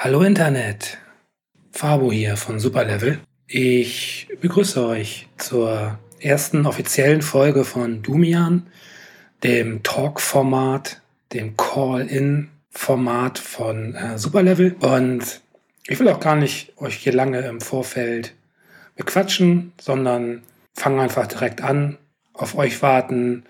[0.00, 0.96] Hallo Internet,
[1.72, 3.18] Fabo hier von Superlevel.
[3.48, 8.68] Ich begrüße euch zur ersten offiziellen Folge von Dumian,
[9.42, 14.76] dem Talk-Format, dem Call-In-Format von äh, Superlevel.
[14.78, 15.40] Und
[15.88, 18.36] ich will auch gar nicht euch hier lange im Vorfeld
[18.94, 20.42] bequatschen, sondern
[20.76, 21.98] fange einfach direkt an,
[22.34, 23.42] auf euch warten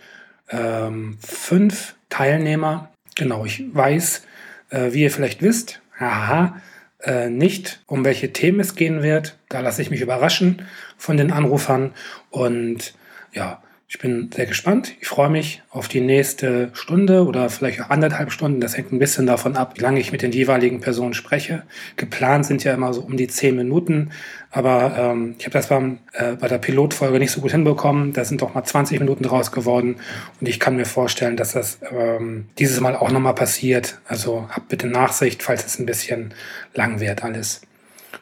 [0.49, 2.89] ähm, fünf Teilnehmer.
[3.17, 4.23] Genau, ich weiß,
[4.71, 6.61] äh, wie ihr vielleicht wisst, haha,
[7.03, 9.39] äh, nicht, um welche Themen es gehen wird.
[9.49, 10.63] Da lasse ich mich überraschen
[10.97, 11.93] von den Anrufern.
[12.31, 12.95] Und
[13.33, 14.95] ja, ich bin sehr gespannt.
[15.01, 18.61] Ich freue mich auf die nächste Stunde oder vielleicht auch anderthalb Stunden.
[18.61, 21.63] Das hängt ein bisschen davon ab, wie lange ich mit den jeweiligen Personen spreche.
[21.97, 24.11] Geplant sind ja immer so um die zehn Minuten.
[24.51, 28.15] Aber ähm, ich habe das beim, äh, bei der Pilotfolge nicht so gut hinbekommen.
[28.15, 30.01] Da sind doch mal 20 Minuten draus geworden.
[30.41, 33.99] Und ich kann mir vorstellen, dass das ähm, dieses Mal auch nochmal passiert.
[34.07, 36.33] Also habt bitte Nachsicht, falls es ein bisschen
[36.75, 37.61] lang wird alles.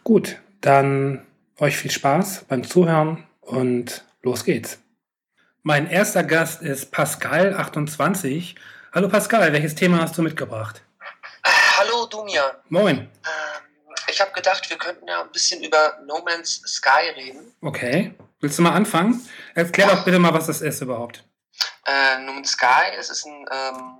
[0.02, 1.23] Gut, dann
[1.59, 4.79] euch viel Spaß beim Zuhören und los geht's.
[5.63, 8.57] Mein erster Gast ist Pascal28.
[8.93, 10.82] Hallo Pascal, welches Thema hast du mitgebracht?
[11.45, 12.43] Hallo Dumia.
[12.69, 13.09] Moin.
[14.17, 17.55] Ich habe gedacht, wir könnten ja ein bisschen über No Man's Sky reden.
[17.61, 18.15] Okay.
[18.41, 19.29] Willst du mal anfangen?
[19.55, 21.23] Erklär doch bitte mal, was das ist überhaupt.
[21.85, 23.99] Äh, no Man's Sky, es ist ein ähm,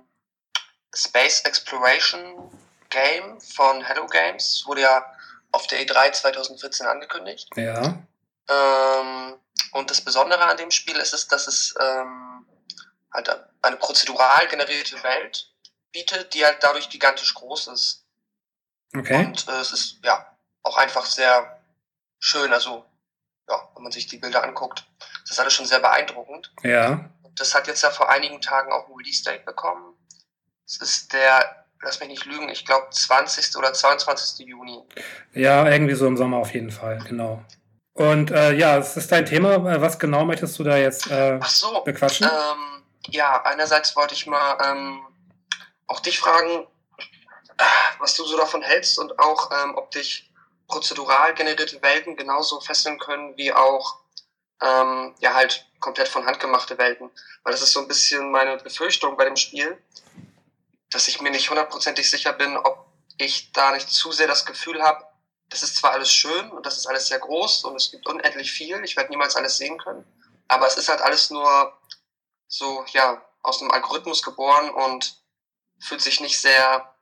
[0.95, 2.51] Space Exploration
[2.89, 4.63] Game von Hello Games.
[4.65, 5.05] Wurde ja
[5.51, 7.47] auf der E3 2014 angekündigt.
[7.55, 7.99] Ja.
[8.49, 9.35] Ähm,
[9.73, 12.43] und das Besondere an dem Spiel ist es, dass es ähm,
[13.13, 13.29] halt
[13.61, 15.53] eine prozedural generierte Welt
[15.91, 18.06] bietet, die halt dadurch gigantisch groß ist.
[18.97, 19.25] Okay.
[19.25, 20.25] Und äh, es ist ja
[20.63, 21.59] auch einfach sehr
[22.19, 22.51] schön.
[22.53, 22.85] Also,
[23.49, 24.85] ja, wenn man sich die Bilder anguckt,
[25.21, 26.51] das ist alles schon sehr beeindruckend.
[26.63, 27.09] Ja.
[27.35, 29.93] Das hat jetzt ja vor einigen Tagen auch ein Release-Date bekommen.
[30.65, 33.55] Es ist der, lass mich nicht lügen, ich glaube 20.
[33.57, 34.47] oder 22.
[34.47, 34.81] Juni.
[35.33, 37.43] Ja, irgendwie so im Sommer auf jeden Fall, genau.
[37.93, 39.55] Und äh, ja, es ist dein Thema.
[39.55, 42.27] Äh, was genau möchtest du da jetzt äh, Ach so, bequatschen?
[42.27, 45.01] Ähm, ja, einerseits wollte ich mal ähm,
[45.87, 46.67] auch dich fragen,
[47.99, 50.29] was du so davon hältst und auch, ähm, ob dich
[50.67, 53.99] prozedural generierte Welten genauso fesseln können wie auch
[54.61, 57.09] ähm, ja halt komplett von Hand gemachte Welten.
[57.43, 59.81] Weil das ist so ein bisschen meine Befürchtung bei dem Spiel,
[60.89, 62.87] dass ich mir nicht hundertprozentig sicher bin, ob
[63.17, 65.05] ich da nicht zu sehr das Gefühl habe,
[65.49, 68.51] das ist zwar alles schön und das ist alles sehr groß und es gibt unendlich
[68.51, 70.05] viel, ich werde niemals alles sehen können,
[70.47, 71.73] aber es ist halt alles nur
[72.47, 75.21] so, ja, aus einem Algorithmus geboren und
[75.79, 76.93] fühlt sich nicht sehr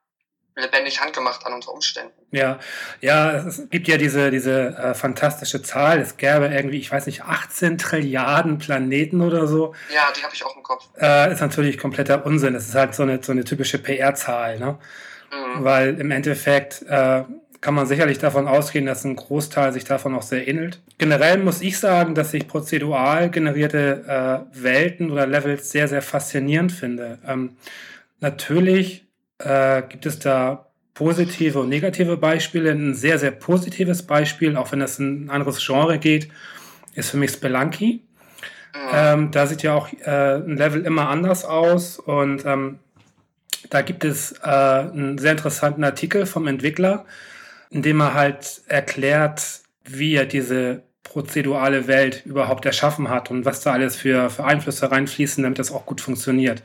[0.56, 2.14] lebendig handgemacht an unter Umständen.
[2.32, 2.60] Ja,
[3.02, 7.24] ja, es gibt ja diese, diese äh, fantastische Zahl, es gäbe irgendwie, ich weiß nicht,
[7.24, 9.76] 18 Trilliarden Planeten oder so.
[9.94, 10.88] Ja, die habe ich auch im Kopf.
[11.00, 12.56] Äh, ist natürlich kompletter Unsinn.
[12.56, 14.78] Es ist halt so eine, so eine typische PR-Zahl, ne?
[15.32, 15.64] Mhm.
[15.64, 17.24] Weil im Endeffekt äh,
[17.62, 20.82] kann man sicherlich davon ausgehen, dass ein Großteil sich davon auch sehr ähnelt.
[21.00, 26.72] Generell muss ich sagen, dass ich prozedural generierte äh, Welten oder Levels sehr, sehr faszinierend
[26.72, 27.20] finde.
[27.26, 27.58] Ähm,
[28.20, 29.05] natürlich
[29.40, 32.72] äh, gibt es da positive und negative Beispiele.
[32.72, 36.30] Ein sehr, sehr positives Beispiel, auch wenn das ein anderes Genre geht,
[36.96, 38.02] ist für mich Spelunky.
[38.74, 38.80] Mhm.
[38.94, 42.80] Ähm, da sieht ja auch äh, ein Level immer anders aus und ähm,
[43.70, 47.06] da gibt es äh, einen sehr interessanten Artikel vom Entwickler,
[47.70, 53.72] indem er halt erklärt, wie er diese prozedurale Welt überhaupt erschaffen hat und was da
[53.72, 56.62] alles für, für Einflüsse reinfließen, damit das auch gut funktioniert.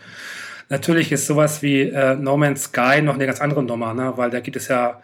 [0.70, 4.16] Natürlich ist sowas wie äh, No Man's Sky noch eine ganz andere Nummer, ne?
[4.16, 5.02] weil da gibt es ja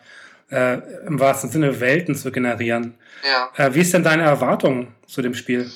[0.48, 0.74] äh,
[1.06, 2.96] im wahrsten Sinne Welten zu generieren.
[3.24, 3.50] Ja.
[3.56, 5.70] Äh, wie ist denn deine Erwartung zu dem Spiel?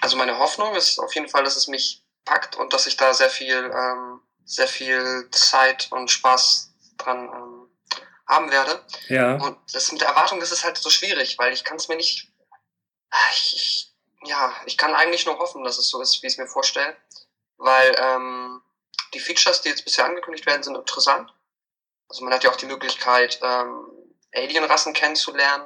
[0.00, 3.12] Also meine Hoffnung ist auf jeden Fall, dass es mich packt und dass ich da
[3.12, 7.68] sehr viel, ähm, sehr viel Zeit und Spaß dran ähm,
[8.26, 8.80] haben werde.
[9.08, 9.34] Ja.
[9.34, 11.96] Und das mit der Erwartung, das ist halt so schwierig, weil ich kann es mir
[11.96, 12.32] nicht.
[13.32, 13.94] Ich, ich,
[14.24, 16.96] ja, ich kann eigentlich nur hoffen, dass es so ist, wie ich es mir vorstelle.
[17.62, 18.60] Weil ähm,
[19.14, 21.32] die Features, die jetzt bisher angekündigt werden, sind interessant.
[22.08, 23.86] Also man hat ja auch die Möglichkeit, ähm,
[24.34, 25.64] Alienrassen kennenzulernen,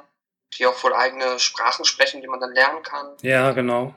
[0.53, 3.17] die auch wohl eigene Sprachen sprechen, die man dann lernen kann.
[3.21, 3.95] Ja, genau.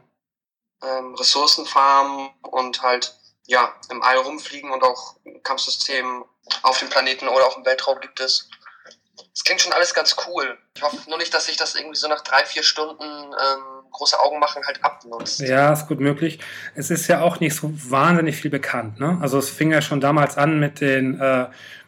[0.82, 3.14] Ähm, Ressourcen farmen und halt
[3.46, 6.24] ja im All rumfliegen und auch Kampfsystemen
[6.62, 8.48] auf dem Planeten oder auch im Weltraum gibt es.
[9.34, 10.58] Es klingt schon alles ganz cool.
[10.74, 14.18] Ich hoffe nur nicht, dass sich das irgendwie so nach drei, vier Stunden ähm, große
[14.20, 15.40] Augen machen halt abnutzt.
[15.40, 16.38] Ja, ist gut möglich.
[16.74, 19.00] Es ist ja auch nicht so wahnsinnig viel bekannt.
[19.00, 19.18] Ne?
[19.20, 21.46] Also es fing ja schon damals an mit den, äh,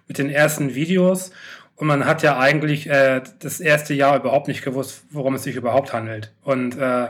[0.08, 1.30] mit den ersten Videos
[1.76, 5.56] und man hat ja eigentlich äh, das erste Jahr überhaupt nicht gewusst, worum es sich
[5.56, 6.32] überhaupt handelt.
[6.44, 7.08] Und, äh, mhm.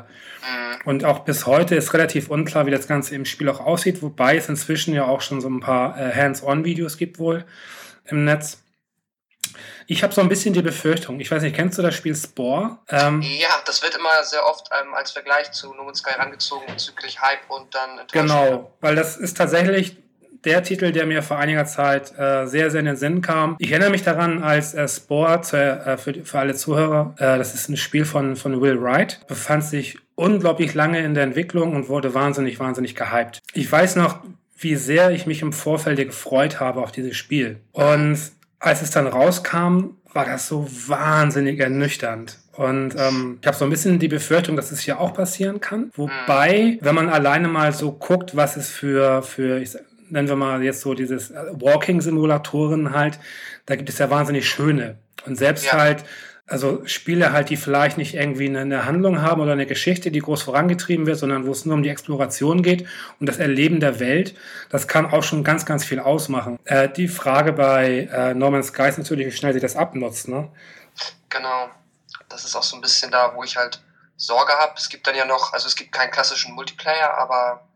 [0.87, 4.37] und auch bis heute ist relativ unklar, wie das Ganze im Spiel auch aussieht, wobei
[4.37, 7.45] es inzwischen ja auch schon so ein paar äh, Hands-on-Videos gibt wohl
[8.07, 8.62] im Netz.
[9.93, 12.79] Ich habe so ein bisschen die Befürchtung, ich weiß nicht, kennst du das Spiel Spore?
[12.89, 16.65] Ähm, ja, das wird immer sehr oft ähm, als Vergleich zu No Man's Sky rangezogen
[16.67, 19.99] bezüglich Hype und dann Genau, weil das ist tatsächlich
[20.45, 23.57] der Titel, der mir vor einiger Zeit äh, sehr, sehr in den Sinn kam.
[23.59, 27.69] Ich erinnere mich daran, als äh, Spore äh, für, für alle Zuhörer, äh, das ist
[27.69, 32.15] ein Spiel von, von Will Wright, befand sich unglaublich lange in der Entwicklung und wurde
[32.15, 33.41] wahnsinnig, wahnsinnig gehypt.
[33.53, 34.21] Ich weiß noch,
[34.57, 37.61] wie sehr ich mich im Vorfeld gefreut habe auf dieses Spiel.
[37.73, 42.39] Und als es dann rauskam, war das so wahnsinnig ernüchternd.
[42.53, 45.91] Und ähm, ich habe so ein bisschen die Befürchtung, dass es hier auch passieren kann.
[45.97, 49.77] Wobei, wenn man alleine mal so guckt, was es für, für ich
[50.11, 53.19] nennen wir mal jetzt so dieses äh, Walking-Simulatoren halt,
[53.67, 54.99] da gibt es ja wahnsinnig schöne.
[55.27, 55.73] Und selbst ja.
[55.73, 56.05] halt,
[56.47, 60.43] also Spiele halt, die vielleicht nicht irgendwie eine, Handlung haben oder eine Geschichte, die groß
[60.43, 62.87] vorangetrieben wird, sondern wo es nur um die Exploration geht
[63.21, 64.35] und das Erleben der Welt,
[64.69, 66.59] das kann auch schon ganz, ganz viel ausmachen.
[66.65, 70.51] Äh, die Frage bei äh, Norman Sky ist natürlich, wie schnell sie das abnutzt, ne?
[71.29, 71.71] Genau.
[72.29, 73.81] Das ist auch so ein bisschen da, wo ich halt
[74.17, 74.73] Sorge habe.
[74.77, 77.67] Es gibt dann ja noch, also es gibt keinen klassischen Multiplayer, aber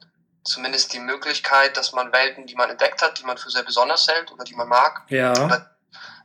[0.44, 4.06] zumindest die Möglichkeit, dass man Welten, die man entdeckt hat, die man für sehr besonders
[4.08, 5.66] hält oder die man mag, ja.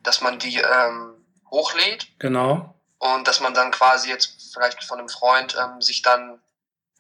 [0.04, 1.21] dass man die ähm,
[1.52, 2.08] hochlädt.
[2.20, 2.76] Genau.
[2.98, 6.42] Und dass man dann quasi jetzt vielleicht von einem Freund ähm, sich dann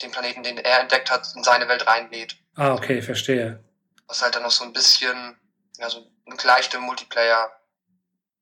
[0.02, 2.36] den Planeten, den er entdeckt hat, in seine Welt reinlädt.
[2.56, 3.64] Ah, okay, verstehe.
[4.08, 5.38] Was halt dann noch so ein bisschen,
[5.78, 7.52] ja, so eine leichte Multiplayer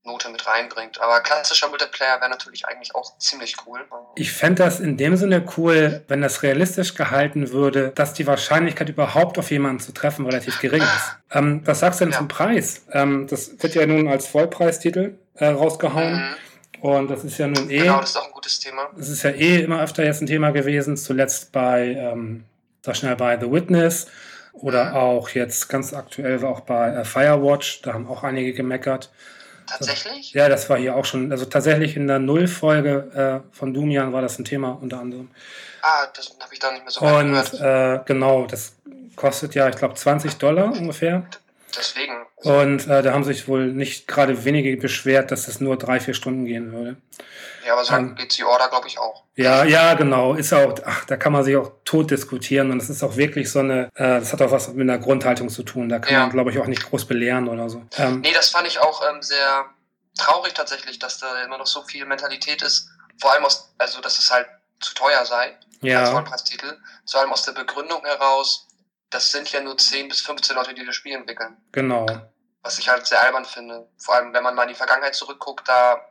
[0.10, 1.00] Note mit reinbringt.
[1.00, 3.80] Aber klassischer Multiplayer wäre natürlich eigentlich auch ziemlich cool.
[4.16, 8.90] Ich fände das in dem Sinne cool, wenn das realistisch gehalten würde, dass die Wahrscheinlichkeit
[8.90, 10.90] überhaupt auf jemanden zu treffen relativ gering ist.
[11.32, 12.18] Ähm, was sagst du denn ja.
[12.18, 12.82] zum Preis?
[12.92, 16.16] Ähm, das wird ja nun als Vollpreistitel äh, rausgehauen.
[16.16, 16.36] Mhm.
[16.82, 17.82] Und das ist ja nun eh.
[17.82, 18.90] Genau, das ist auch ein gutes Thema.
[18.98, 22.46] Das ist ja eh immer öfter jetzt ein Thema gewesen, zuletzt bei, ähm,
[22.84, 24.08] sag schnell, bei The Witness
[24.54, 24.96] oder mhm.
[24.96, 27.82] auch jetzt ganz aktuell auch bei äh, Firewatch.
[27.82, 29.12] Da haben auch einige gemeckert.
[29.70, 30.34] Tatsächlich?
[30.34, 34.22] Ja, das war hier auch schon, also tatsächlich in der Nullfolge äh, von Dumian war
[34.22, 35.30] das ein Thema unter anderem.
[35.82, 38.74] Ah, das habe ich da nicht mehr so Und äh, genau, das
[39.16, 41.24] kostet ja, ich glaube, 20 Dollar ungefähr.
[41.78, 42.14] Deswegen.
[42.38, 46.14] Und äh, da haben sich wohl nicht gerade wenige beschwert, dass es nur drei, vier
[46.14, 46.98] Stunden gehen würde.
[47.66, 49.24] Ja, aber so ähm, geht die Order, glaube ich, auch.
[49.40, 50.34] Ja, ja, genau.
[50.34, 53.50] Ist auch, ach, da kann man sich auch tot diskutieren und es ist auch wirklich
[53.50, 55.88] so eine, äh, das hat auch was mit einer Grundhaltung zu tun.
[55.88, 56.20] Da kann ja.
[56.20, 57.82] man, glaube ich, auch nicht groß belehren oder so.
[57.98, 59.66] Ähm, nee, das fand ich auch ähm, sehr
[60.18, 62.90] traurig tatsächlich, dass da immer noch so viel Mentalität ist.
[63.18, 64.46] Vor allem aus, also dass es halt
[64.82, 66.02] zu teuer sei ja.
[66.02, 66.78] als Vollpreistitel.
[67.10, 68.68] Vor allem aus der Begründung heraus,
[69.10, 71.56] das sind ja nur 10 bis 15 Leute, die das Spiel entwickeln.
[71.72, 72.06] Genau.
[72.62, 73.88] Was ich halt sehr albern finde.
[73.98, 76.02] Vor allem, wenn man mal in die Vergangenheit zurückguckt, da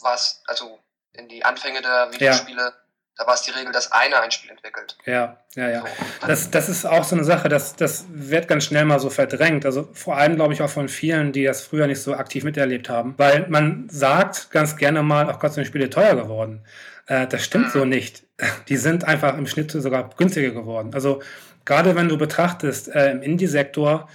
[0.00, 0.78] war es, also
[1.12, 2.72] in die Anfänge der Videospiele, ja.
[3.16, 4.96] da war es die Regel, dass einer ein Spiel entwickelt.
[5.06, 5.80] Ja, ja, ja.
[5.80, 6.26] So.
[6.26, 9.66] Das, das ist auch so eine Sache, das, das wird ganz schnell mal so verdrängt.
[9.66, 12.88] Also vor allem, glaube ich, auch von vielen, die das früher nicht so aktiv miterlebt
[12.88, 13.14] haben.
[13.16, 16.64] Weil man sagt ganz gerne mal, ach Gott, sind die Spiele teuer geworden.
[17.06, 17.70] Äh, das stimmt mhm.
[17.70, 18.24] so nicht.
[18.68, 20.94] Die sind einfach im Schnitt sogar günstiger geworden.
[20.94, 21.20] Also
[21.64, 24.08] gerade wenn du betrachtest, äh, im Indie-Sektor,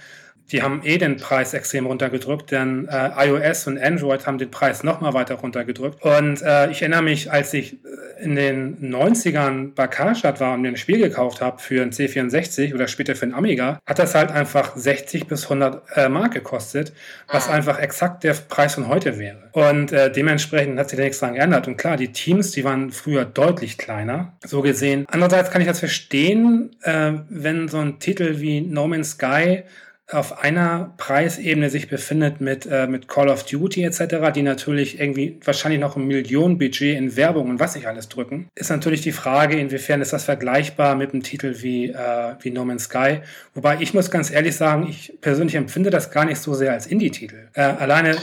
[0.52, 4.84] die haben eh den Preis extrem runtergedrückt, denn äh, iOS und Android haben den Preis
[4.84, 6.02] nochmal weiter runtergedrückt.
[6.02, 10.62] Und äh, ich erinnere mich, als ich äh, in den 90ern bei Karstadt war und
[10.62, 14.14] mir ein Spiel gekauft habe für ein C64 oder später für ein Amiga, hat das
[14.14, 16.92] halt einfach 60 bis 100 äh, Mark gekostet,
[17.26, 17.54] was mhm.
[17.54, 19.50] einfach exakt der Preis von heute wäre.
[19.52, 21.66] Und äh, dementsprechend hat sich da nichts dran geändert.
[21.66, 25.06] Und klar, die Teams, die waren früher deutlich kleiner, so gesehen.
[25.08, 29.64] Andererseits kann ich das verstehen, äh, wenn so ein Titel wie No Man's Sky
[30.10, 35.40] auf einer Preisebene sich befindet mit, äh, mit Call of Duty etc., die natürlich irgendwie
[35.44, 39.58] wahrscheinlich noch ein Millionenbudget in Werbung und was nicht alles drücken, ist natürlich die Frage,
[39.58, 43.20] inwiefern ist das vergleichbar mit einem Titel wie, äh, wie No Man's Sky.
[43.54, 46.86] Wobei ich muss ganz ehrlich sagen, ich persönlich empfinde das gar nicht so sehr als
[46.86, 47.48] Indie-Titel.
[47.54, 48.16] Äh, alleine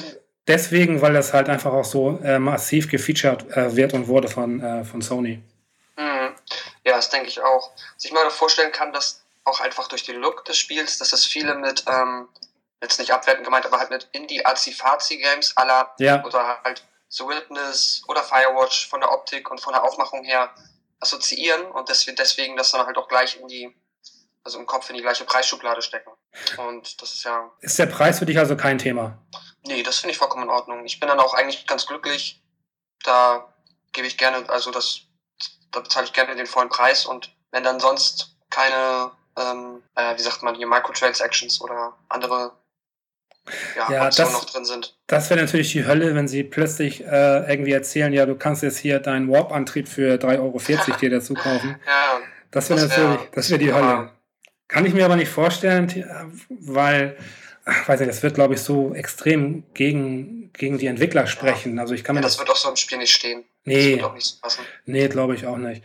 [0.47, 4.61] deswegen, weil das halt einfach auch so äh, massiv gefeatured äh, wird und wurde von,
[4.61, 5.41] äh, von Sony.
[5.97, 6.29] Mhm.
[6.85, 7.71] Ja, das denke ich auch.
[7.97, 11.55] Sich mal vorstellen kann, dass auch einfach durch den Look des Spiels, dass das viele
[11.55, 12.29] mit, ähm,
[12.81, 16.23] jetzt nicht abwertend gemeint, aber halt mit Indie-Azi-Fazi-Games aller ja.
[16.23, 20.53] oder halt The Witness oder Firewatch von der Optik und von der Aufmachung her
[20.99, 23.75] assoziieren und deswegen, deswegen das dann halt auch gleich in die,
[24.43, 26.11] also im Kopf in die gleiche Preisschublade stecken.
[26.57, 27.51] Und das ist ja.
[27.59, 29.17] Ist der Preis für dich also kein Thema?
[29.65, 30.85] Nee, das finde ich vollkommen in Ordnung.
[30.85, 32.41] Ich bin dann auch eigentlich ganz glücklich.
[33.03, 33.53] Da
[33.91, 35.01] gebe ich gerne, also das,
[35.71, 40.21] da bezahle ich gerne den vollen Preis und wenn dann sonst keine ähm, äh, wie
[40.21, 42.51] sagt man hier, Microtransactions oder andere
[43.75, 44.95] ja, ja das, noch drin sind.
[45.07, 48.77] Das wäre natürlich die Hölle, wenn sie plötzlich äh, irgendwie erzählen, ja, du kannst jetzt
[48.77, 50.59] hier deinen Warp-Antrieb für 3,40 Euro
[50.99, 51.75] dir dazu kaufen.
[51.87, 52.19] ja,
[52.51, 53.75] das wäre natürlich, das wäre die ja.
[53.75, 54.11] Hölle.
[54.69, 55.87] Kann ich mir aber nicht vorstellen,
[56.49, 57.17] weil,
[57.65, 61.79] ach, weiß ich, das wird, glaube ich, so extrem gegen gegen die Entwickler sprechen.
[61.79, 63.43] Also ich kann Ja, mir das wird auch so im Spiel nicht stehen.
[63.65, 64.61] Das Nee, wird auch nicht so passen.
[64.85, 65.83] nee, glaube ich auch nicht.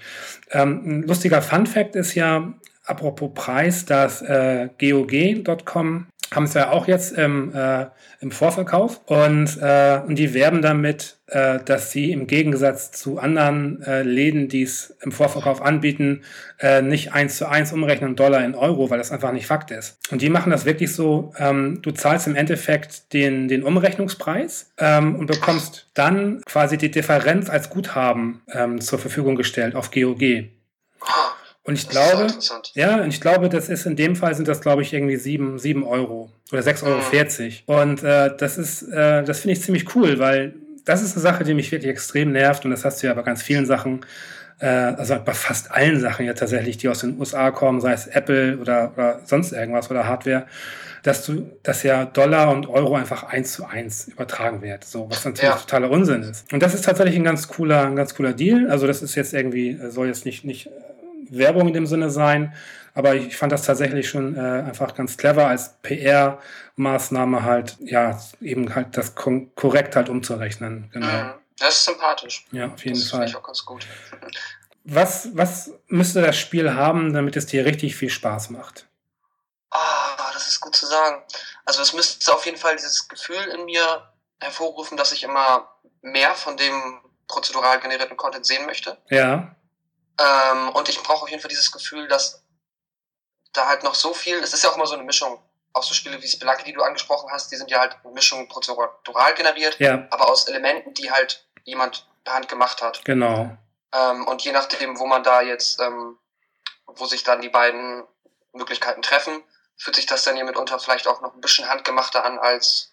[0.51, 2.53] Ähm, ein lustiger Fun-Fact ist ja,
[2.89, 7.87] apropos Preis, dass äh, GOG.com haben es ja auch jetzt im, äh,
[8.21, 13.83] im Vorverkauf und, äh, und die werben damit, äh, dass sie im Gegensatz zu anderen
[13.83, 16.23] äh, Läden, die es im Vorverkauf anbieten,
[16.61, 19.99] äh, nicht eins zu eins umrechnen Dollar in Euro, weil das einfach nicht Fakt ist.
[20.11, 25.17] Und die machen das wirklich so, ähm, du zahlst im Endeffekt den, den Umrechnungspreis ähm,
[25.17, 30.51] und bekommst dann quasi die Differenz als Guthaben ähm, zur Verfügung gestellt auf GOG.
[31.69, 32.29] Und ich glaube,
[32.73, 35.59] ja, und ich glaube, das ist in dem Fall sind das, glaube ich, irgendwie sieben,
[35.59, 37.83] sieben Euro oder 6,40 Euro.
[37.83, 40.55] Und äh, das ist, äh, das finde ich ziemlich cool, weil
[40.87, 42.65] das ist eine Sache, die mich wirklich extrem nervt.
[42.65, 44.01] Und das hast du ja bei ganz vielen Sachen,
[44.61, 48.07] äh, also bei fast allen Sachen ja tatsächlich, die aus den USA kommen, sei es
[48.07, 50.47] Apple oder, oder sonst irgendwas oder Hardware,
[51.03, 54.85] dass du, dass ja Dollar und Euro einfach eins zu eins übertragen wird.
[54.85, 55.57] So, was natürlich Ja.
[55.57, 56.51] totaler Unsinn ist.
[56.51, 58.71] Und das ist tatsächlich ein ganz cooler, ein ganz cooler Deal.
[58.71, 60.71] Also das ist jetzt irgendwie, soll jetzt nicht, nicht
[61.31, 62.55] Werbung in dem Sinne sein,
[62.95, 68.75] aber ich fand das tatsächlich schon äh, einfach ganz clever als PR-Maßnahme halt, ja, eben
[68.75, 70.91] halt das korrekt halt umzurechnen.
[70.93, 71.07] Genau.
[71.07, 71.35] Mhm.
[71.59, 72.47] Das ist sympathisch.
[72.53, 73.29] Ja, auf jeden das finde Fall.
[73.29, 73.87] ich auch ganz gut.
[74.91, 78.87] Was, was müsste das Spiel haben, damit es dir richtig viel Spaß macht?
[79.71, 81.23] Ah, das ist gut zu sagen.
[81.67, 85.69] Also es müsste auf jeden Fall dieses Gefühl in mir hervorrufen, dass ich immer
[86.01, 88.97] mehr von dem prozedural generierten Content sehen möchte.
[89.11, 89.55] Ja,
[90.19, 92.43] Ähm, und ich brauche auf jeden Fall dieses Gefühl, dass
[93.53, 95.43] da halt noch so viel, es ist ja auch immer so eine Mischung.
[95.73, 98.49] Auch so Spiele wie Spelunky, die du angesprochen hast, die sind ja halt eine Mischung
[98.49, 103.05] prozedural generiert, ja, aber aus Elementen, die halt jemand per Hand gemacht hat.
[103.05, 103.57] genau.
[103.93, 106.19] Ähm, und je nachdem, wo man da jetzt, ähm,
[106.87, 108.05] wo sich dann die beiden
[108.53, 109.43] Möglichkeiten treffen,
[109.77, 112.93] fühlt sich das dann hier mitunter vielleicht auch noch ein bisschen handgemachter an als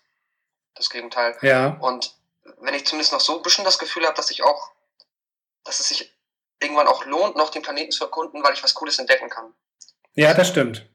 [0.76, 1.38] das Gegenteil.
[1.42, 2.16] Ja, Und
[2.60, 4.72] wenn ich zumindest noch so ein bisschen das Gefühl habe, dass ich auch,
[5.64, 6.15] dass es sich
[6.62, 9.54] irgendwann auch lohnt, noch den Planeten zu erkunden, weil ich was Cooles entdecken kann.
[10.14, 10.88] ja, das stimmt.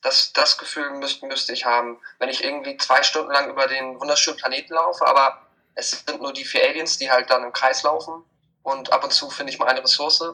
[0.00, 4.00] Das, das Gefühl müsste, müsste ich haben, wenn ich irgendwie zwei Stunden lang über den
[4.00, 7.84] wunderschönen Planeten laufe, aber es sind nur die vier Aliens, die halt dann im Kreis
[7.84, 8.24] laufen
[8.62, 10.24] und ab und zu finde ich mal eine Ressource.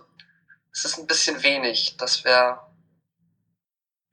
[0.73, 1.97] Es ist ein bisschen wenig.
[1.99, 2.61] Das wäre,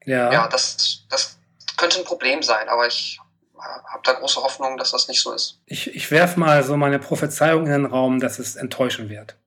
[0.03, 0.31] Ja.
[0.31, 1.37] ja, das, das
[1.77, 3.19] könnte ein Problem sein, aber ich
[3.57, 5.59] habe da große Hoffnung, dass das nicht so ist.
[5.65, 9.37] Ich, ich werf mal so meine Prophezeiung in den Raum, dass es enttäuschen wird.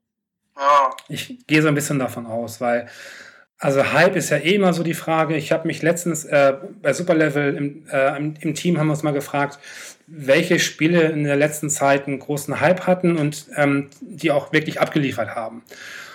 [0.58, 2.88] Ja, Ich gehe so ein bisschen davon aus, weil,
[3.58, 5.36] also Hype ist ja eh immer so die Frage.
[5.36, 9.12] Ich habe mich letztens äh, bei Superlevel im, äh, im, Team haben wir uns mal
[9.12, 9.58] gefragt,
[10.06, 14.80] welche Spiele in der letzten Zeit einen großen Hype hatten und ähm, die auch wirklich
[14.80, 15.62] abgeliefert haben.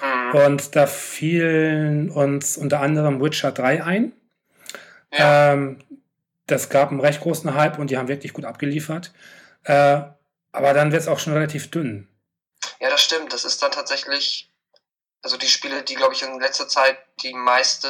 [0.01, 4.12] hm, Und da fielen uns unter anderem Witcher 3 ein.
[5.12, 5.53] ja.
[5.53, 5.79] Ähm,
[6.47, 9.13] das gab einen recht großen Hype und die haben wirklich gut abgeliefert.
[9.63, 10.01] Äh,
[10.51, 12.07] aber dann wird es auch schon relativ dünn.
[12.83, 13.31] Ja, das stimmt.
[13.33, 14.51] Das ist dann tatsächlich,
[15.23, 17.87] also die Spiele, die, glaube ich, in letzter Zeit die meiste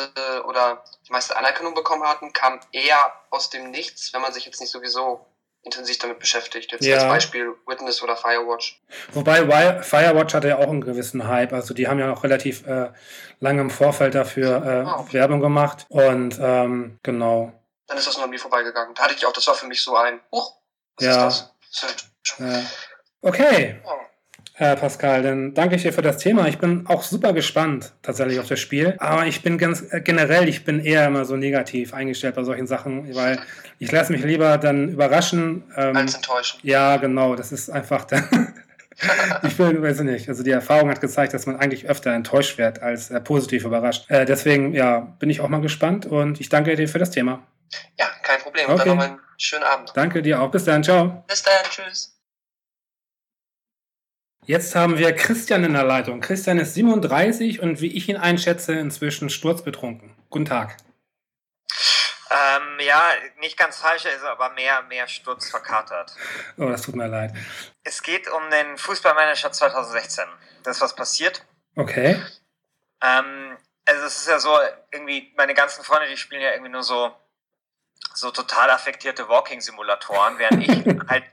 [0.48, 4.62] oder die meiste Anerkennung bekommen hatten, kamen eher aus dem Nichts, wenn man sich jetzt
[4.62, 5.26] nicht sowieso
[5.64, 6.72] intensiv damit beschäftigt.
[6.74, 6.96] Jetzt Ja.
[6.96, 8.82] als Beispiel Witness oder Firewatch.
[9.14, 11.54] Wobei Firewatch hatte ja auch einen gewissen Hype.
[11.54, 12.92] Also die haben ja noch relativ äh,
[13.40, 15.14] lange im Vorfeld dafür äh, Ah, okay.
[15.14, 15.86] Werbung gemacht.
[15.90, 17.54] Und ähm, genau.
[17.88, 18.94] Dann ist das nur an mir vorbeigegangen.
[18.94, 20.54] Da hatte ich auch, das war für mich so ein, huch,
[20.98, 21.28] was Ja.
[21.30, 21.50] ist
[21.82, 22.40] das?
[22.40, 22.64] Äh,
[23.22, 23.92] okay, oh,
[24.64, 26.48] äh, Pascal, dann danke ich dir für das Thema.
[26.48, 28.96] Ich bin auch super gespannt tatsächlich auf das Spiel.
[29.00, 32.66] Aber ich bin ganz äh, generell, ich bin eher immer so negativ eingestellt bei solchen
[32.66, 33.40] Sachen, weil
[33.80, 35.64] ich lasse mich lieber dann überraschen.
[35.76, 36.60] Ähm, als enttäuschen.
[36.64, 38.54] Ja, genau, das ist einfach dann.
[39.44, 40.30] ich will, weiß ich nicht.
[40.30, 44.10] Also die Erfahrung hat gezeigt, dass man eigentlich öfter enttäuscht wird als äh, positiv überrascht.
[44.10, 47.44] Äh, deswegen, ja, bin ich auch mal gespannt und ich danke dir für das Thema.
[48.00, 48.70] Ja, kein Problem.
[48.70, 48.84] Okay.
[48.86, 49.92] Dann noch einen schönen Abend.
[49.96, 50.52] Danke dir auch.
[50.52, 50.84] Bis dann.
[50.84, 51.24] Ciao.
[51.28, 52.13] Bis dann, tschüss.
[54.46, 56.20] Jetzt haben wir Christian in der Leitung.
[56.20, 60.14] Christian ist 37 und wie ich ihn einschätze, inzwischen sturzbetrunken.
[60.30, 60.76] Guten Tag.
[62.30, 63.02] Ähm, ja,
[63.40, 66.14] nicht ganz falsch, er ist aber mehr, mehr Sturz verkatert.
[66.58, 67.34] Oh, das tut mir leid.
[67.84, 70.26] Es geht um den Fußballmanager 2016.
[70.64, 71.46] Das ist was passiert.
[71.78, 72.22] Okay.
[73.02, 74.58] Ähm, also es ist ja so,
[74.92, 77.16] irgendwie, meine ganzen Freunde, die spielen ja irgendwie nur so,
[78.14, 80.70] so total affektierte Walking-Simulatoren, während ich
[81.08, 81.24] halt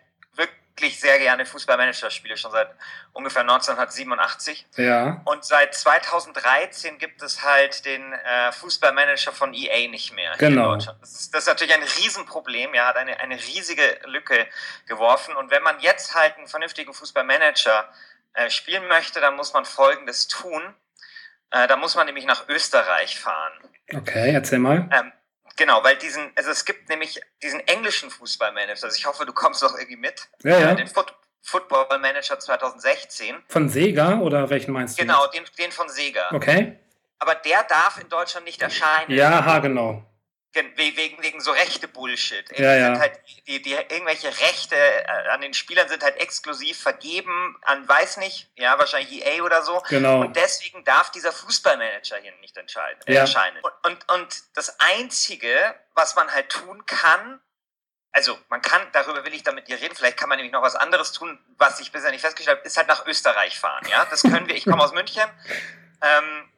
[0.81, 2.71] wirklich sehr gerne Fußballmanager spiele, schon seit
[3.13, 4.67] ungefähr 1987.
[4.77, 5.21] Ja.
[5.25, 10.77] Und seit 2013 gibt es halt den äh, Fußballmanager von EA nicht mehr Genau.
[10.77, 12.75] Das ist, das ist natürlich ein Riesenproblem.
[12.75, 14.47] Er hat eine, eine riesige Lücke
[14.87, 15.37] geworfen.
[15.37, 17.89] Und wenn man jetzt halt einen vernünftigen Fußballmanager
[18.35, 20.63] äh, spielen möchte, dann muss man Folgendes tun.
[21.51, 23.53] Äh, da muss man nämlich nach Österreich fahren.
[23.93, 24.89] Okay, erzähl mal.
[24.93, 25.13] Ähm,
[25.61, 29.63] Genau, weil diesen, also es gibt nämlich diesen englischen Fußballmanager, also ich hoffe, du kommst
[29.63, 30.27] doch irgendwie mit.
[30.43, 30.75] Ja, ja.
[30.75, 33.37] Den Foot Football Manager 2016.
[33.47, 35.03] Von Sega oder welchen meinst du?
[35.03, 36.31] Genau, den, den von Sega.
[36.33, 36.79] Okay.
[37.19, 39.11] Aber der darf in Deutschland nicht erscheinen.
[39.11, 40.03] Ja, ha, genau.
[40.53, 42.45] Wegen, wegen so rechte Bullshit.
[42.59, 42.99] Ja, ja.
[42.99, 48.17] Halt, die, die, irgendwelche Rechte äh, an den Spielern sind halt exklusiv vergeben an, weiß
[48.17, 49.81] nicht, ja, wahrscheinlich EA oder so.
[49.89, 50.23] Genau.
[50.23, 53.21] Und deswegen darf dieser Fußballmanager hier nicht entscheiden, ja.
[53.21, 53.59] erscheinen.
[53.63, 57.41] Und, und, und das Einzige, was man halt tun kann,
[58.13, 60.75] also man kann, darüber will ich damit dir reden, vielleicht kann man nämlich noch was
[60.75, 63.87] anderes tun, was ich bisher nicht festgestellt habe, ist halt nach Österreich fahren.
[63.89, 64.57] Ja, das können wir.
[64.57, 65.23] Ich komme aus München.
[66.03, 66.50] Ähm,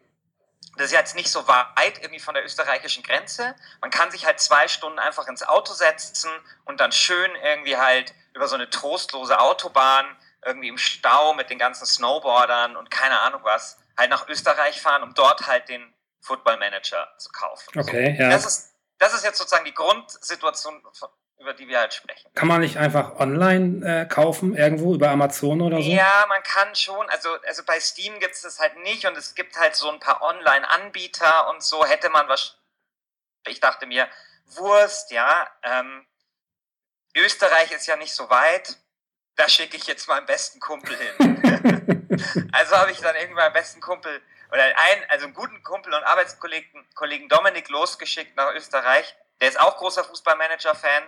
[0.76, 3.54] das ist jetzt nicht so weit irgendwie von der österreichischen Grenze.
[3.80, 6.30] Man kann sich halt zwei Stunden einfach ins Auto setzen
[6.64, 11.58] und dann schön irgendwie halt über so eine trostlose Autobahn irgendwie im Stau mit den
[11.58, 16.56] ganzen Snowboardern und keine Ahnung was halt nach Österreich fahren, um dort halt den Football
[16.56, 17.78] Manager zu kaufen.
[17.78, 18.30] Okay, ja.
[18.30, 20.82] Das ist, das ist jetzt sozusagen die Grundsituation,
[21.42, 22.30] über die wir halt sprechen.
[22.34, 25.90] Kann man nicht einfach online äh, kaufen, irgendwo über Amazon oder so?
[25.90, 27.08] Ja, man kann schon.
[27.10, 30.00] Also, also bei Steam gibt es das halt nicht und es gibt halt so ein
[30.00, 32.56] paar Online-Anbieter und so hätte man was.
[33.46, 34.08] Ich dachte mir,
[34.46, 35.48] Wurst, ja.
[35.62, 36.06] Ähm,
[37.16, 38.76] Österreich ist ja nicht so weit.
[39.36, 42.48] Da schicke ich jetzt meinen besten Kumpel hin.
[42.52, 46.04] also habe ich dann irgendwann meinen besten Kumpel oder einen, also einen guten Kumpel und
[46.04, 49.16] Arbeitskollegen Kollegen Dominik losgeschickt nach Österreich.
[49.40, 51.02] Der ist auch großer Fußballmanager-Fan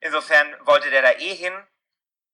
[0.00, 1.54] Insofern wollte der da eh hin.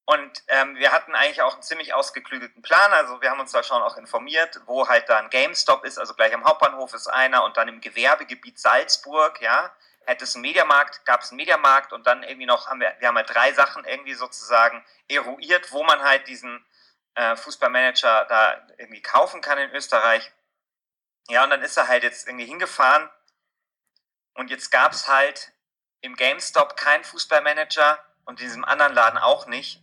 [0.07, 2.93] Und ähm, wir hatten eigentlich auch einen ziemlich ausgeklügelten Plan.
[2.93, 5.99] Also wir haben uns da schon auch informiert, wo halt da ein GameStop ist.
[5.99, 9.75] Also gleich am Hauptbahnhof ist einer und dann im Gewerbegebiet Salzburg, ja,
[10.07, 13.09] hätte es einen Mediamarkt, gab es einen Mediamarkt und dann irgendwie noch haben wir, wir
[13.09, 16.63] haben halt drei Sachen irgendwie sozusagen eruiert, wo man halt diesen
[17.15, 20.33] äh, Fußballmanager da irgendwie kaufen kann in Österreich.
[21.29, 23.09] Ja, und dann ist er halt jetzt irgendwie hingefahren
[24.35, 25.54] und jetzt gab es halt
[26.05, 29.83] im GameStop kein Fußballmanager und in diesem anderen Laden auch nicht.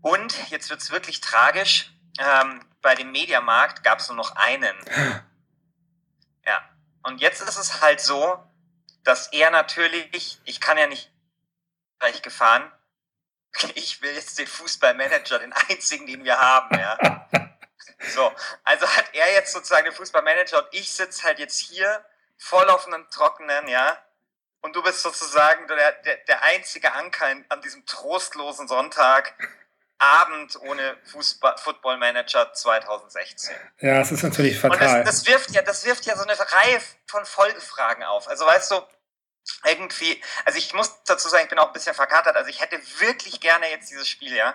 [0.00, 1.92] Und jetzt wird es wirklich tragisch.
[2.20, 4.76] Ähm, bei dem Mediamarkt gab es nur noch einen.
[6.48, 6.62] Ja.
[7.02, 8.40] Und jetzt ist es halt so,
[9.02, 11.10] dass er natürlich, ich kann ja nicht
[11.98, 12.70] gleich gefahren,
[13.74, 17.28] ich will jetzt den Fußballmanager, den einzigen, den wir haben, ja.
[18.14, 22.04] So, also hat er jetzt sozusagen den Fußballmanager und ich sitze halt jetzt hier
[22.36, 23.98] voll auf einem Trockenen, ja,
[24.66, 29.34] und du bist sozusagen der, der, der einzige Anker an diesem trostlosen Sonntag.
[29.98, 33.56] Abend ohne Fußball, Football Manager 2016.
[33.80, 34.76] Ja, es ist natürlich fatal.
[34.76, 38.28] Und das, das, wirft ja, das wirft ja so eine Reihe von Folgefragen auf.
[38.28, 38.82] Also weißt du,
[39.64, 42.36] irgendwie, also ich muss dazu sagen, ich bin auch ein bisschen verkatert.
[42.36, 44.54] Also ich hätte wirklich gerne jetzt dieses Spiel, ja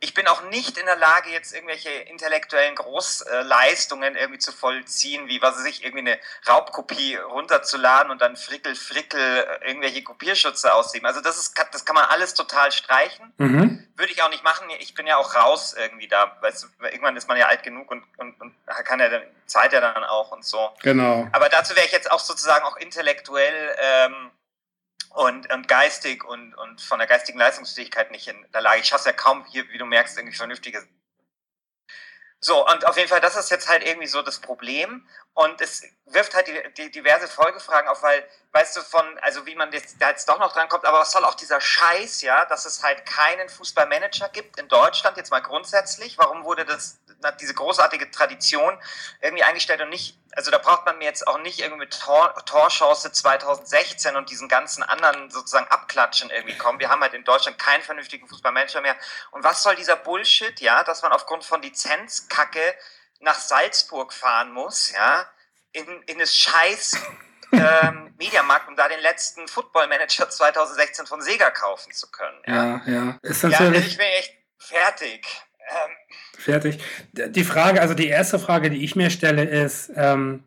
[0.00, 5.40] ich bin auch nicht in der Lage, jetzt irgendwelche intellektuellen Großleistungen irgendwie zu vollziehen, wie
[5.40, 11.06] was weiß ich, irgendwie eine Raubkopie runterzuladen und dann frickel, frickel äh, irgendwelche Kopierschutze aussieben.
[11.06, 13.32] Also das ist, das kann man alles total streichen.
[13.38, 13.88] Mhm.
[13.96, 14.68] Würde ich auch nicht machen.
[14.80, 16.36] Ich bin ja auch raus irgendwie da.
[16.42, 18.54] Weißt du, irgendwann ist man ja alt genug und, und, und
[18.84, 20.70] kann ja dann, Zeit ja dann auch und so.
[20.82, 21.26] Genau.
[21.32, 24.30] Aber dazu wäre ich jetzt auch sozusagen auch intellektuell, ähm,
[25.16, 28.80] und, und geistig und, und von der geistigen Leistungsfähigkeit nicht in der Lage.
[28.80, 30.86] Ich schaff's ja kaum hier, wie du merkst, irgendwie vernünftige.
[32.38, 35.08] So, und auf jeden Fall, das ist jetzt halt irgendwie so das Problem.
[35.32, 39.54] Und es wirft halt die, die diverse Folgefragen auf, weil, weißt du, von, also wie
[39.54, 42.46] man jetzt, da jetzt doch noch dran kommt, aber was soll auch dieser Scheiß, ja,
[42.46, 46.16] dass es halt keinen Fußballmanager gibt in Deutschland, jetzt mal grundsätzlich.
[46.16, 46.98] Warum wurde das
[47.40, 48.78] diese großartige Tradition
[49.20, 52.34] irgendwie eingestellt und nicht, also da braucht man mir jetzt auch nicht irgendwie mit Tor,
[52.46, 56.78] Torchance 2016 und diesen ganzen anderen sozusagen Abklatschen irgendwie kommen.
[56.78, 58.96] Wir haben halt in Deutschland keinen vernünftigen Fußballmanager mehr.
[59.32, 62.74] Und was soll dieser Bullshit, ja, dass man aufgrund von Lizenzkacke
[63.20, 65.26] nach Salzburg fahren muss, ja,
[65.72, 66.96] in, in das Scheiß
[67.58, 72.38] ähm, Mediamarkt, um da den letzten Football Manager 2016 von Sega kaufen zu können.
[72.46, 72.92] Ja, ja.
[72.92, 73.18] ja.
[73.22, 75.26] Ist natürlich ja, ich bin echt fertig.
[75.68, 75.96] Ähm,
[76.38, 76.78] Fertig.
[77.12, 80.44] Die Frage, also die erste Frage, die ich mir stelle, ist, ähm,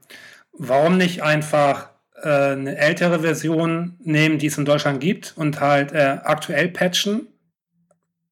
[0.54, 5.92] warum nicht einfach äh, eine ältere Version nehmen, die es in Deutschland gibt und halt
[5.92, 7.28] äh, aktuell patchen?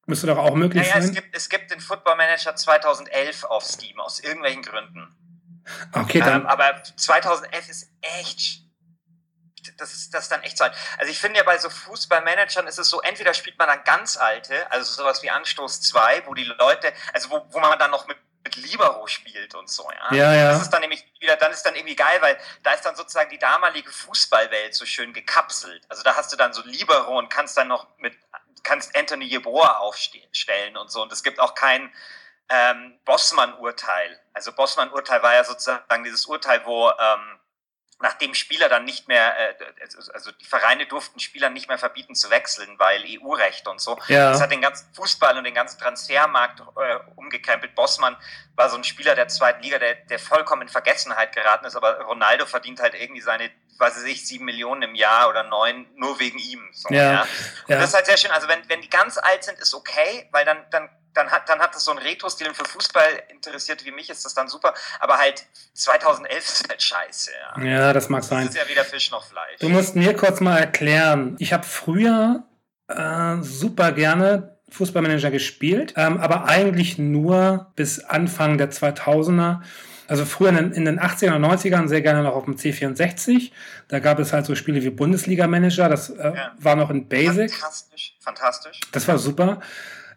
[0.06, 1.10] Müsste doch auch möglich naja, sein.
[1.10, 5.14] Es gibt, es gibt den Football Manager 2011 auf Steam, aus irgendwelchen Gründen.
[5.92, 6.42] Okay, dann.
[6.42, 8.62] Ähm, aber 2011 ist echt
[9.76, 10.74] das ist das ist dann echt so alt.
[10.98, 14.16] Also ich finde ja bei so Fußballmanagern ist es so, entweder spielt man dann ganz
[14.16, 18.06] alte, also sowas wie Anstoß 2, wo die Leute, also wo, wo man dann noch
[18.06, 20.14] mit mit Libero spielt und so, ja.
[20.14, 20.52] Ja, ja.
[20.52, 23.30] Das ist dann nämlich wieder, dann ist dann irgendwie geil, weil da ist dann sozusagen
[23.30, 25.84] die damalige Fußballwelt so schön gekapselt.
[25.88, 28.16] Also da hast du dann so Libero und kannst dann noch mit,
[28.62, 31.02] kannst Anthony Jeboa aufstellen und so.
[31.02, 31.92] Und es gibt auch kein
[32.48, 34.20] ähm, Bossmann-Urteil.
[34.32, 37.37] Also Bossmann-Urteil war ja sozusagen dieses Urteil, wo ähm,
[38.00, 39.54] nachdem Spieler dann nicht mehr, äh,
[40.12, 43.98] also die Vereine durften Spielern nicht mehr verbieten zu wechseln, weil EU-Recht und so.
[44.06, 44.30] Ja.
[44.30, 47.74] Das hat den ganzen Fußball und den ganzen Transfermarkt äh, umgekrempelt.
[47.74, 48.16] Bossmann
[48.54, 52.00] war so ein Spieler der zweiten Liga, der, der vollkommen in Vergessenheit geraten ist, aber
[52.02, 56.20] Ronaldo verdient halt irgendwie seine, was weiß ich, sieben Millionen im Jahr oder neun nur
[56.20, 56.68] wegen ihm.
[56.72, 57.12] So, ja.
[57.12, 57.20] ja.
[57.22, 57.28] Und
[57.68, 57.78] ja.
[57.78, 58.30] das ist halt sehr schön.
[58.30, 61.58] Also wenn, wenn die ganz alt sind, ist okay, weil dann, dann dann hat, dann
[61.60, 64.74] hat das so einen Retro-Stil und für Fußball interessiert wie mich ist das dann super.
[65.00, 67.32] Aber halt 2011 ist halt scheiße.
[67.56, 68.46] Ja, ja das mag sein.
[68.46, 69.58] Das ist ja weder Fisch noch Fleisch.
[69.60, 71.36] Du musst mir kurz mal erklären.
[71.38, 72.44] Ich habe früher
[72.88, 79.60] äh, super gerne Fußballmanager gespielt, ähm, aber eigentlich nur bis Anfang der 2000er.
[80.08, 83.50] Also früher in, in, den 80er und 90ern sehr gerne noch auf dem C64.
[83.88, 85.88] Da gab es halt so Spiele wie Bundesliga-Manager.
[85.88, 86.52] Das äh, ja.
[86.58, 87.50] war noch in Basic.
[87.50, 88.80] Fantastisch, fantastisch.
[88.92, 89.60] Das war super.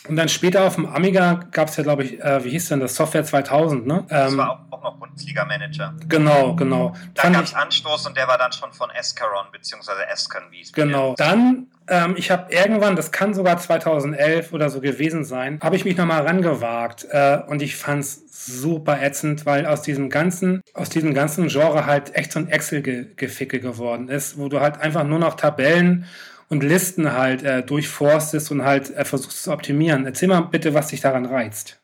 [0.07, 2.79] Und dann später auf dem Amiga gab es ja, glaube ich, äh, wie hieß denn
[2.79, 2.95] das?
[2.95, 4.03] Software 2000, ne?
[4.09, 5.93] das ähm, war auch, auch noch Bundesliga-Manager.
[6.09, 6.95] Genau, genau.
[7.13, 10.73] Da gab es Anstoß und der war dann schon von Escaron, beziehungsweise Escon, wie es
[10.73, 11.13] Genau.
[11.17, 15.85] Dann, ähm, ich habe irgendwann, das kann sogar 2011 oder so gewesen sein, habe ich
[15.85, 20.89] mich nochmal rangewagt äh, und ich fand es super ätzend, weil aus diesem ganzen, aus
[20.89, 25.19] diesem ganzen Genre halt echt so ein Excel-Geficke geworden ist, wo du halt einfach nur
[25.19, 26.05] noch Tabellen
[26.51, 30.05] und Listen halt äh, durchforstest und halt äh, versuchst zu optimieren.
[30.05, 31.79] Erzähl mal bitte, was dich daran reizt.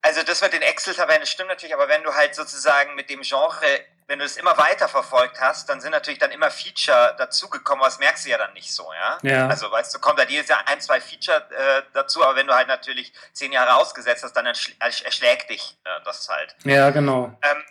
[0.00, 3.66] Also das mit den Excel-Tabellen stimmt natürlich, aber wenn du halt sozusagen mit dem Genre,
[4.06, 7.98] wenn du es immer weiter verfolgt hast, dann sind natürlich dann immer Feature dazugekommen, was
[7.98, 9.18] merkst du ja dann nicht so, ja?
[9.22, 9.48] ja.
[9.48, 12.54] Also weißt du, kommt da jedes Jahr ein, zwei Feature äh, dazu, aber wenn du
[12.54, 16.54] halt natürlich zehn Jahre ausgesetzt hast, dann erschlägt dich äh, das halt.
[16.64, 17.36] Ja, genau.
[17.42, 17.62] Ähm,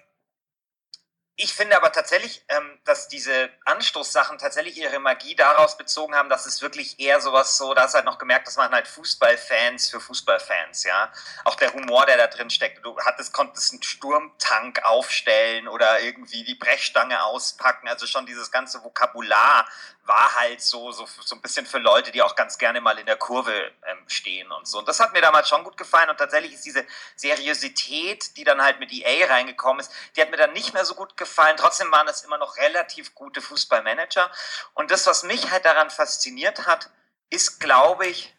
[1.36, 6.46] ich finde aber tatsächlich, ähm, dass diese Anstoßsachen tatsächlich ihre Magie daraus bezogen haben, dass
[6.46, 10.00] es wirklich eher sowas so, da hast halt noch gemerkt, das machen halt Fußballfans für
[10.00, 11.12] Fußballfans, ja.
[11.44, 12.86] Auch der Humor, der da drin steckt.
[12.86, 17.88] Du hattest, konntest einen Sturmtank aufstellen oder irgendwie die Brechstange auspacken.
[17.88, 19.68] Also schon dieses ganze Vokabular
[20.06, 23.06] war halt so, so, so ein bisschen für Leute, die auch ganz gerne mal in
[23.06, 23.54] der Kurve
[23.86, 24.80] ähm, stehen und so.
[24.80, 26.10] Und das hat mir damals schon gut gefallen.
[26.10, 26.86] Und tatsächlich ist diese
[27.16, 30.96] Seriosität, die dann halt mit EA reingekommen ist, die hat mir dann nicht mehr so
[30.96, 31.56] gut gefallen.
[31.58, 34.30] Trotzdem waren es immer noch relativ gute Fußballmanager.
[34.74, 36.90] Und das, was mich halt daran fasziniert hat,
[37.30, 38.36] ist, glaube ich,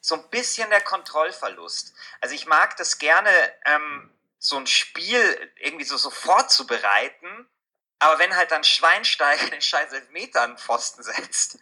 [0.00, 1.94] so ein bisschen der Kontrollverlust.
[2.20, 3.30] Also ich mag das gerne,
[3.64, 7.48] ähm, so ein Spiel irgendwie so, so vorzubereiten
[7.98, 11.58] aber wenn halt dann Schweinsteiger den scheiß Elfmeter an den Pfosten setzt,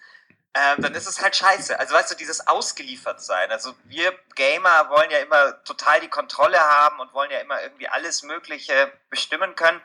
[0.55, 1.79] ähm, dann ist es halt scheiße.
[1.79, 3.51] Also weißt du, dieses ausgeliefert sein.
[3.51, 7.89] Also wir Gamer wollen ja immer total die Kontrolle haben und wollen ja immer irgendwie
[7.89, 9.81] alles Mögliche bestimmen können.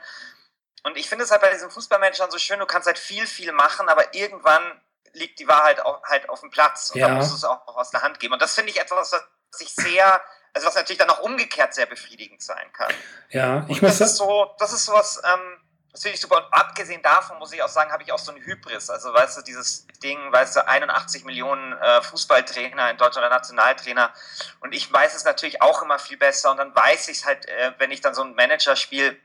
[0.84, 3.52] Und ich finde es halt bei diesen Fußballmanagern so schön, du kannst halt viel, viel
[3.52, 4.82] machen, aber irgendwann
[5.14, 7.08] liegt die Wahrheit auch halt auf dem Platz und ja.
[7.08, 8.34] da musst du es auch, auch aus der Hand geben.
[8.34, 10.22] Und das finde ich etwas, was ich sehr,
[10.54, 12.94] also was natürlich dann auch umgekehrt sehr befriedigend sein kann.
[13.30, 15.62] Ja, ich und muss das ist so, das ist sowas, ähm,
[15.98, 16.38] das finde ich super.
[16.38, 18.92] Und abgesehen davon muss ich auch sagen, habe ich auch so einen Hybris.
[18.92, 24.14] Also, weißt du, dieses Ding, weißt du, 81 Millionen äh, Fußballtrainer in Deutschland oder Nationaltrainer.
[24.60, 26.52] Und ich weiß es natürlich auch immer viel besser.
[26.52, 29.18] Und dann weiß ich es halt, äh, wenn ich dann so ein Manager spiele,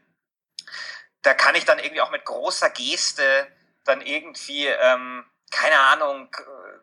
[1.21, 3.47] da kann ich dann irgendwie auch mit großer Geste
[3.85, 6.35] dann irgendwie, ähm, keine Ahnung,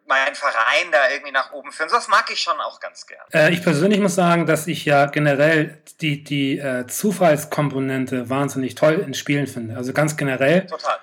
[0.10, 1.90] meinen Verein da irgendwie nach oben führen.
[1.90, 3.22] Das mag ich schon auch ganz gern.
[3.32, 8.96] Äh, ich persönlich muss sagen, dass ich ja generell die, die äh, Zufallskomponente wahnsinnig toll
[9.06, 9.78] in Spielen finde.
[9.78, 10.66] Also ganz generell.
[10.66, 10.98] Total.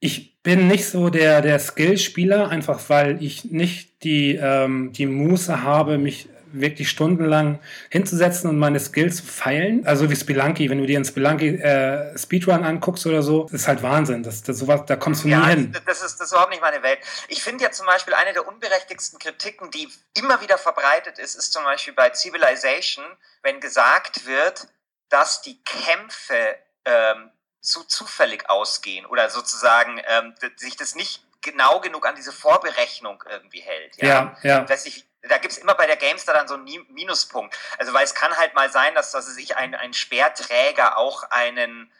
[0.00, 5.62] Ich bin nicht so der, der Skillspieler, einfach weil ich nicht die, ähm, die Muße
[5.62, 6.28] habe, mich
[6.60, 7.58] wirklich stundenlang
[7.90, 9.86] hinzusetzen und meine Skills zu feilen.
[9.86, 13.82] Also wie Spelunky, wenn du dir einen Spelunky äh, Speedrun anguckst oder so, ist halt
[13.82, 14.22] Wahnsinn.
[14.22, 15.76] Das, das, sowas, da kommst du ja, nie hin.
[15.86, 16.98] Das ist, das ist überhaupt nicht meine Welt.
[17.28, 21.52] Ich finde ja zum Beispiel eine der unberechtigsten Kritiken, die immer wieder verbreitet ist, ist
[21.52, 23.04] zum Beispiel bei Civilization,
[23.42, 24.68] wenn gesagt wird,
[25.08, 32.06] dass die Kämpfe ähm, zu zufällig ausgehen oder sozusagen ähm, sich das nicht genau genug
[32.06, 33.96] an diese Vorberechnung irgendwie hält.
[33.96, 34.36] Ja, ja.
[34.42, 34.60] ja.
[34.62, 37.56] Dass ich da gibt's immer bei der Gamestar dann so einen Minuspunkt.
[37.78, 41.90] Also weil es kann halt mal sein, dass, dass sich ein, ein Speerträger auch einen,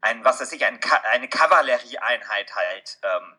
[0.00, 0.78] ein, was weiß ich, ein,
[1.12, 3.36] eine Kavallerieeinheit halt ähm,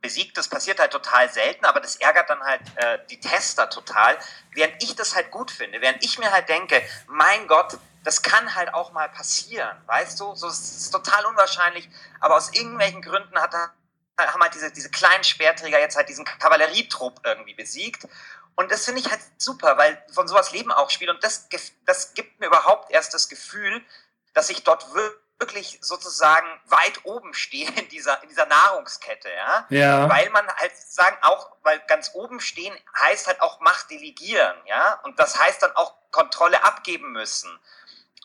[0.00, 0.36] besiegt.
[0.36, 4.16] Das passiert halt total selten, aber das ärgert dann halt äh, die Tester total.
[4.52, 8.54] Während ich das halt gut finde, während ich mir halt denke, mein Gott, das kann
[8.54, 10.34] halt auch mal passieren, weißt du?
[10.34, 11.88] So, es ist total unwahrscheinlich,
[12.20, 13.72] aber aus irgendwelchen Gründen hat er
[14.18, 18.06] haben halt diese, diese kleinen Speerträger jetzt halt diesen Kavallerietrupp irgendwie besiegt.
[18.56, 21.12] Und das finde ich halt super, weil von sowas leben auch Spiele.
[21.12, 21.48] Und das,
[21.86, 23.84] das gibt mir überhaupt erst das Gefühl,
[24.32, 24.86] dass ich dort
[25.38, 29.66] wirklich sozusagen weit oben stehe in dieser, in dieser Nahrungskette, ja?
[29.68, 30.08] ja.
[30.08, 35.00] Weil man halt sagen auch, weil ganz oben stehen heißt halt auch Macht delegieren, ja?
[35.02, 37.58] Und das heißt dann auch Kontrolle abgeben müssen.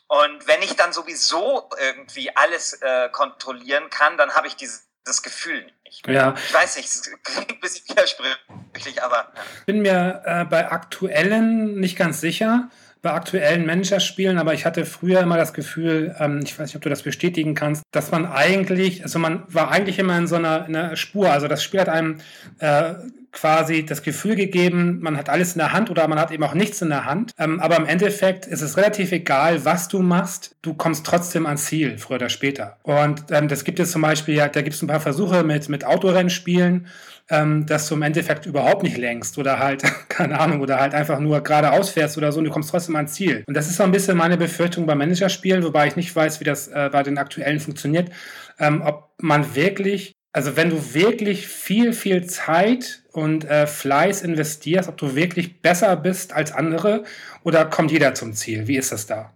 [0.06, 5.22] Und wenn ich dann sowieso irgendwie alles äh, kontrollieren kann, dann habe ich dieses das
[5.22, 6.06] Gefühl nicht.
[6.06, 6.34] Ja.
[6.36, 9.32] Ich weiß nicht, es klingt ein bisschen widersprüchlich, aber.
[9.60, 12.70] Ich bin mir äh, bei aktuellen nicht ganz sicher,
[13.02, 16.82] bei aktuellen Managerspielen, aber ich hatte früher immer das Gefühl, ähm, ich weiß nicht, ob
[16.82, 20.66] du das bestätigen kannst, dass man eigentlich, also man war eigentlich immer in so einer,
[20.68, 21.30] in einer Spur.
[21.30, 22.18] Also das Spiel hat einem
[22.58, 22.94] äh,
[23.32, 26.54] quasi das Gefühl gegeben, man hat alles in der Hand oder man hat eben auch
[26.54, 27.32] nichts in der Hand.
[27.38, 30.56] Ähm, aber im Endeffekt ist es relativ egal, was du machst.
[30.62, 32.76] Du kommst trotzdem ans Ziel, früher oder später.
[32.82, 35.68] Und ähm, das gibt es zum Beispiel, ja, da gibt es ein paar Versuche mit,
[35.68, 36.86] mit Autorennspielen,
[37.30, 41.20] ähm, dass du im Endeffekt überhaupt nicht lenkst oder halt, keine Ahnung, oder halt einfach
[41.20, 43.44] nur geradeaus fährst oder so und du kommst trotzdem ans Ziel.
[43.46, 46.44] Und das ist so ein bisschen meine Befürchtung bei Managerspielen, wobei ich nicht weiß, wie
[46.44, 48.10] das äh, bei den aktuellen funktioniert,
[48.58, 54.88] ähm, ob man wirklich also wenn du wirklich viel, viel Zeit und äh, Fleiß investierst,
[54.88, 57.04] ob du wirklich besser bist als andere
[57.42, 58.68] oder kommt jeder zum Ziel?
[58.68, 59.34] Wie ist das da?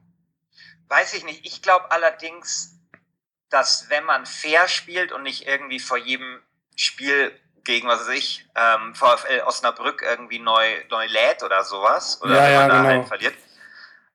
[0.89, 1.45] Weiß ich nicht.
[1.45, 2.79] Ich glaube allerdings,
[3.51, 6.41] dass wenn man fair spielt und nicht irgendwie vor jedem
[6.77, 7.33] Spiel
[7.65, 12.43] gegen, was weiß ich, ähm, VfL Osnabrück irgendwie neu, neu lädt oder sowas, oder ja,
[12.43, 12.89] wenn man ja, da genau.
[12.89, 13.35] halt verliert.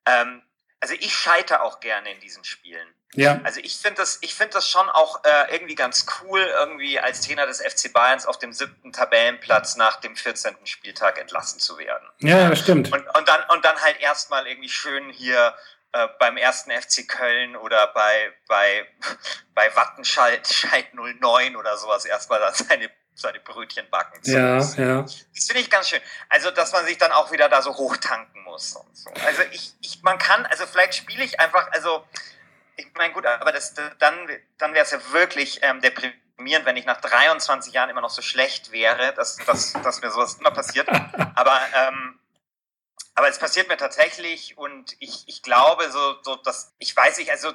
[0.05, 0.41] Ähm,
[0.79, 2.87] also ich scheiter auch gerne in diesen Spielen.
[3.13, 3.39] Ja.
[3.43, 7.21] Also ich finde das, ich finde das schon auch äh, irgendwie ganz cool, irgendwie als
[7.21, 10.55] Trainer des FC Bayerns auf dem siebten Tabellenplatz nach dem 14.
[10.65, 12.07] Spieltag entlassen zu werden.
[12.19, 12.91] Ja, das stimmt.
[12.93, 15.55] Und, und dann und dann halt erstmal irgendwie schön hier
[15.91, 18.87] äh, beim ersten FC Köln oder bei bei
[19.55, 24.21] bei Wattenscheid Scheid 09 oder sowas erstmal seine seine Brötchen backen.
[24.23, 24.81] zu Ja, müssen.
[24.87, 25.01] ja.
[25.01, 26.01] Das finde ich ganz schön.
[26.29, 29.09] Also, dass man sich dann auch wieder da so hochtanken muss und so.
[29.25, 32.05] Also ich, ich man kann, also vielleicht spiele ich einfach, also
[32.75, 36.85] ich meine gut, aber das dann dann wäre es ja wirklich ähm, deprimierend, wenn ich
[36.85, 40.87] nach 23 Jahren immer noch so schlecht wäre, dass, dass, dass mir sowas immer passiert.
[41.35, 42.19] Aber ähm,
[43.15, 47.31] aber es passiert mir tatsächlich und ich, ich glaube so, so dass ich weiß nicht,
[47.31, 47.51] also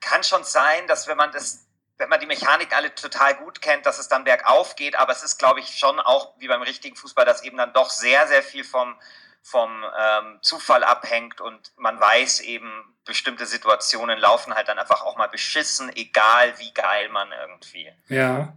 [0.00, 1.65] kann schon sein, dass wenn man das
[1.98, 5.22] wenn man die Mechanik alle total gut kennt, dass es dann bergauf geht, aber es
[5.22, 8.42] ist, glaube ich, schon auch wie beim richtigen Fußball, dass eben dann doch sehr, sehr
[8.42, 8.94] viel vom,
[9.42, 12.70] vom ähm, Zufall abhängt und man weiß eben,
[13.04, 18.52] bestimmte Situationen laufen halt dann einfach auch mal beschissen, egal wie geil man irgendwie Ja.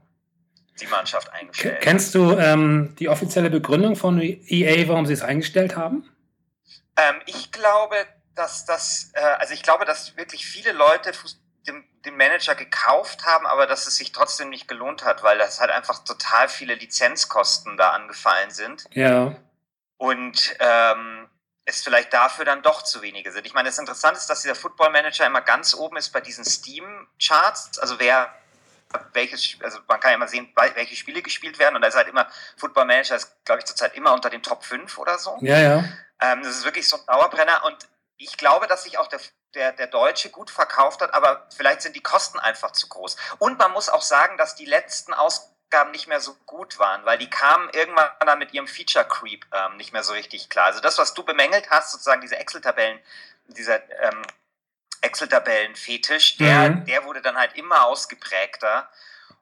[0.82, 1.82] die Mannschaft eingestellt.
[1.82, 6.10] kennst du ähm, die offizielle Begründung von EA, warum sie es eingestellt haben?
[6.97, 7.95] Ähm, ich glaube,
[8.36, 11.39] dass das, äh, also ich glaube, dass wirklich viele Leute Fuß
[12.06, 15.72] den, Manager gekauft haben, aber dass es sich trotzdem nicht gelohnt hat, weil das halt
[15.72, 18.86] einfach total viele Lizenzkosten da angefallen sind.
[18.92, 19.36] Ja.
[19.98, 21.30] Und ähm,
[21.66, 23.46] es vielleicht dafür dann doch zu wenige sind.
[23.46, 26.44] Ich meine, das Interessante ist, dass dieser Football Manager immer ganz oben ist bei diesen
[26.44, 27.80] Steam-Charts.
[27.80, 28.34] Also wer
[29.14, 32.08] welches, also man kann ja immer sehen, welche Spiele gespielt werden und da ist halt
[32.08, 35.38] immer, Football Manager ist, glaube ich, zurzeit immer unter den Top 5 oder so.
[35.42, 35.84] Ja, ja.
[36.22, 39.20] Ähm, das ist wirklich so ein Dauerbrenner und ich glaube, dass sich auch der,
[39.56, 43.16] der, der Deutsche gut verkauft hat, aber vielleicht sind die Kosten einfach zu groß.
[43.40, 47.18] Und man muss auch sagen, dass die letzten Ausgaben nicht mehr so gut waren, weil
[47.18, 50.66] die kamen irgendwann dann mit ihrem Feature Creep ähm, nicht mehr so richtig klar.
[50.66, 53.00] Also das, was du bemängelt hast, sozusagen diese Excel-Tabellen,
[53.48, 54.22] dieser ähm,
[55.02, 56.86] Excel-Tabellen-Fetisch, der, Mhm.
[56.86, 58.90] der wurde dann halt immer ausgeprägter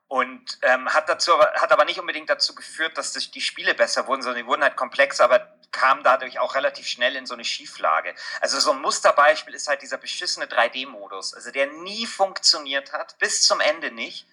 [0.08, 3.74] und ähm, hat dazu aber, hat aber nicht unbedingt dazu geführt, dass das, die Spiele
[3.74, 7.34] besser wurden, sondern die wurden halt komplexer, aber kamen dadurch auch relativ schnell in so
[7.34, 8.14] eine Schieflage.
[8.40, 13.42] Also so ein Musterbeispiel ist halt dieser beschissene 3D-Modus, also der nie funktioniert hat, bis
[13.42, 14.26] zum Ende nicht,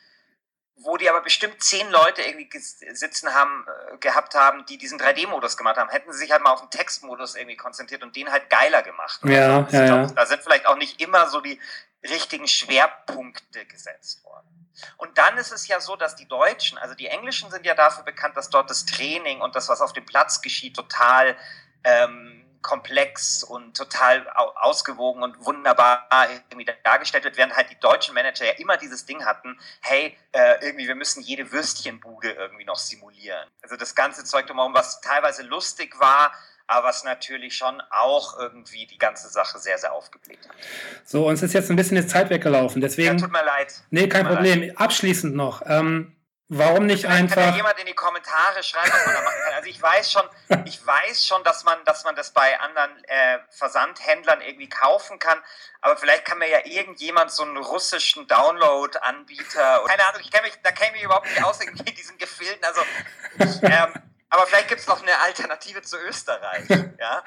[0.78, 5.58] wo die aber bestimmt zehn Leute irgendwie sitzen haben, äh, gehabt haben, die diesen 3D-Modus
[5.58, 5.90] gemacht haben.
[5.90, 9.20] Hätten sie sich halt mal auf den Textmodus irgendwie konzentriert und den halt geiler gemacht.
[9.24, 10.04] Ja, Also, ja, ich ja.
[10.04, 11.60] glaub, Da sind vielleicht auch nicht immer so die
[12.04, 14.65] richtigen Schwerpunkte gesetzt worden.
[14.98, 18.04] Und dann ist es ja so, dass die Deutschen, also die Englischen sind ja dafür
[18.04, 21.36] bekannt, dass dort das Training und das, was auf dem Platz geschieht, total
[21.84, 26.08] ähm, komplex und total au ausgewogen und wunderbar
[26.50, 30.66] irgendwie dargestellt wird, während halt die deutschen Manager ja immer dieses Ding hatten, hey, äh,
[30.66, 33.48] irgendwie, wir müssen jede Würstchenbude irgendwie noch simulieren.
[33.62, 36.34] Also das ganze Zeug drumherum, was teilweise lustig war,
[36.68, 40.56] aber was natürlich schon auch irgendwie die ganze Sache sehr, sehr aufgebläht hat.
[41.04, 42.82] So, uns ist jetzt ein bisschen die Zeit weggelaufen.
[42.82, 43.74] Ja, Deswegen, tut mir leid.
[43.92, 44.76] nee, kein Problem.
[44.76, 45.62] Abschließend noch.
[45.68, 46.16] Ähm,
[46.48, 47.56] warum nicht Vielleicht kann ja einfach.
[47.56, 49.54] jemand in die Kommentare schreiben, was man da machen kann.
[49.56, 50.24] Also ich weiß schon,
[50.66, 55.40] ich weiß schon, dass man, dass man das bei anderen äh, Versandhändlern irgendwie kaufen kann.
[55.82, 60.54] Aber vielleicht kann mir ja irgendjemand so einen russischen Download-Anbieter, keine Ahnung, ich kenne mich,
[60.64, 62.64] da kenne ich mich überhaupt nicht aus irgendwie in diesen Gefilden.
[62.64, 62.82] Also
[63.40, 63.94] ich, ähm,
[64.36, 66.66] aber vielleicht gibt es noch eine Alternative zu Österreich.
[67.00, 67.24] Ja?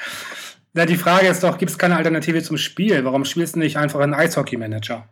[0.73, 3.05] Na, die Frage ist doch, gibt es keine Alternative zum Spiel?
[3.05, 5.09] Warum spielst du nicht einfach einen Eishockey-Manager?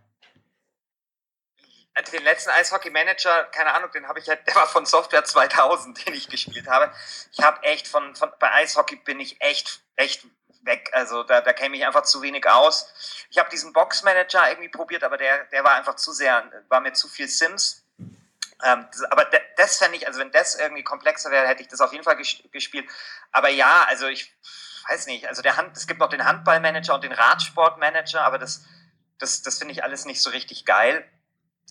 [1.94, 6.06] Also den letzten Eishockey-Manager, keine Ahnung, den habe ich halt, der war von Software 2000,
[6.06, 6.92] den ich gespielt habe.
[7.32, 10.26] Ich habe echt von, von, bei Eishockey bin ich echt, echt
[10.62, 10.90] weg.
[10.92, 13.26] Also da, da käme ich einfach zu wenig aus.
[13.30, 16.92] Ich habe diesen Boxmanager irgendwie probiert, aber der, der war einfach zu sehr, war mir
[16.92, 17.85] zu viel Sims.
[18.64, 21.80] Ähm, das, aber das fände ich, also wenn das irgendwie komplexer wäre, hätte ich das
[21.80, 22.88] auf jeden Fall gespielt.
[23.32, 24.34] Aber ja, also ich
[24.88, 28.64] weiß nicht, also der Hand, es gibt noch den Handballmanager und den Radsportmanager, aber das,
[29.18, 31.04] das, das finde ich alles nicht so richtig geil.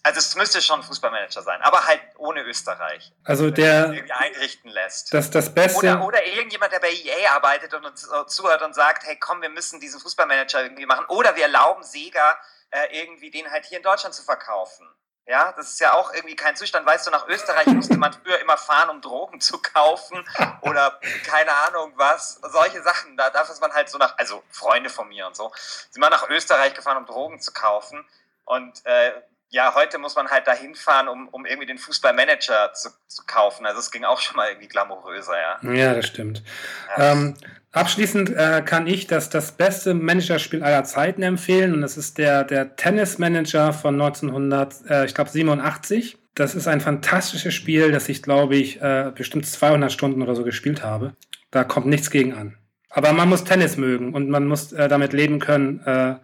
[0.04, 3.12] Also es müsste schon Fußballmanager sein, aber halt ohne Österreich.
[3.24, 5.12] Also der irgendwie einrichten lässt.
[5.12, 5.80] Das, das Beste.
[5.80, 9.50] Oder, oder irgendjemand, der bei EA arbeitet und uns zuhört und sagt, hey komm, wir
[9.50, 11.06] müssen diesen Fußballmanager irgendwie machen.
[11.08, 12.38] Oder wir erlauben Sega
[12.70, 14.88] äh, irgendwie den halt hier in Deutschland zu verkaufen.
[15.28, 16.86] Ja, das ist ja auch irgendwie kein Zustand.
[16.86, 20.24] Weißt du, nach Österreich musste man früher immer fahren, um Drogen zu kaufen
[20.62, 22.40] oder keine Ahnung was.
[22.44, 23.18] Solche Sachen.
[23.18, 25.52] Da darf es man halt so nach, also Freunde von mir und so,
[25.90, 28.06] sind mal nach Österreich gefahren, um Drogen zu kaufen.
[28.46, 29.14] Und äh,
[29.50, 33.66] ja, heute muss man halt dahin fahren, um, um irgendwie den Fußballmanager zu, zu kaufen.
[33.66, 35.72] Also es ging auch schon mal irgendwie glamouröser, ja.
[35.72, 36.44] Ja, das stimmt.
[36.98, 37.12] Ja.
[37.12, 37.38] Ähm,
[37.76, 42.44] abschließend äh, kann ich das, das beste Managerspiel aller Zeiten empfehlen und das ist der,
[42.44, 46.18] der Tennis-Manager von 1900, äh, ich glaube 87.
[46.34, 50.44] Das ist ein fantastisches Spiel, das ich, glaube ich, äh, bestimmt 200 Stunden oder so
[50.44, 51.14] gespielt habe.
[51.52, 52.58] Da kommt nichts gegen an.
[52.90, 56.16] Aber man muss Tennis mögen und man muss äh, damit leben können, äh,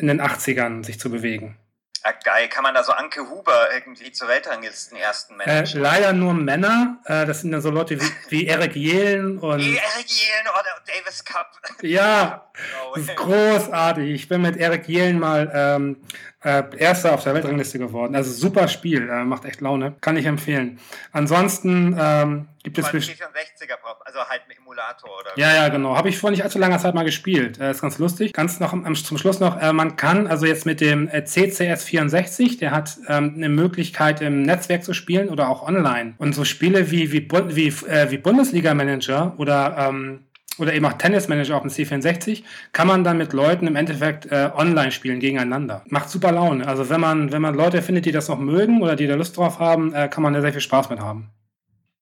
[0.00, 1.56] in den 80ern sich zu bewegen.
[2.02, 2.48] Ah, geil.
[2.48, 5.78] Kann man da so Anke Huber irgendwie zur Weltranglisten ersten Manager?
[5.78, 6.98] Äh, leider nur Männer.
[7.04, 9.58] Äh, das sind dann so Leute wie, wie Eric Jelen und.
[9.58, 11.50] Wie Eric Jelen oder Davis Cup.
[11.82, 12.50] Ja,
[12.94, 14.10] das ist großartig.
[14.10, 15.96] Ich bin mit Eric Jelen mal ähm,
[16.44, 18.14] äh, Erster auf der Weltrangliste geworden.
[18.14, 19.96] Also super Spiel, äh, macht echt Laune.
[20.00, 20.78] Kann ich empfehlen.
[21.10, 22.86] Ansonsten ähm, gibt es.
[22.86, 25.30] 64er braucht, also halt ein Emulator oder.
[25.36, 25.96] Ja, ja, genau.
[25.96, 27.58] Habe ich vor nicht allzu langer Zeit mal gespielt.
[27.58, 28.32] Äh, ist ganz lustig.
[28.32, 31.82] Ganz noch am, zum Schluss noch, äh, man kann also jetzt mit dem äh, CCS
[31.84, 36.14] 64, der hat ähm, eine Möglichkeit im Netzwerk zu spielen oder auch online.
[36.18, 40.27] Und so Spiele wie, wie, wie, äh, wie Bundesliga-Manager oder ähm,
[40.58, 44.50] oder eben auch Tennismanager auf dem C64, kann man dann mit Leuten im Endeffekt äh,
[44.54, 45.82] online spielen gegeneinander.
[45.86, 46.66] Macht super Laune.
[46.66, 49.36] Also wenn man, wenn man Leute findet, die das noch mögen oder die da Lust
[49.36, 51.30] drauf haben, äh, kann man da sehr viel Spaß mit haben.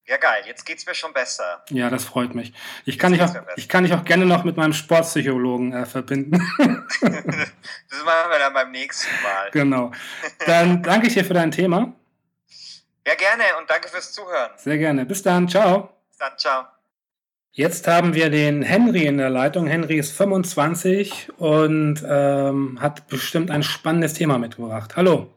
[0.08, 1.64] Ja, geil, jetzt geht's mir schon besser.
[1.70, 2.52] Ja, das freut mich.
[2.84, 6.38] Ich kann, dich auch, ich kann dich auch gerne noch mit meinem Sportpsychologen äh, verbinden.
[7.00, 9.50] das machen wir dann beim nächsten Mal.
[9.50, 9.90] Genau.
[10.46, 11.92] Dann danke ich dir für dein Thema.
[13.04, 14.52] Ja, gerne und danke fürs Zuhören.
[14.56, 15.06] Sehr gerne.
[15.06, 15.48] Bis dann.
[15.48, 15.90] Ciao.
[16.08, 16.38] Bis dann.
[16.38, 16.75] Ciao.
[17.58, 19.66] Jetzt haben wir den Henry in der Leitung.
[19.66, 24.94] Henry ist 25 und ähm, hat bestimmt ein spannendes Thema mitgebracht.
[24.94, 25.32] Hallo.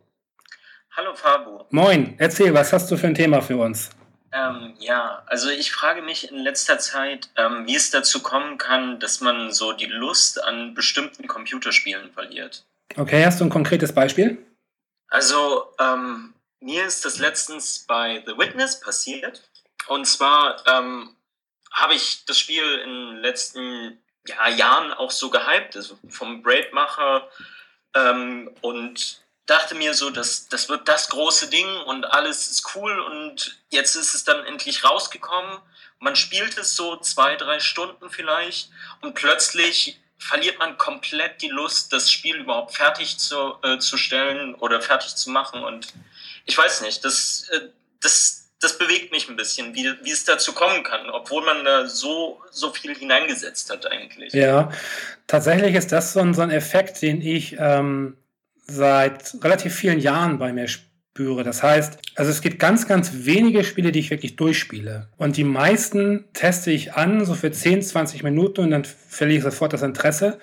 [0.98, 1.64] Hallo Fabu.
[1.70, 3.92] Moin, erzähl, was hast du für ein Thema für uns?
[4.34, 9.00] Ähm, ja, also ich frage mich in letzter Zeit, ähm, wie es dazu kommen kann,
[9.00, 12.66] dass man so die Lust an bestimmten Computerspielen verliert.
[12.98, 14.46] Okay, hast du ein konkretes Beispiel?
[15.08, 19.50] Also, ähm, mir ist das letztens bei The Witness passiert.
[19.88, 21.16] Und zwar ähm,
[21.72, 27.30] habe ich das Spiel in den letzten ja, Jahren auch so gehypt, also vom Braidmacher
[27.96, 33.00] ähm, und dachte mir so, dass das wird das große Ding und alles ist cool
[33.00, 35.60] und jetzt ist es dann endlich rausgekommen.
[36.00, 38.70] Man spielt es so zwei, drei Stunden vielleicht
[39.02, 44.54] und plötzlich verliert man komplett die Lust, das Spiel überhaupt fertig zu, äh, zu stellen
[44.56, 45.94] oder fertig zu machen und
[46.46, 47.70] ich weiß nicht, das, äh,
[48.02, 51.88] das, das bewegt mich ein bisschen, wie, wie es dazu kommen kann, obwohl man da
[51.88, 54.34] so, so viel hineingesetzt hat eigentlich.
[54.34, 54.72] Ja,
[55.28, 58.18] tatsächlich ist das so ein, so ein Effekt, den ich ähm,
[58.68, 61.44] seit relativ vielen Jahren bei mir spüre.
[61.44, 65.08] Das heißt, also es gibt ganz, ganz wenige Spiele, die ich wirklich durchspiele.
[65.18, 69.44] Und die meisten teste ich an, so für 10, 20 Minuten und dann verliere ich
[69.44, 70.38] sofort das Interesse.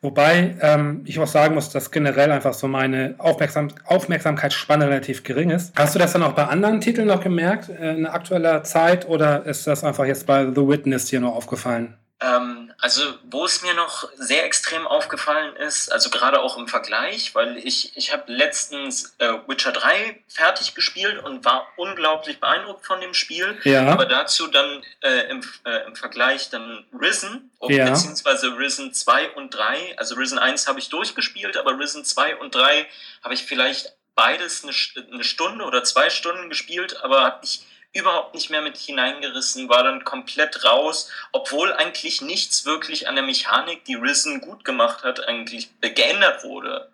[0.00, 5.50] Wobei ähm, ich auch sagen muss, dass generell einfach so meine Aufmerksam Aufmerksamkeitsspanne relativ gering
[5.50, 5.72] ist.
[5.76, 9.44] Hast du das dann auch bei anderen Titeln noch gemerkt äh, in aktueller Zeit oder
[9.44, 11.94] ist das einfach jetzt bei The Witness hier nur aufgefallen?
[12.20, 17.34] Ähm, also, wo es mir noch sehr extrem aufgefallen ist, also gerade auch im Vergleich,
[17.34, 23.00] weil ich, ich habe letztens äh, Witcher 3 fertig gespielt und war unglaublich beeindruckt von
[23.00, 23.58] dem Spiel.
[23.64, 23.88] Ja.
[23.88, 27.90] Aber dazu dann äh, im, äh, im Vergleich dann Risen, ja.
[27.90, 29.98] beziehungsweise Risen 2 und 3.
[29.98, 32.86] Also Risen 1 habe ich durchgespielt, aber Risen 2 und 3
[33.24, 34.72] habe ich vielleicht beides eine,
[35.12, 37.60] eine Stunde oder zwei Stunden gespielt, aber habe ich
[37.92, 43.24] überhaupt nicht mehr mit hineingerissen, war dann komplett raus, obwohl eigentlich nichts wirklich an der
[43.24, 46.90] Mechanik, die Risen gut gemacht hat, eigentlich geändert wurde.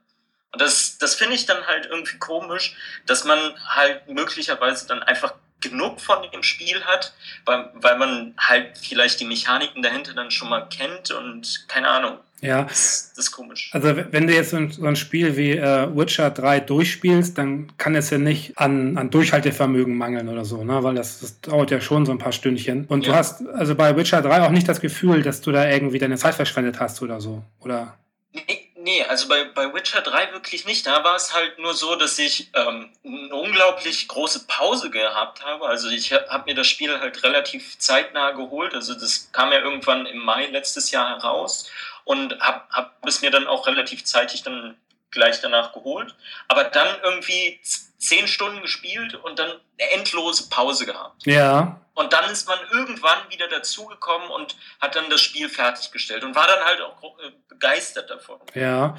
[0.53, 2.76] Und das, das finde ich dann halt irgendwie komisch,
[3.07, 5.34] dass man halt möglicherweise dann einfach
[5.64, 10.48] genug von dem Spiel hat, weil, weil man halt vielleicht die Mechaniken dahinter dann schon
[10.48, 12.18] mal kennt und keine Ahnung.
[12.40, 12.64] Ja.
[12.64, 13.70] Das, das ist komisch.
[13.72, 17.72] Also wenn du jetzt so ein, so ein Spiel wie äh, Witcher 3 durchspielst, dann
[17.78, 20.82] kann es ja nicht an, an Durchhaltevermögen mangeln oder so, ne?
[20.82, 22.84] weil das, das dauert ja schon so ein paar Stündchen.
[22.84, 23.12] Und ja.
[23.12, 26.18] du hast also bei Witcher 3 auch nicht das Gefühl, dass du da irgendwie deine
[26.18, 27.96] Zeit verschwendet hast oder so, oder?
[28.32, 30.87] Nee, nee also bei, bei Witcher 3 wirklich nicht.
[30.87, 35.66] Da war es halt nur so, dass ich ähm, eine unglaublich große Pause gehabt habe.
[35.66, 38.74] Also ich habe hab mir das Spiel halt relativ zeitnah geholt.
[38.74, 41.68] Also das kam ja irgendwann im Mai letztes Jahr heraus
[42.05, 44.76] und habe hab es mir dann auch relativ zeitig dann
[45.14, 46.14] gleich danach geholt.
[46.48, 47.60] Aber dann irgendwie
[47.98, 51.24] zehn Stunden gespielt und dann eine endlose Pause gehabt.
[51.26, 51.80] Ja.
[51.94, 56.46] Und dann ist man irgendwann wieder dazugekommen und hat dann das Spiel fertiggestellt und war
[56.46, 58.40] dann halt auch äh, begeistert davon.
[58.54, 58.96] Ja.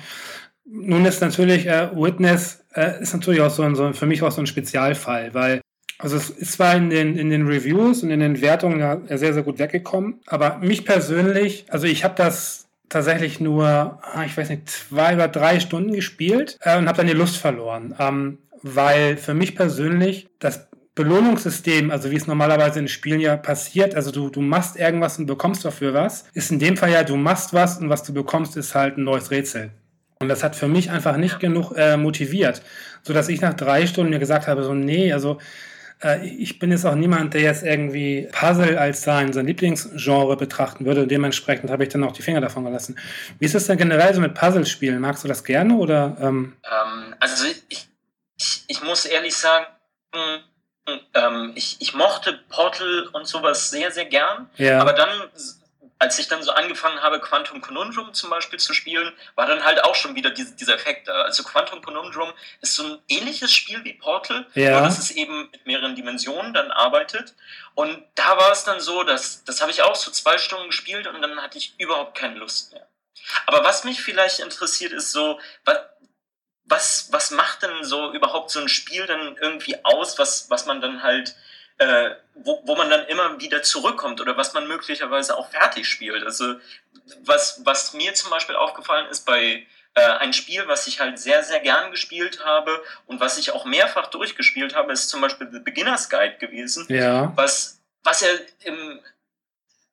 [0.64, 4.32] Nun ist natürlich äh, Witness äh, ist natürlich auch so, ein, so für mich auch
[4.32, 5.62] so ein Spezialfall, weil
[5.98, 9.34] also es ist zwar in den, in den Reviews und in den Wertungen ja sehr,
[9.34, 14.50] sehr gut weggekommen, aber mich persönlich, also ich habe das tatsächlich nur, ah, ich weiß
[14.50, 19.18] nicht, zwei oder drei Stunden gespielt äh, und habe dann die Lust verloren, ähm, weil
[19.18, 24.30] für mich persönlich das Belohnungssystem, also wie es normalerweise in Spielen ja passiert, also du,
[24.30, 27.78] du machst irgendwas und bekommst dafür was, ist in dem Fall ja, du machst was
[27.80, 29.72] und was du bekommst, ist halt ein neues Rätsel.
[30.20, 32.62] Und das hat für mich einfach nicht genug äh, motiviert,
[33.04, 35.38] sodass ich nach drei Stunden mir gesagt habe, so nee, also
[36.04, 40.86] äh, ich bin jetzt auch niemand, der jetzt irgendwie Puzzle als sein, sein Lieblingsgenre betrachten
[40.86, 41.08] würde.
[41.08, 42.98] Dementsprechend habe ich dann auch die Finger davon gelassen.
[43.40, 45.00] Wie ist es denn generell so mit Puzzlespielen?
[45.00, 46.18] Magst du das gerne oder?
[46.22, 46.58] Ähm?
[46.64, 47.88] Ähm, also ich,
[48.38, 49.66] ich, ich, muss ehrlich sagen,
[51.14, 54.50] ähm, ich, ich mochte Portal und sowas sehr, sehr gern.
[54.58, 54.80] Ja.
[54.82, 55.10] Aber dann
[56.06, 59.84] als ich dann so angefangen habe, Quantum Conundrum zum Beispiel zu spielen, war dann halt
[59.84, 61.24] auch schon wieder diese, dieser Effekt da.
[61.24, 62.32] Also Quantum Conundrum
[62.62, 64.74] ist so ein ähnliches Spiel wie Portal, ja.
[64.74, 67.34] nur dass es eben mit mehreren Dimensionen dann arbeitet.
[67.74, 71.08] Und da war es dann so, dass das habe ich auch so zwei Stunden gespielt
[71.08, 72.88] und dann hatte ich überhaupt keine Lust mehr.
[73.48, 75.80] Aber was mich vielleicht interessiert, ist so, was,
[76.66, 80.82] was, was macht denn so überhaupt so ein Spiel dann irgendwie aus, was, was man
[80.82, 81.36] dann halt
[81.78, 86.24] äh, wo, wo man dann immer wieder zurückkommt oder was man möglicherweise auch fertig spielt.
[86.24, 86.56] Also
[87.24, 89.66] was, was mir zum Beispiel aufgefallen ist bei
[89.96, 93.66] äh, ein Spiel, was ich halt sehr, sehr gern gespielt habe und was ich auch
[93.66, 97.32] mehrfach durchgespielt habe, ist zum Beispiel The Beginner's Guide gewesen, ja.
[97.36, 98.28] was, was ja
[98.64, 99.00] im,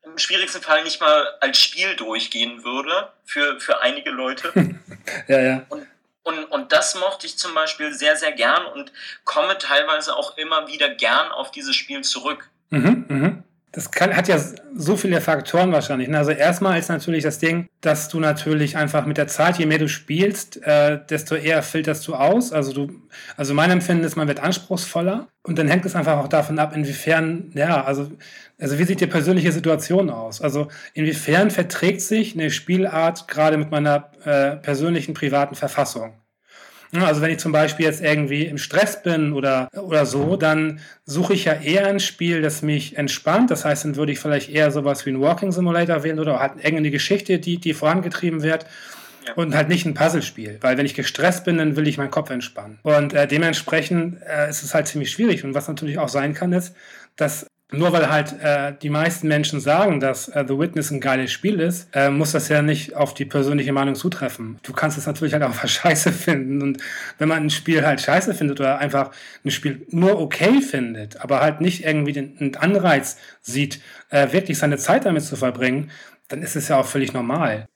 [0.03, 4.53] im schwierigsten Fall nicht mal als Spiel durchgehen würde für, für einige Leute.
[5.29, 5.67] ja, ja.
[5.69, 5.87] Und
[6.23, 8.93] und, und das mochte ich zum Beispiel sehr, sehr gern und
[9.25, 12.51] komme teilweise auch immer wieder gern auf dieses Spiel zurück.
[12.71, 13.45] Mhm, mhm.
[13.75, 14.39] Das kann, hat ja
[14.75, 16.07] so viele Faktoren wahrscheinlich.
[16.09, 16.19] Ne?
[16.19, 19.79] Also erstmal ist natürlich das Ding, dass du natürlich einfach mit der Zeit, je mehr
[19.79, 22.53] du spielst, äh, desto eher filterst du aus.
[22.53, 22.93] Also du,
[23.35, 26.77] also mein Empfinden ist, man wird anspruchsvoller und dann hängt es einfach auch davon ab,
[26.77, 28.11] inwiefern, ja, also,
[28.61, 30.43] also wie sieht die persönliche Situation aus?
[30.43, 36.22] Also inwiefern verträgt sich eine Spielart gerade mit meiner äh, persönlichen privaten Verfassung?
[37.01, 41.33] Also wenn ich zum Beispiel jetzt irgendwie im Stress bin oder, oder so, dann suche
[41.33, 43.51] ich ja eher ein Spiel, das mich entspannt.
[43.51, 46.57] Das heißt, dann würde ich vielleicht eher sowas wie ein Walking Simulator wählen oder halt
[46.57, 48.67] irgendeine Geschichte, die, die vorangetrieben wird.
[49.27, 49.35] Ja.
[49.35, 52.31] Und halt nicht ein Puzzlespiel, weil wenn ich gestresst bin, dann will ich meinen Kopf
[52.31, 52.81] entspannen.
[52.83, 55.45] Und äh, dementsprechend äh, ist es halt ziemlich schwierig.
[55.45, 56.75] Und was natürlich auch sein kann, ist,
[57.15, 61.33] dass nur weil halt äh, die meisten Menschen sagen, dass äh, The Witness ein geiles
[61.33, 64.59] Spiel ist, äh, muss das ja nicht auf die persönliche Meinung zutreffen.
[64.63, 66.63] Du kannst es natürlich halt auch scheiße finden.
[66.63, 66.79] Und
[67.19, 69.11] wenn man ein Spiel halt scheiße findet oder einfach
[69.45, 74.59] ein Spiel nur okay findet, aber halt nicht irgendwie den, den Anreiz sieht, äh, wirklich
[74.59, 75.91] seine Zeit damit zu verbringen,
[76.29, 77.69] dann ist es ja auch völlig normal.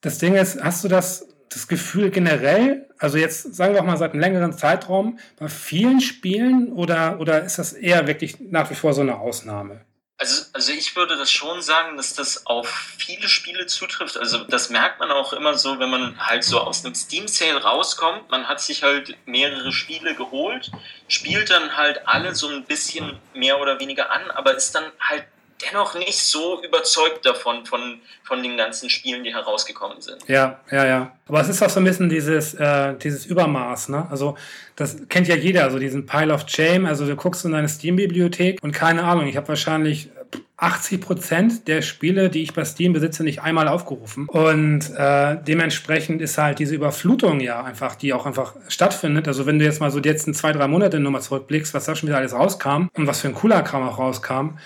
[0.00, 3.96] Das Ding ist, hast du das das Gefühl generell, also jetzt sagen wir auch mal
[3.96, 8.74] seit einem längeren Zeitraum, bei vielen Spielen oder, oder ist das eher wirklich nach wie
[8.74, 9.82] vor so eine Ausnahme?
[10.18, 14.16] Also, also ich würde das schon sagen, dass das auf viele Spiele zutrifft.
[14.16, 17.62] Also das merkt man auch immer so, wenn man halt so aus einem Steam Sale
[17.62, 18.30] rauskommt.
[18.30, 20.70] Man hat sich halt mehrere Spiele geholt,
[21.08, 25.26] spielt dann halt alle so ein bisschen mehr oder weniger an, aber ist dann halt
[25.64, 30.26] dennoch nicht so überzeugt davon, von, von den ganzen Spielen, die herausgekommen sind.
[30.28, 31.12] Ja, ja, ja.
[31.28, 34.06] Aber es ist auch so ein bisschen dieses, äh, dieses Übermaß, ne?
[34.10, 34.36] Also,
[34.76, 36.86] das kennt ja jeder, also diesen Pile of Shame.
[36.86, 40.10] Also, du guckst in deine Steam-Bibliothek und keine Ahnung, ich habe wahrscheinlich
[40.58, 44.26] 80 Prozent der Spiele, die ich bei Steam besitze, nicht einmal aufgerufen.
[44.26, 49.28] Und äh, dementsprechend ist halt diese Überflutung ja einfach, die auch einfach stattfindet.
[49.28, 51.94] Also wenn du jetzt mal so die letzten zwei, drei Monate nochmal zurückblickst, was da
[51.94, 54.56] schon wieder alles rauskam und was für ein cooler Kram auch rauskam,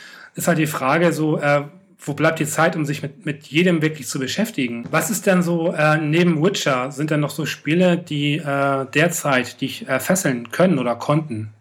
[0.41, 1.65] ist halt die Frage so, äh,
[1.99, 4.87] wo bleibt die Zeit, um sich mit, mit jedem wirklich zu beschäftigen?
[4.91, 9.61] Was ist denn so, äh, neben Witcher, sind denn noch so Spiele, die äh, derzeit
[9.61, 11.53] dich äh, fesseln können oder konnten?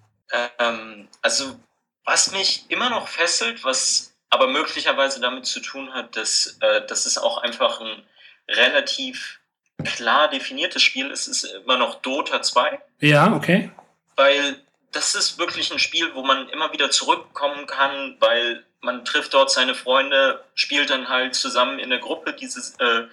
[0.59, 1.59] Ähm, also
[2.05, 7.05] Was mich immer noch fesselt, was aber möglicherweise damit zu tun hat, dass, äh, dass
[7.05, 8.03] es auch einfach ein
[8.47, 9.39] relativ
[9.84, 12.80] klar definiertes Spiel ist, ist immer noch Dota 2.
[13.01, 13.71] Ja, okay.
[14.15, 14.61] Weil
[14.91, 19.51] das ist wirklich ein Spiel, wo man immer wieder zurückkommen kann, weil man trifft dort
[19.51, 23.03] seine Freunde, spielt dann halt zusammen in der Gruppe dieses, äh,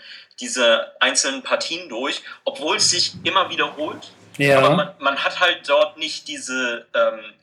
[0.41, 4.11] diese einzelnen Partien durch, obwohl es sich immer wiederholt.
[4.39, 4.59] Ja.
[4.59, 7.35] Aber man, man hat halt dort nicht diese, ähm,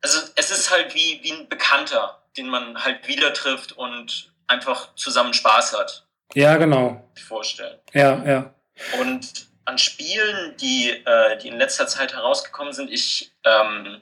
[0.00, 4.94] also es ist halt wie, wie ein Bekannter, den man halt wieder trifft und einfach
[4.96, 6.06] zusammen Spaß hat.
[6.34, 7.08] Ja, genau.
[7.26, 7.78] Vorstellen.
[7.92, 8.54] Ja, ja.
[9.00, 14.00] Und an Spielen, die, äh, die in letzter Zeit herausgekommen sind, ich, ähm,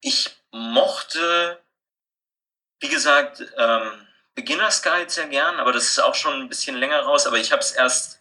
[0.00, 1.58] ich mochte,
[2.82, 3.90] wie gesagt, ähm,
[4.34, 7.52] Beginner's Guide sehr gern, aber das ist auch schon ein bisschen länger raus, aber ich
[7.52, 8.20] habe es erst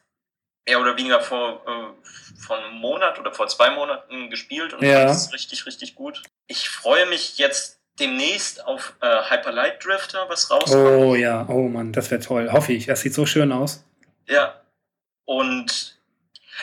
[0.68, 5.06] mehr oder weniger vor, äh, vor einem Monat oder vor zwei Monaten gespielt und ja.
[5.06, 6.22] das ist richtig, richtig gut.
[6.48, 10.76] Ich freue mich jetzt demnächst auf äh, Hyper Light Drifter, was rauskommt.
[10.76, 12.52] Oh ja, oh Mann, das wäre toll.
[12.52, 12.86] Hoffe ich.
[12.86, 13.84] Das sieht so schön aus.
[14.28, 14.62] Ja.
[15.26, 16.01] Und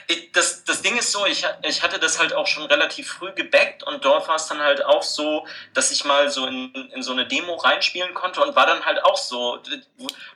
[0.06, 3.32] ich, das, das Ding ist so, ich, ich hatte das halt auch schon relativ früh
[3.32, 7.02] gebackt und dort war es dann halt auch so, dass ich mal so in, in
[7.02, 9.60] so eine Demo reinspielen konnte und war dann halt auch so,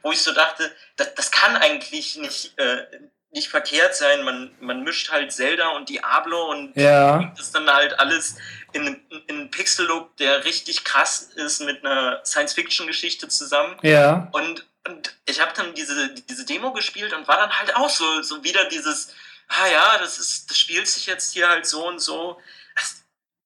[0.02, 2.86] wo ich so dachte, das, das kann eigentlich nicht, äh,
[3.32, 4.24] nicht verkehrt sein.
[4.24, 7.32] Man, man mischt halt Zelda und Diablo und ja.
[7.36, 8.36] das dann halt alles
[8.72, 13.76] in, in einen Pixel-Look, der richtig krass ist mit einer Science-Fiction-Geschichte zusammen.
[13.82, 14.28] Ja.
[14.32, 18.22] Und, und ich habe dann diese, diese Demo gespielt und war dann halt auch so,
[18.22, 19.14] so wieder dieses,
[19.52, 22.40] ah ja, das ist, das spielt sich jetzt hier halt so und so.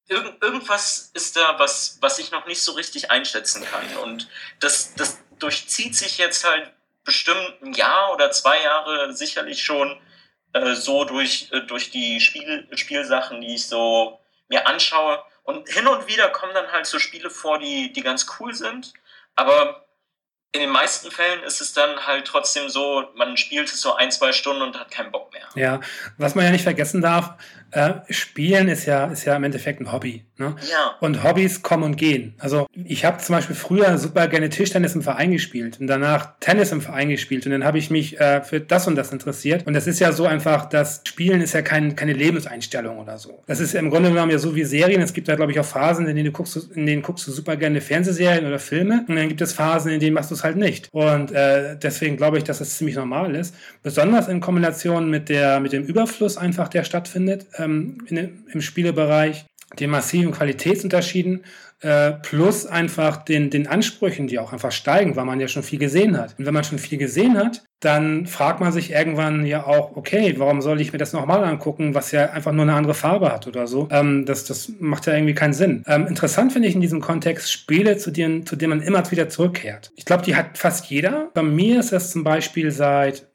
[0.09, 3.97] Irgend, irgendwas ist da, was, was ich noch nicht so richtig einschätzen kann.
[3.99, 4.29] Und
[4.61, 6.73] das, das durchzieht sich jetzt halt
[7.05, 10.01] bestimmt ein Jahr oder zwei Jahre sicherlich schon
[10.53, 15.25] äh, so durch, äh, durch die Spiel, Spielsachen, die ich so mir anschaue.
[15.43, 18.93] Und hin und wieder kommen dann halt so Spiele vor, die, die ganz cool sind.
[19.35, 19.86] Aber
[20.53, 24.11] in den meisten Fällen ist es dann halt trotzdem so, man spielt es so ein,
[24.11, 25.47] zwei Stunden und hat keinen Bock mehr.
[25.55, 25.81] Ja,
[26.17, 27.35] was man ja nicht vergessen darf,
[27.73, 30.25] äh, Spielen ist ja, ist ja im Endeffekt ein Hobby.
[30.39, 30.55] Ne?
[30.71, 30.97] Ja.
[31.01, 32.35] Und Hobbys kommen und gehen.
[32.39, 36.73] Also ich habe zum Beispiel früher super gerne Tischtennis im Verein gespielt und danach Tennis
[36.73, 39.67] im Verein gespielt und dann habe ich mich äh, für das und das interessiert.
[39.67, 43.43] Und das ist ja so einfach, das Spielen ist ja kein, keine Lebenseinstellung oder so.
[43.47, 45.01] Das ist ja im Grunde genommen ja so wie Serien.
[45.01, 47.33] Es gibt da, glaube ich, auch Phasen, in denen du guckst, in denen guckst du
[47.33, 49.07] super gerne Fernsehserien oder Filme.
[49.09, 50.89] Und dann gibt es Phasen, in denen machst du es halt nicht.
[50.93, 53.55] Und äh, deswegen glaube ich, dass das ziemlich normal ist.
[53.83, 59.47] Besonders in Kombination mit, der, mit dem Überfluss einfach, der stattfindet ähm, in, im Spielebereich
[59.79, 61.45] den massiven Qualitätsunterschieden
[61.81, 65.79] äh, plus einfach den, den Ansprüchen, die auch einfach steigen, weil man ja schon viel
[65.79, 66.35] gesehen hat.
[66.39, 70.35] Und wenn man schon viel gesehen hat, dann fragt man sich irgendwann ja auch, okay,
[70.39, 73.47] warum soll ich mir das nochmal angucken, was ja einfach nur eine andere Farbe hat
[73.47, 73.89] oder so.
[73.91, 75.83] Ähm, das, das macht ja irgendwie keinen Sinn.
[75.87, 79.29] Ähm, interessant finde ich in diesem Kontext Spiele, zu denen, zu denen man immer wieder
[79.29, 79.93] zurückkehrt.
[79.97, 81.31] Ich glaube, die hat fast jeder.
[81.35, 83.27] Bei mir ist das zum Beispiel seit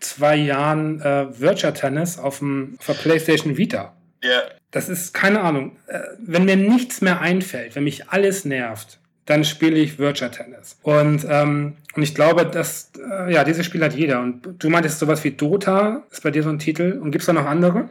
[0.00, 3.96] zwei Jahren äh, Virtual Tennis auf, dem, auf der PlayStation Vita.
[4.22, 4.42] Ja.
[4.70, 5.78] Das ist keine Ahnung.
[5.86, 10.78] Äh, wenn mir nichts mehr einfällt, wenn mich alles nervt, dann spiele ich Virtual Tennis.
[10.82, 14.20] Und, ähm, und ich glaube, dass, äh, ja, dieses Spiel hat jeder.
[14.20, 16.98] Und du meintest sowas wie Dota, ist bei dir so ein Titel.
[17.00, 17.90] Und gibt es da noch andere?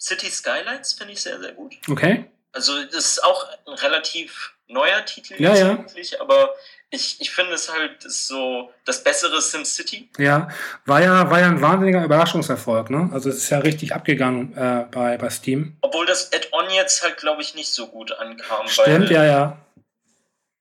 [0.00, 1.76] City Skylines finde ich sehr, sehr gut.
[1.90, 2.24] Okay.
[2.52, 5.84] Also, das ist auch ein relativ neuer Titel ja, ja.
[6.20, 6.54] aber
[6.90, 10.08] ich, ich finde es halt so das bessere SimCity.
[10.18, 10.48] Ja,
[10.84, 13.10] war ja, war ja ein wahnsinniger Überraschungserfolg, ne?
[13.12, 15.76] Also es ist ja richtig abgegangen äh, bei, bei Steam.
[15.80, 18.68] Obwohl das Add-on jetzt halt, glaube ich, nicht so gut ankam.
[18.68, 19.58] Stimmt, ja, ja.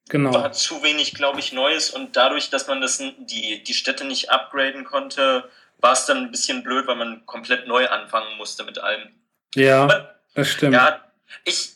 [0.09, 0.33] Genau.
[0.33, 4.29] War zu wenig, glaube ich, Neues und dadurch, dass man das, die, die Städte nicht
[4.29, 5.49] upgraden konnte,
[5.79, 9.09] war es dann ein bisschen blöd, weil man komplett neu anfangen musste mit allem.
[9.55, 10.73] Ja, Aber, das stimmt.
[10.73, 11.01] Ja,
[11.43, 11.74] ich,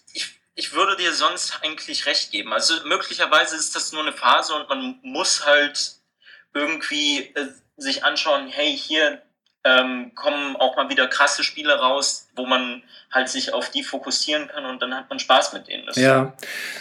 [0.59, 2.51] ich würde dir sonst eigentlich recht geben.
[2.51, 5.93] Also möglicherweise ist das nur eine Phase und man muss halt
[6.53, 7.47] irgendwie äh,
[7.77, 9.21] sich anschauen, hey, hier
[9.65, 12.81] ähm, kommen auch mal wieder krasse Spiele raus, wo man
[13.11, 15.85] halt sich auf die fokussieren kann und dann hat man Spaß mit denen.
[15.85, 16.33] Das ja,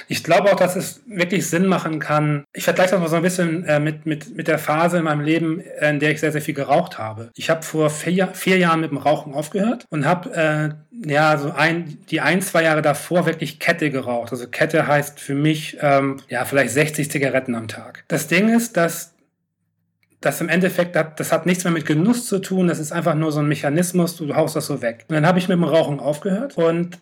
[0.07, 2.45] ich glaube auch, dass es wirklich Sinn machen kann.
[2.53, 5.23] Ich vergleiche das mal so ein bisschen äh, mit, mit, mit der Phase in meinem
[5.23, 7.31] Leben, in der ich sehr, sehr viel geraucht habe.
[7.35, 11.51] Ich habe vor vier, vier Jahren mit dem Rauchen aufgehört und habe äh, ja so
[11.53, 14.31] ein, die ein, zwei Jahre davor wirklich Kette geraucht.
[14.31, 18.05] Also Kette heißt für mich ähm, ja vielleicht 60 Zigaretten am Tag.
[18.09, 19.15] Das Ding ist, dass
[20.21, 23.15] das im Endeffekt, hat, das hat nichts mehr mit Genuss zu tun, das ist einfach
[23.15, 25.05] nur so ein Mechanismus, du haust das so weg.
[25.09, 26.99] Und dann habe ich mit dem Rauchen aufgehört und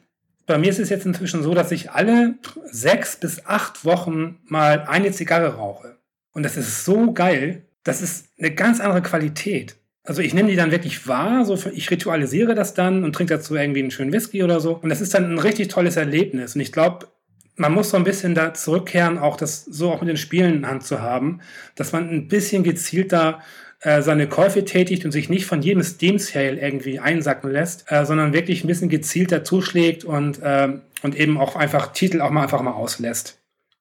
[0.46, 2.34] bei mir ist es jetzt inzwischen so, dass ich alle
[2.70, 5.96] sechs bis acht Wochen mal eine Zigarre rauche.
[6.32, 9.76] Und das ist so geil, das ist eine ganz andere Qualität.
[10.04, 13.56] Also ich nehme die dann wirklich wahr, so ich ritualisiere das dann und trinke dazu
[13.56, 14.74] irgendwie einen schönen Whisky oder so.
[14.74, 16.54] Und das ist dann ein richtig tolles Erlebnis.
[16.54, 17.08] Und ich glaube,
[17.56, 20.66] man muss so ein bisschen da zurückkehren, auch das so auch mit den Spielen in
[20.66, 21.40] Hand zu haben,
[21.74, 23.40] dass man ein bisschen gezielter
[23.80, 28.04] äh, seine Käufe tätigt und sich nicht von jedem Steam Sale irgendwie einsacken lässt, äh,
[28.04, 32.42] sondern wirklich ein bisschen gezielter zuschlägt und, äh, und eben auch einfach Titel auch mal
[32.42, 33.38] einfach mal auslässt.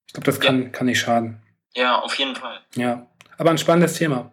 [0.07, 0.69] Ich glaube, das kann, ja.
[0.69, 1.41] kann nicht schaden.
[1.75, 2.59] Ja, auf jeden Fall.
[2.75, 3.07] Ja,
[3.37, 4.31] aber ein spannendes Thema.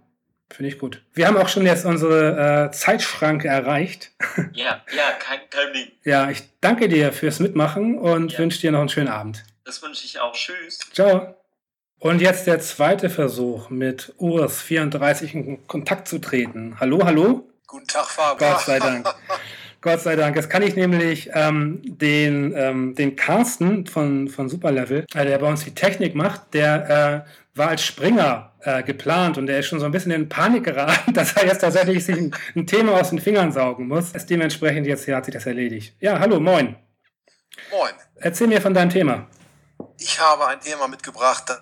[0.54, 1.02] Finde ich gut.
[1.14, 4.12] Wir haben auch schon jetzt unsere äh, Zeitschranke erreicht.
[4.54, 5.92] Ja, ja, kein, kein Ding.
[6.04, 8.38] Ja, ich danke dir fürs Mitmachen und ja.
[8.38, 9.44] wünsche dir noch einen schönen Abend.
[9.64, 10.32] Das wünsche ich auch.
[10.32, 10.78] Tschüss.
[10.92, 11.34] Ciao.
[11.98, 16.78] Und jetzt der zweite Versuch, mit Urs 34 in Kontakt zu treten.
[16.80, 17.48] Hallo, hallo?
[17.66, 18.52] Guten Tag, Fabian.
[18.52, 19.14] Gott sei Dank.
[19.80, 20.36] Gott sei Dank.
[20.36, 25.48] Jetzt kann ich nämlich ähm, den, ähm, den Carsten von, von Superlevel, äh, der bei
[25.48, 29.80] uns die Technik macht, der äh, war als Springer äh, geplant und der ist schon
[29.80, 33.10] so ein bisschen in Panik geraten, dass er jetzt tatsächlich sich ein, ein Thema aus
[33.10, 34.12] den Fingern saugen muss.
[34.12, 35.94] Ist dementsprechend jetzt hier hat sich das erledigt.
[36.00, 36.76] Ja, hallo, moin.
[37.70, 37.92] Moin.
[38.16, 39.28] Erzähl mir von deinem Thema.
[39.98, 41.52] Ich habe ein Thema mitgebracht,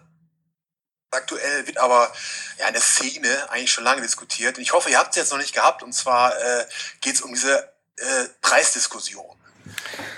[1.12, 2.12] Aktuell wird aber
[2.58, 4.58] ja, in der Szene eigentlich schon lange diskutiert.
[4.58, 5.82] Ich hoffe, ihr habt es jetzt noch nicht gehabt.
[5.82, 6.66] Und zwar äh,
[7.00, 7.58] geht es um diese
[7.96, 9.36] äh, Preisdiskussion.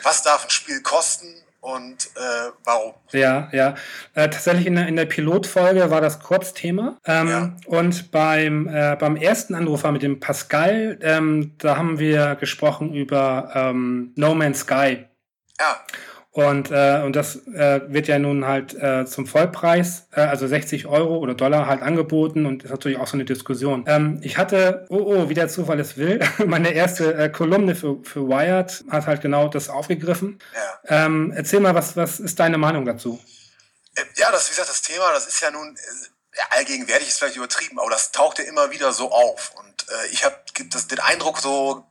[0.02, 2.92] Was darf ein Spiel kosten und äh, warum?
[3.12, 3.76] Ja, ja.
[4.14, 6.98] Äh, tatsächlich in der, in der Pilotfolge war das Kurzthema.
[7.06, 7.56] Ähm, ja.
[7.66, 13.52] Und beim, äh, beim ersten Anrufer mit dem Pascal, ähm, da haben wir gesprochen über
[13.54, 15.06] ähm, No Man's Sky.
[15.60, 15.80] Ja.
[16.34, 20.86] Und, äh, und das äh, wird ja nun halt äh, zum Vollpreis, äh, also 60
[20.86, 23.84] Euro oder Dollar halt angeboten und ist natürlich auch so eine Diskussion.
[23.86, 28.02] Ähm, ich hatte, oh oh, wie der Zufall es will, meine erste äh, Kolumne für,
[28.02, 30.38] für Wired hat halt genau das aufgegriffen.
[30.54, 31.04] Ja.
[31.04, 33.20] Ähm, erzähl mal, was, was ist deine Meinung dazu?
[33.94, 37.18] Äh, ja, das, wie gesagt, das Thema, das ist ja nun äh, ja, allgegenwärtig ist
[37.18, 39.52] vielleicht übertrieben, aber das taucht ja immer wieder so auf.
[39.56, 40.36] Und äh, ich habe
[40.90, 41.86] den Eindruck, so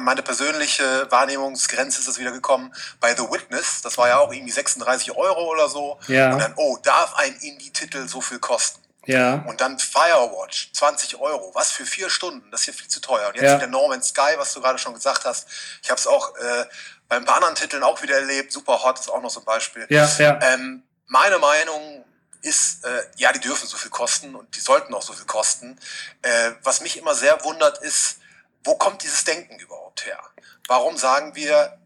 [0.00, 3.82] meine persönliche Wahrnehmungsgrenze ist das wieder gekommen bei The Witness.
[3.82, 5.98] Das war ja auch irgendwie 36 Euro oder so.
[6.06, 6.32] Ja.
[6.32, 8.80] Und dann, oh, darf ein Indie-Titel so viel kosten?
[9.06, 9.44] Ja.
[9.46, 11.50] Und dann Firewatch, 20 Euro.
[11.54, 12.50] Was für vier Stunden?
[12.50, 13.28] Das ist hier viel zu teuer.
[13.28, 13.56] Und jetzt ja.
[13.58, 15.46] der Norman Sky, was du gerade schon gesagt hast.
[15.82, 16.64] Ich habe es auch äh,
[17.08, 18.52] bei ein paar anderen Titeln auch wieder erlebt.
[18.52, 19.86] Super Hot ist auch noch so ein Beispiel.
[19.90, 20.38] Ja, ja.
[20.42, 22.04] Ähm, meine Meinung
[22.42, 25.78] ist, äh, ja, die dürfen so viel kosten und die sollten auch so viel kosten.
[26.22, 28.18] Äh, was mich immer sehr wundert, ist,
[28.64, 30.18] wo kommt dieses Denken überhaupt her?
[30.66, 31.78] Warum sagen wir,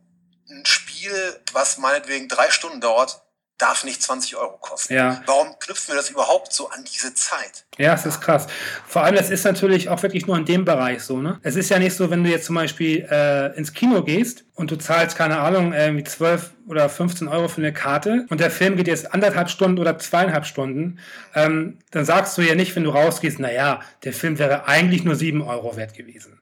[0.51, 3.23] ein Spiel, was meinetwegen drei Stunden dauert,
[3.59, 4.95] darf nicht 20 Euro kosten.
[4.95, 5.21] Ja.
[5.27, 7.67] Warum knüpfen wir das überhaupt so an diese Zeit?
[7.77, 8.47] Ja, es ist krass.
[8.87, 11.21] Vor allem, es ist natürlich auch wirklich nur in dem Bereich so.
[11.21, 11.41] Ne?
[11.43, 14.71] Es ist ja nicht so, wenn du jetzt zum Beispiel äh, ins Kino gehst und
[14.71, 18.77] du zahlst, keine Ahnung, irgendwie 12 oder 15 Euro für eine Karte und der Film
[18.77, 21.01] geht jetzt anderthalb Stunden oder zweieinhalb Stunden,
[21.35, 25.17] ähm, dann sagst du ja nicht, wenn du rausgehst, naja, der Film wäre eigentlich nur
[25.17, 26.38] 7 Euro wert gewesen.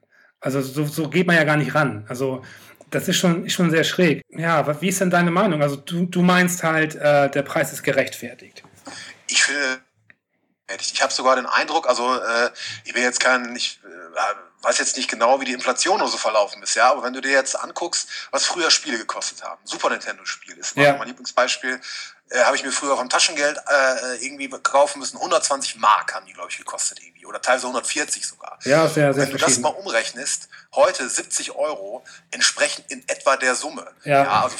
[0.47, 2.05] Also so, so geht man ja gar nicht ran.
[2.07, 2.41] Also
[2.89, 4.23] das ist schon, schon sehr schräg.
[4.29, 5.61] Ja, wie ist denn deine Meinung?
[5.61, 8.63] Also du, du meinst halt, äh, der Preis ist gerechtfertigt.
[9.27, 9.81] Ich finde,
[10.79, 12.49] ich habe sogar den Eindruck, also äh,
[12.85, 16.17] ich will jetzt kein, ich äh, weiß jetzt nicht genau, wie die Inflation oder so
[16.17, 19.89] verlaufen ist, ja, aber wenn du dir jetzt anguckst, was früher Spiele gekostet haben, Super
[19.89, 20.95] Nintendo-Spiel ist ja.
[20.95, 21.81] mein Lieblingsbeispiel,
[22.29, 25.17] äh, habe ich mir früher vom Taschengeld äh, irgendwie kaufen müssen.
[25.17, 27.25] 120 Mark haben die, glaube ich, gekostet irgendwie.
[27.25, 28.59] Oder teilweise 140 sogar.
[28.63, 33.55] Ja, sehr, sehr Wenn du das mal umrechnest, heute 70 Euro entsprechend in etwa der
[33.55, 33.87] Summe.
[34.03, 34.23] Ja.
[34.23, 34.55] ja also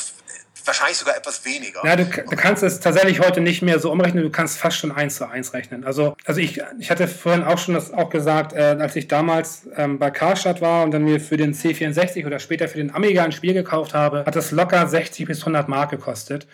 [0.68, 1.82] wahrscheinlich sogar etwas weniger.
[1.84, 4.92] Ja, du, du, kannst es tatsächlich heute nicht mehr so umrechnen, du kannst fast schon
[4.92, 5.86] eins zu eins rechnen.
[5.86, 9.68] Also, also ich, ich hatte vorhin auch schon das auch gesagt, äh, als ich damals
[9.76, 13.24] ähm, bei Karstadt war und dann mir für den C64 oder später für den Amiga
[13.24, 16.48] ein Spiel gekauft habe, hat das locker 60 bis 100 Mark gekostet.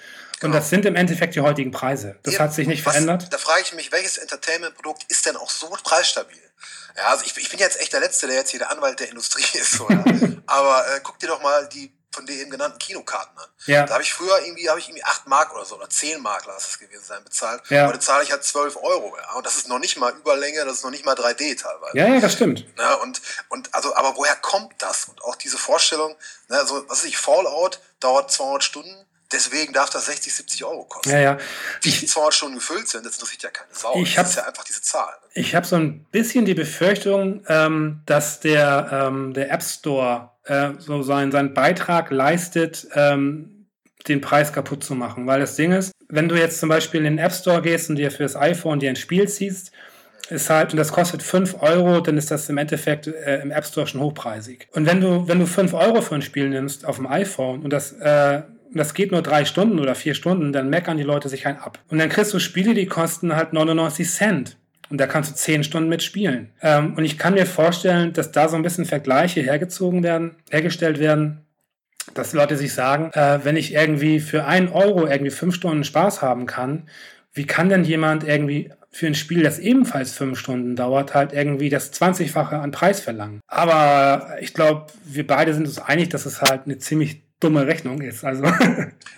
[0.44, 0.62] Und genau.
[0.62, 2.20] das sind im Endeffekt die heutigen Preise.
[2.24, 3.32] Das Eben, hat sich nicht was, verändert.
[3.32, 6.38] Da frage ich mich, welches Entertainment-Produkt ist denn auch so preisstabil?
[6.98, 9.10] Ja, also ich, ich bin jetzt echt der Letzte, der jetzt hier der Anwalt der
[9.10, 9.80] Industrie ist.
[10.46, 13.48] Aber äh, guck dir doch mal die von den eben genannten Kinokarten an.
[13.66, 13.86] Ja.
[13.86, 16.44] Da habe ich früher irgendwie, habe ich irgendwie 8 Mark oder so oder 10 Mark,
[16.46, 17.62] lass es gewesen sein, bezahlt.
[17.70, 17.88] Ja.
[17.88, 19.18] Heute zahle ich halt 12 Euro.
[19.18, 19.34] Ja.
[19.34, 21.98] Und das ist noch nicht mal Überlänge, das ist noch nicht mal 3D teilweise.
[21.98, 22.66] Ja, ja, das stimmt.
[22.78, 25.06] Ja, und, und also, aber woher kommt das?
[25.06, 26.16] Und auch diese Vorstellung,
[26.50, 30.86] ne, so, was weiß ich, Fallout dauert 200 Stunden, Deswegen darf das 60, 70 Euro
[30.86, 31.10] kosten.
[31.10, 31.38] Ja, ja.
[31.84, 33.96] Die 200 Stunden gefüllt sind, das interessiert ja keine Sau.
[33.96, 35.12] Ich das ist ja einfach diese Zahl.
[35.22, 35.30] Ne?
[35.34, 40.70] Ich habe so ein bisschen die Befürchtung, ähm, dass der, ähm, der App Store äh,
[40.78, 43.68] so seinen, seinen Beitrag leistet, ähm,
[44.08, 45.26] den Preis kaputt zu machen.
[45.28, 47.96] Weil das Ding ist, wenn du jetzt zum Beispiel in den App Store gehst und
[47.96, 49.72] dir fürs iPhone dir ein Spiel ziehst,
[50.30, 53.66] ist halt, und das kostet 5 Euro, dann ist das im Endeffekt äh, im App
[53.66, 54.68] Store schon hochpreisig.
[54.72, 57.72] Und wenn du, wenn du 5 Euro für ein Spiel nimmst auf dem iPhone und
[57.72, 58.44] das äh,
[58.74, 61.80] das geht nur drei Stunden oder vier Stunden, dann meckern die Leute sich ein ab.
[61.90, 64.58] Und dann kriegst du Spiele, die kosten halt 99 Cent.
[64.90, 66.52] Und da kannst du zehn Stunden mitspielen.
[66.62, 71.00] Ähm, und ich kann mir vorstellen, dass da so ein bisschen Vergleiche hergezogen werden, hergestellt
[71.00, 71.46] werden,
[72.14, 76.22] dass Leute sich sagen, äh, wenn ich irgendwie für einen Euro irgendwie fünf Stunden Spaß
[76.22, 76.90] haben kann,
[77.34, 81.70] wie kann denn jemand irgendwie für ein Spiel, das ebenfalls fünf Stunden dauert, halt irgendwie
[81.70, 83.40] das 20-fache an Preis verlangen?
[83.48, 88.02] Aber ich glaube, wir beide sind uns einig, dass es halt eine ziemlich dumme Rechnung
[88.02, 88.24] ist.
[88.24, 88.44] Also.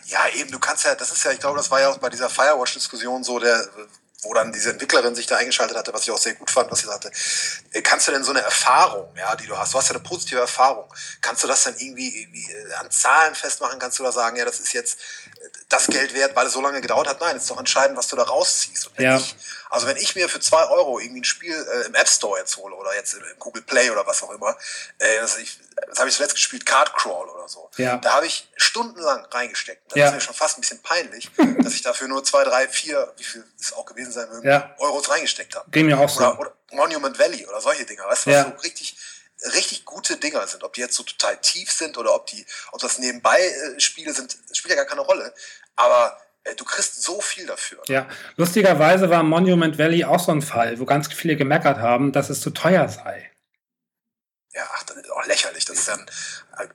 [0.08, 2.10] Ja, eben, du kannst ja, das ist ja, ich glaube, das war ja auch bei
[2.10, 3.68] dieser Firewatch-Diskussion so, der,
[4.22, 6.80] wo dann diese Entwicklerin sich da eingeschaltet hatte, was ich auch sehr gut fand, was
[6.80, 7.12] sie sagte,
[7.72, 10.04] äh, kannst du denn so eine Erfahrung, ja, die du hast, du hast ja eine
[10.04, 10.86] positive Erfahrung,
[11.22, 14.46] kannst du das dann irgendwie, irgendwie äh, an Zahlen festmachen, kannst du da sagen, ja,
[14.46, 15.00] das ist jetzt
[15.70, 17.20] das Geld wert, weil es so lange gedauert hat?
[17.22, 18.88] Nein, es ist doch entscheidend, was du da rausziehst.
[18.88, 19.18] Und wenn Ja.
[19.18, 19.36] ich,
[19.70, 22.56] also wenn ich mir für zwei Euro irgendwie ein Spiel äh, im App Store jetzt
[22.58, 24.58] hole oder jetzt im, Google Play oder was auch immer,
[25.00, 27.70] äh, das, ich- das habe ich zuletzt gespielt, Card Crawl oder so.
[27.78, 27.98] Ja.
[27.98, 29.92] Da habe ich stundenlang reingesteckt.
[29.92, 30.08] Das Ja.
[30.08, 31.30] ist mir schon fast ein bisschen peinlich,
[31.60, 34.74] dass ich dafür nur zwei, drei, vier, wie viel es auch gewesen sein mögen, Ja.
[34.80, 35.70] Euros reingesteckt habe.
[35.72, 36.20] Ging mir auch so.
[36.24, 38.98] Oder, oder Monument Valley oder solche Dinger, weißt du, was so richtig,
[39.54, 40.64] richtig gute Dinger sind.
[40.64, 44.14] Ob die jetzt so total tief sind oder ob die, ob das nebenbei äh, Spiele
[44.14, 45.34] sind, spielt ja gar keine Rolle.
[45.76, 47.82] Aber äh, du kriegst so viel dafür.
[47.88, 48.08] Ja,
[48.38, 52.42] lustigerweise war Monument Valley auch so ein Fall, wo ganz viele gemeckert haben, dass es
[52.42, 53.32] zu teuer sei.
[54.54, 55.66] Ja, ach, das ist auch lächerlich.
[55.66, 56.06] Das ist ja ein,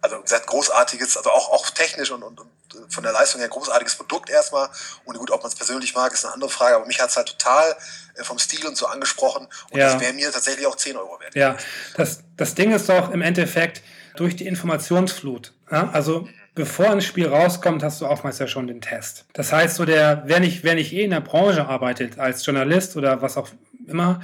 [0.01, 2.51] also wie gesagt, großartiges, also auch, auch technisch und, und, und
[2.89, 4.69] von der Leistung her großartiges Produkt erstmal.
[5.05, 6.77] Und gut, ob man es persönlich mag, ist eine andere Frage.
[6.77, 7.77] Aber mich hat es halt total
[8.15, 9.49] äh, vom Stil und so angesprochen.
[9.71, 9.93] Und Ja.
[9.93, 11.35] das wäre mir tatsächlich auch 10 Euro wert.
[11.35, 11.57] Ja,
[11.97, 13.83] das, das Ding ist doch im Endeffekt
[14.17, 15.53] durch die Informationsflut.
[15.71, 15.91] Ja?
[15.93, 19.25] Also bevor ein Spiel rauskommt, hast du oftmals ja schon den Test.
[19.33, 22.97] Das heißt, so der, wer nicht, wer nicht eh in der Branche arbeitet, als Journalist
[22.97, 23.49] oder was auch
[23.87, 24.21] immer,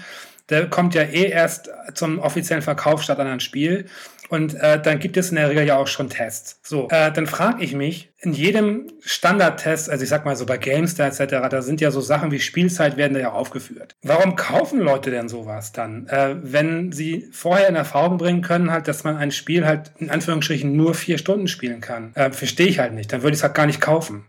[0.49, 3.89] der kommt ja eh erst zum offiziellen Verkauf statt an ein Spiel.
[4.29, 6.59] Und äh, dann gibt es in der Regel ja auch schon Tests.
[6.63, 10.57] So, äh, dann frage ich mich, in jedem Standardtest, also ich sag mal so bei
[10.57, 13.95] GameStar etc., da sind ja so Sachen wie Spielzeit werden da ja aufgeführt.
[14.03, 18.89] Warum kaufen Leute denn sowas dann, äh, wenn sie vorher in Erfahrung bringen können, halt,
[18.89, 22.15] dass man ein Spiel halt in Anführungsstrichen nur vier Stunden spielen kann?
[22.15, 23.13] Äh, Verstehe ich halt nicht.
[23.13, 24.27] Dann würde ich es halt gar nicht kaufen.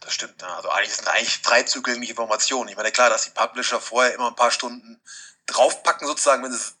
[0.00, 0.40] Das stimmt.
[0.40, 0.54] Ja.
[0.56, 2.68] Also eigentlich sind eigentlich frei zugängliche Informationen.
[2.68, 5.00] Ich meine, klar, dass die Publisher vorher immer ein paar Stunden
[5.46, 6.76] draufpacken, sozusagen, wenn es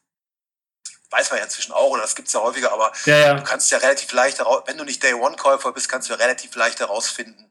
[1.14, 3.34] weiß man ja inzwischen auch, oder das gibt's ja häufiger, aber Ja, ja.
[3.34, 6.54] du kannst ja relativ leicht heraus, wenn du nicht Day-One-Käufer bist, kannst du ja relativ
[6.56, 7.50] leicht herausfinden,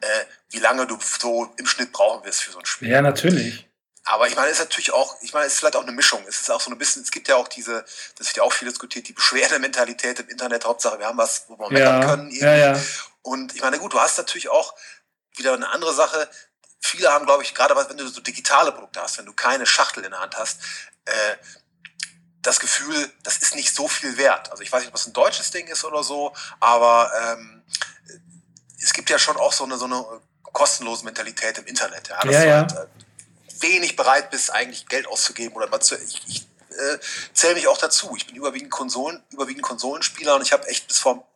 [0.00, 0.06] äh,
[0.50, 2.88] wie lange du so im Schnitt brauchen wirst für so ein Spiel.
[2.90, 3.68] Ja, natürlich.
[4.04, 6.24] Aber ich meine, es ist natürlich auch, ich meine, es ist vielleicht auch eine Mischung.
[6.28, 7.84] Es ist auch so ein bisschen, es gibt ja auch diese,
[8.18, 10.64] das wird ja auch viel diskutiert, die Beschwerdementalität im Internet.
[10.64, 12.30] Hauptsache, wir haben was, wo wir meckern Ja, können.
[12.32, 12.80] ja, ja.
[13.22, 14.74] Und ich meine, gut, du hast natürlich auch
[15.36, 16.28] wieder eine andere Sache.
[16.80, 19.66] Viele haben, glaube ich, gerade was, wenn du so digitale Produkte hast, wenn du keine
[19.66, 20.58] Schachtel in der Hand hast,
[21.04, 21.36] äh,
[22.42, 24.50] das Gefühl, das ist nicht so viel wert.
[24.50, 27.62] Also ich weiß nicht, ob es ein deutsches Ding ist oder so, aber ähm,
[28.82, 30.04] es gibt ja schon auch so eine, so eine
[30.52, 32.08] kostenlose Mentalität im Internet.
[32.08, 32.56] Ja, dass Ja, du ja.
[32.56, 35.96] halt, äh, wenig bereit bist, eigentlich Geld auszugeben oder mal zu.
[35.96, 36.98] Ich, ich äh,
[37.32, 38.12] zähle mich auch dazu.
[38.16, 41.28] Ich bin überwiegend Konsolen, überwiegend Konsolenspieler und ich habe echt bis vor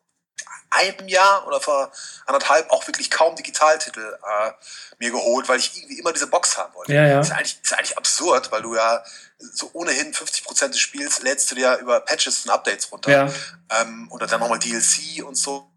[0.71, 1.93] einem Jahr oder vor
[2.27, 4.53] anderthalb auch wirklich kaum Digitaltitel äh,
[4.99, 6.93] mir geholt, weil ich irgendwie immer diese Box haben wollte.
[6.93, 7.21] Ja, ja.
[7.21, 9.05] Ist, eigentlich, ist eigentlich absurd, weil du ja
[9.39, 13.11] so ohnehin 50% des Spiels lädst du dir über Patches und Updates runter.
[13.11, 13.33] Ja.
[13.81, 15.71] Ähm, oder dann nochmal DLC und so.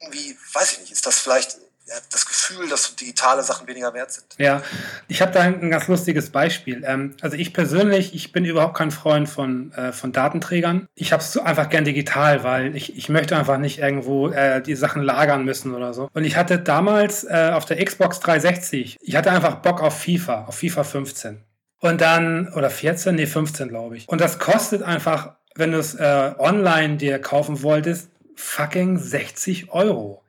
[0.00, 3.92] Irgendwie, weiß ich nicht, ist das vielleicht ja, das Gefühl, dass so digitale Sachen weniger
[3.94, 4.26] wert sind?
[4.38, 4.62] Ja,
[5.08, 6.82] ich habe da ein ganz lustiges Beispiel.
[6.84, 10.88] Ähm, also ich persönlich, ich bin überhaupt kein Freund von, äh, von Datenträgern.
[10.94, 14.60] Ich habe es so einfach gern digital, weil ich, ich möchte einfach nicht irgendwo äh,
[14.60, 16.08] die Sachen lagern müssen oder so.
[16.12, 20.46] Und ich hatte damals äh, auf der Xbox 360, ich hatte einfach Bock auf FIFA,
[20.46, 21.44] auf FIFA 15.
[21.82, 24.08] Und dann, oder 14, nee, 15 glaube ich.
[24.08, 30.22] Und das kostet einfach, wenn du es äh, online dir kaufen wolltest, fucking 60 Euro.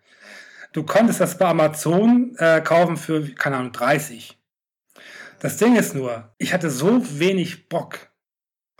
[0.72, 4.36] Du konntest das bei Amazon äh, kaufen für, keine Ahnung, 30.
[5.42, 8.00] Das Ding ist nur, ich hatte so wenig Bock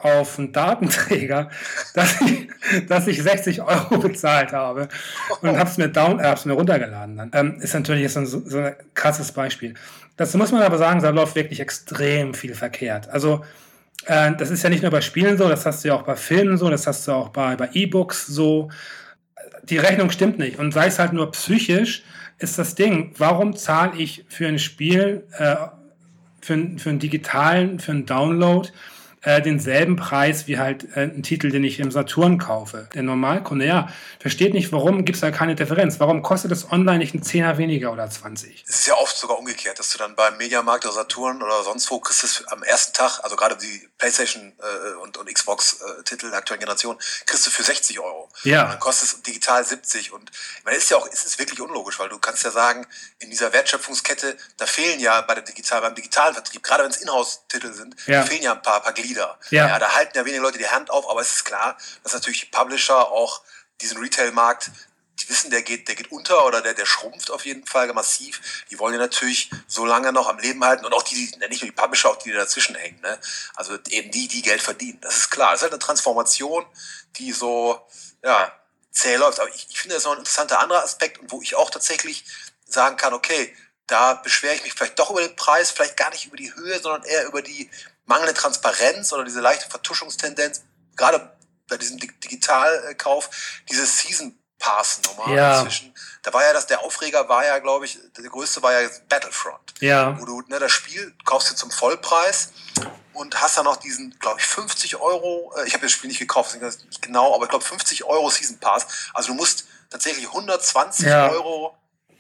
[0.04, 1.50] auf einen Datenträger,
[1.94, 2.48] dass ich,
[2.88, 4.88] dass ich 60 Euro bezahlt habe
[5.42, 7.32] und hab's mir down, äh, mir runtergeladen dann.
[7.34, 9.74] Ähm, ist natürlich jetzt so, ein- so ein krasses Beispiel.
[10.18, 13.10] Dazu muss man aber sagen, da läuft wirklich extrem viel verkehrt.
[13.10, 13.44] Also
[14.06, 16.16] äh, das ist ja nicht nur bei Spielen so, das hast du ja auch bei
[16.16, 18.70] Filmen so, das hast du auch bei, E-Books so.
[19.64, 20.60] Die Rechnung stimmt nicht.
[20.60, 22.04] Und sei es halt nur psychisch,
[22.38, 25.56] ist das Ding, warum zahle ich für ein Spiel, äh,
[26.42, 28.68] für, für einen digitalen, für einen Download,
[29.24, 32.90] äh, denselben Preis wie halt äh, ein Titel, den ich im Saturn kaufe.
[32.94, 36.00] Der Normalkunde, ja, versteht nicht, warum gibt es da keine Differenz.
[36.00, 38.64] Warum kostet das online nicht einen Zehner weniger oder 20?
[38.68, 41.90] Es ist ja oft sogar umgekehrt, dass du dann beim Mediamarkt oder Saturn oder sonst
[41.90, 46.30] wo kriegst du es am ersten Tag, also gerade die PlayStation äh, und, und Xbox-Titel
[46.30, 48.30] der aktuellen Generation, kriegst du für 60 Euro.
[48.44, 48.64] Ja.
[48.64, 50.12] Und dann kostet es digital 70.
[50.12, 52.52] Und ich meine, es ist ja auch, es ist wirklich unlogisch, weil du kannst ja
[52.52, 52.86] sagen,
[53.20, 56.98] in dieser Wertschöpfungskette, da fehlen ja bei der Digital, beim digitalen Vertrieb, gerade wenn es
[56.98, 58.20] Inhouse-Titel sind, Ja.
[58.22, 59.13] da fehlen ja ein paar, paar Glieder.
[59.50, 59.80] Ja.
[59.80, 62.46] da halten ja wenige Leute die Hand auf, aber es ist klar, dass natürlich die
[62.48, 63.42] Publisher auch
[63.82, 64.72] diesen Retail-Markt,
[65.20, 68.66] die wissen, der geht, der geht unter oder der, der schrumpft auf jeden Fall massiv.
[68.72, 71.16] Die wollen ja natürlich so lange noch am Leben halten und auch die,
[71.50, 73.00] nicht nur die Publisher, auch die, die dazwischen hängen.
[73.02, 73.20] Ne?
[73.56, 75.00] Also eben die, die Geld verdienen.
[75.02, 75.52] Das ist klar.
[75.52, 76.66] Das ist halt eine Transformation,
[77.18, 77.80] die so,
[78.24, 78.52] ja,
[78.92, 79.40] zäh läuft.
[79.40, 81.70] Aber ich, ich finde, das ist noch ein interessanter anderer Aspekt und wo ich auch
[81.70, 82.26] tatsächlich
[82.66, 83.56] sagen kann, okay,
[83.88, 86.80] da beschwere ich mich vielleicht doch über den Preis, vielleicht gar nicht über die Höhe,
[86.80, 87.70] sondern eher über die
[88.06, 90.64] mangelnde Transparenz oder diese leichte Vertuschungstendenz.
[90.96, 91.32] Gerade
[91.68, 93.30] bei diesem Digitalkauf,
[93.70, 95.58] dieses Season Pass Nummer Ja.
[95.60, 95.94] inzwischen.
[96.22, 99.74] Da war ja das, der Aufreger war ja, glaube ich, der größte war ja Battlefront.
[99.82, 100.18] Ja.
[100.20, 102.52] Wo du, ne, das Spiel kaufst du zum Vollpreis
[103.14, 106.20] und hast dann noch diesen, glaube ich, 50 Euro, äh, ich habe das Spiel nicht
[106.20, 108.88] gekauft, nicht genau, aber ich glaube 50 Euro Season Pass.
[109.14, 111.30] Also du musst tatsächlich 120 Ja.
[111.30, 111.78] Euro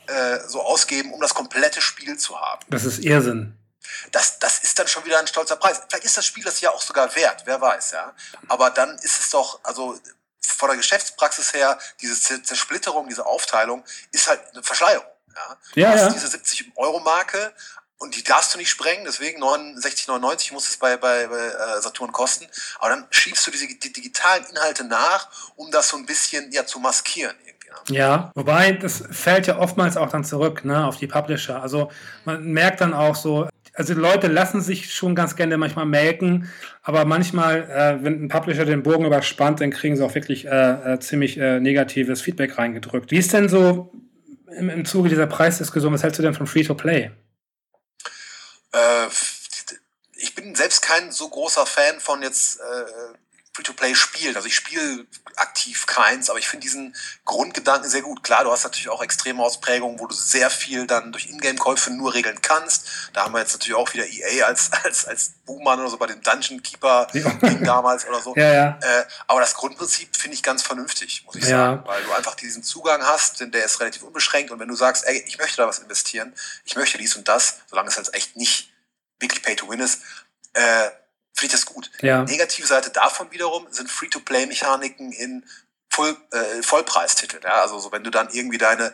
[0.07, 2.65] äh, so ausgeben, um das komplette Spiel zu haben.
[2.69, 3.57] Das ist Irrsinn.
[4.11, 5.81] Das, das ist dann schon wieder ein stolzer Preis.
[5.87, 8.13] Vielleicht ist das Spiel das ja auch sogar wert, wer weiß, ja.
[8.47, 9.99] Aber dann ist es doch, also
[10.45, 15.05] von der Geschäftspraxis her, diese Zer- Zersplitterung, diese Aufteilung, ist halt eine Verschleierung.
[15.35, 16.09] Ja, Ja, ja.
[16.09, 17.53] diese 70-Euro-Marke
[17.97, 22.11] und die darfst du nicht sprengen, deswegen 69,99 muss es bei, bei, bei äh, Saturn
[22.11, 22.47] kosten.
[22.79, 26.65] Aber dann schiebst du diese die digitalen Inhalte nach, um das so ein bisschen ja,
[26.65, 27.35] zu maskieren.
[27.37, 27.95] Ne?
[27.95, 31.61] Ja, wobei das fällt ja oftmals auch dann zurück ne, auf die Publisher.
[31.61, 31.91] Also
[32.25, 36.49] man merkt dann auch so, also Leute lassen sich schon ganz gerne manchmal melken,
[36.83, 40.93] aber manchmal, äh, wenn ein Publisher den Bogen überspannt, dann kriegen sie auch wirklich äh,
[40.93, 43.11] äh, ziemlich äh, negatives Feedback reingedrückt.
[43.11, 43.91] Wie ist denn so
[44.55, 47.11] im, im Zuge dieser Preisdiskussion, was hältst du denn von Free-to-Play?
[48.73, 49.07] Äh,
[50.13, 52.59] ich bin selbst kein so großer Fan von jetzt
[53.53, 54.35] äh, Free-to-Play-Spielen.
[54.35, 56.95] Also ich spiele aktiv keins, aber ich finde diesen
[57.25, 58.23] Grundgedanken sehr gut.
[58.23, 62.13] Klar, du hast natürlich auch extreme Ausprägungen, wo du sehr viel dann durch Ingame-Käufe nur
[62.13, 62.87] regeln kannst.
[63.13, 66.07] Da haben wir jetzt natürlich auch wieder EA als, als, als Buhmann oder so bei
[66.07, 68.35] dem Dungeon Keeper-Ding damals oder so.
[68.35, 68.79] Ja, ja.
[68.81, 71.49] Äh, aber das Grundprinzip finde ich ganz vernünftig, muss ich Ja.
[71.49, 74.75] sagen, weil du einfach diesen Zugang hast, denn der ist relativ unbeschränkt und wenn du
[74.75, 76.33] sagst, ey, ich möchte da was investieren,
[76.65, 78.71] ich möchte dies und das, solange es halt echt nicht
[79.19, 80.01] wirklich Pay to Win ist,
[80.53, 80.89] äh,
[81.33, 81.91] finde ich das gut.
[82.01, 82.23] Ja.
[82.23, 85.45] Negative Seite davon wiederum sind Free-to-Play-Mechaniken in
[85.89, 87.43] Voll, äh, Vollpreistiteln.
[87.43, 87.61] Ja?
[87.61, 88.91] Also so, wenn du dann irgendwie deine,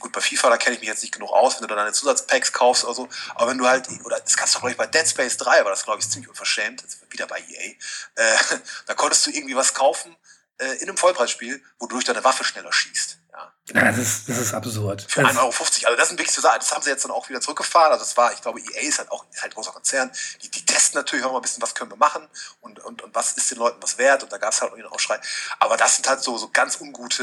[0.00, 1.92] gut, bei FIFA, da kenne ich mich jetzt nicht genug aus, wenn du dann deine
[1.92, 4.88] Zusatzpacks kaufst oder so, aber wenn du halt, oder das kannst du glaube ich bei
[4.88, 7.74] Dead Space 3, aber das glaube ich ziemlich unverschämt, jetzt wieder bei EA,
[8.16, 8.38] äh,
[8.86, 10.16] da konntest du irgendwie was kaufen
[10.58, 13.19] äh, in einem Vollpreisspiel, wodurch deine Waffe schneller schießt.
[13.32, 13.52] Ja?
[13.74, 15.06] Ja, das ist, das ist absurd.
[15.08, 15.46] Für Das, 1,50 Euro.
[15.86, 17.92] Also das sind wirklich so Sachen, das haben sie jetzt dann auch wieder zurückgefahren.
[17.92, 20.10] Also es war, ich glaube, EA ist halt auch ist halt ein großer Konzern.
[20.42, 22.26] Die, die testen natürlich auch mal ein bisschen, was können wir machen
[22.60, 24.22] und, und, und was ist den Leuten was wert.
[24.24, 25.20] Und da gab es halt irgendwie einen Aufschrei.
[25.60, 27.22] Aber das sind halt so, so ganz ungute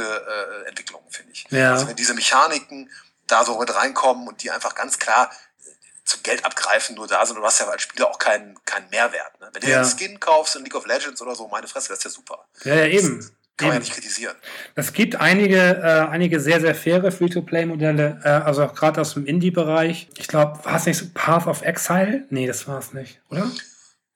[0.66, 1.46] äh, Entwicklungen, finde ich.
[1.50, 1.74] Ja.
[1.74, 2.90] Also wenn diese Mechaniken
[3.28, 5.30] da so mit reinkommen und die einfach ganz klar
[5.66, 5.70] äh,
[6.06, 9.38] zum Geld abgreifen nur da sind du hast ja als Spieler auch keinen, keinen Mehrwert.
[9.42, 9.50] Ne?
[9.52, 9.82] Wenn du Ja.
[9.82, 12.48] einen Skin kaufst in League of Legends oder so, meine Fresse, das ist ja super.
[12.64, 13.18] ja, ja, eben.
[13.20, 14.36] Das kann man ja nicht kritisieren.
[14.76, 19.26] Es gibt einige, äh, einige sehr, sehr faire Free-to-Play-Modelle, äh, also auch gerade aus dem
[19.26, 20.10] Indie-Bereich.
[20.18, 22.26] Ich glaube, war es nicht so Path of Exile?
[22.30, 23.50] Nee, das war es nicht, oder?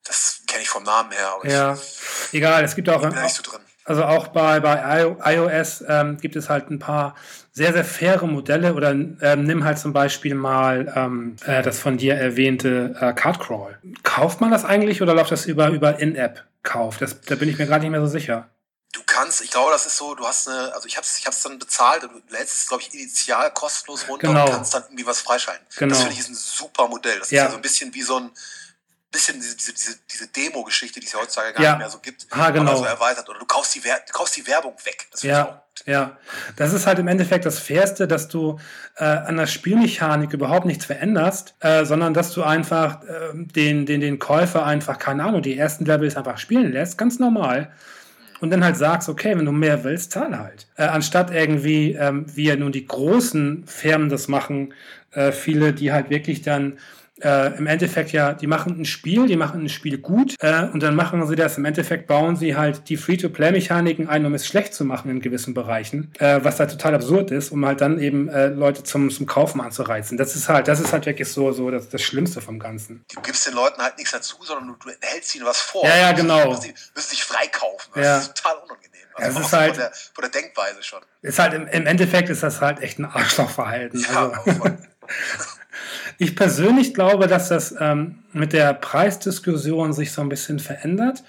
[0.04, 1.78] Das kenne ich vom Namen her, Ja,
[2.32, 2.64] egal.
[2.64, 3.62] Es gibt auch, ich bin nicht so drin.
[3.86, 7.16] also auch bei, bei IO iOS ähm, gibt es halt ein paar
[7.52, 11.98] sehr, sehr faire Modelle oder ähm, nimm halt zum Beispiel mal ähm, äh, das von
[11.98, 13.78] dir erwähnte äh, Cardcrawl.
[14.04, 16.98] Kauft man das eigentlich oder läuft das über, über In-App-Kauf?
[16.98, 18.50] Da bin ich mir gerade nicht mehr so sicher.
[18.94, 21.42] Du kannst, ich glaube, das ist so, du hast eine, also ich hab's, ich hab's
[21.44, 24.46] dann bezahlt, du lädst es, glaube ich, initial kostenlos runter Genau.
[24.46, 25.66] und kannst dann irgendwie was freischalten.
[25.78, 25.90] Genau.
[25.92, 27.20] Das finde ich ist ein super Modell.
[27.20, 27.44] Das Ja.
[27.44, 28.32] ist ja so ein bisschen wie so ein,
[29.12, 31.72] bisschen diese, diese, diese, Demo-Geschichte, die es ja heutzutage gar Ja.
[31.72, 32.78] nicht mehr so gibt, Ah, genau.
[32.78, 33.28] so erweitert.
[33.30, 35.08] Oder du kaufst die, Wer du kaufst die Werbung weg.
[35.12, 36.18] Das ich Ja, ja.
[36.56, 38.58] Das ist halt im Endeffekt das Fairste, dass du
[38.98, 44.00] äh, an der Spielmechanik überhaupt nichts veränderst, äh, sondern dass du einfach äh, den, den,
[44.00, 47.74] den Käufer einfach, keine Ahnung, die ersten Levels einfach spielen lässt, ganz normal.
[48.42, 50.68] Und dann halt sagst, okay, wenn du mehr willst, zahl halt.
[50.76, 54.74] Äh, anstatt irgendwie, ähm, wie ja nun die großen Firmen das machen,
[55.12, 56.80] äh, viele, die halt wirklich dann
[57.24, 60.82] äh, im Endeffekt ja, die machen ein Spiel, die machen ein Spiel gut äh, und
[60.84, 64.74] dann machen sie das, im Endeffekt bauen sie halt die Free-to-Play-Mechaniken ein, um es schlecht
[64.74, 68.28] zu machen in gewissen Bereichen, äh, was halt total absurd ist, um halt dann eben
[68.30, 70.18] äh, Leute zum, zum Kaufen anzureizen.
[70.18, 73.04] Das ist halt, das ist halt wirklich so, so das, das Schlimmste vom Ganzen.
[73.14, 75.86] Du gibst den Leuten halt nichts dazu, sondern du, du hältst ihnen was vor.
[75.88, 76.56] Ja, ja, Du genau.
[76.56, 77.92] die- müssen dich freikaufen.
[77.96, 78.18] Das Ja.
[78.20, 78.88] ist total unangenehm.
[79.18, 81.00] Es auch ist von, halt- der, von der Denkweise schon.
[81.22, 84.00] Ist halt im, im Endeffekt ist das halt echt ein Arschlochverhalten.
[84.12, 84.78] Ja, Also, voll.
[86.18, 91.24] Ich persönlich glaube, dass das ähm, mit der Preisdiskussion sich so ein bisschen verändert,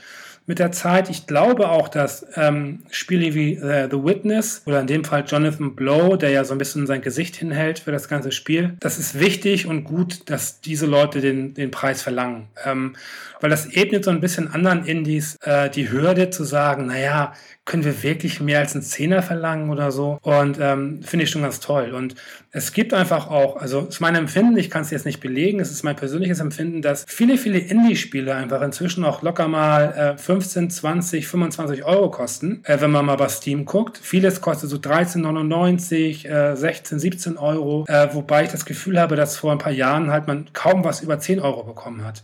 [0.46, 1.08] mit der Zeit.
[1.08, 5.74] Ich glaube auch, dass ähm, Spiele wie äh, The Witness oder in dem Fall Jonathan
[5.74, 9.18] Blow, der ja so ein bisschen sein Gesicht hinhält für das ganze Spiel, das ist
[9.18, 12.48] wichtig und gut, dass diese Leute den, den Preis verlangen.
[12.64, 12.94] Ähm,
[13.42, 17.32] weil das ebnet so ein bisschen anderen Indies äh, die Hürde zu sagen, naja,
[17.64, 20.18] können wir wirklich mehr als einen Zehner verlangen oder so?
[20.22, 21.92] Und ähm, finde ich schon ganz toll.
[21.92, 22.14] Und
[22.50, 25.70] es gibt einfach auch, also ist mein Empfinden, ich kann es jetzt nicht belegen, es
[25.70, 30.70] ist mein persönliches Empfinden, dass viele, viele Indie-Spiele einfach inzwischen auch locker mal äh, 15,
[30.70, 33.98] 20, 25 Euro kosten, äh, wenn man mal bei Steam guckt.
[33.98, 39.36] Vieles kostet so 13,99, äh, 16, 17 Euro, äh, wobei ich das Gefühl habe, dass
[39.36, 42.22] vor ein paar Jahren halt man kaum was über 10 Euro bekommen hat.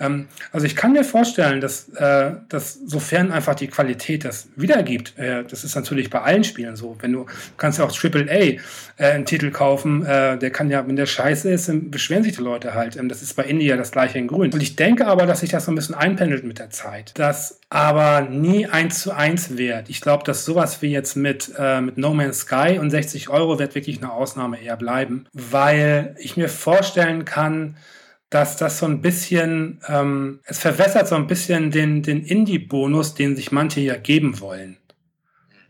[0.00, 5.18] Ähm, also ich kann mir vorstellen, dass, äh, dass sofern einfach die Qualität das wiedergibt,
[5.18, 6.96] äh, das ist natürlich bei allen Spielen so.
[7.00, 7.26] Wenn du
[7.56, 8.60] kannst ja auch Triple A äh,
[8.96, 12.74] einen Titel kaufen, äh, der kann ja, wenn der scheiße ist, beschweren sich die Leute
[12.74, 12.96] halt.
[12.96, 14.52] Ähm, das ist bei India das gleiche in Grün.
[14.52, 17.12] Und ich denke aber, dass sich das so ein bisschen einpendelt mit der Zeit.
[17.14, 19.88] Das aber nie eins zu eins wert.
[19.88, 23.58] Ich glaube, dass sowas wie jetzt mit, äh, mit No Man's Sky und 60 Euro
[23.58, 27.76] wird wirklich eine Ausnahme eher bleiben, weil ich mir vorstellen kann,
[28.30, 33.36] dass das so ein bisschen, ähm, es verwässert so ein bisschen den, den Indie-Bonus, den
[33.36, 34.78] sich manche ja geben wollen.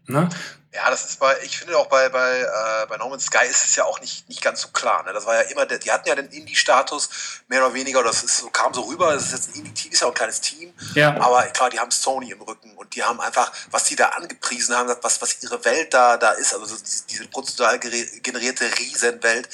[0.06, 0.28] Ne?
[0.72, 3.64] Ja, das ist bei, ich finde auch bei, bei, äh, bei No Man's Sky ist
[3.64, 5.02] es ja auch nicht, nicht ganz so klar.
[5.04, 5.12] Ne?
[5.14, 8.38] Das war ja immer, der, die hatten ja den Indie-Status, mehr oder weniger, das ist
[8.38, 10.74] so, kam so rüber, das ist jetzt ein Indie-Team, ist ja auch ein kleines Team,
[10.94, 11.18] ja.
[11.18, 14.76] aber klar, die haben Sony im Rücken und die haben einfach, was die da angepriesen
[14.76, 16.76] haben, was, was ihre Welt da, da ist, also so
[17.08, 19.48] diese prozedural generierte Riesenwelt,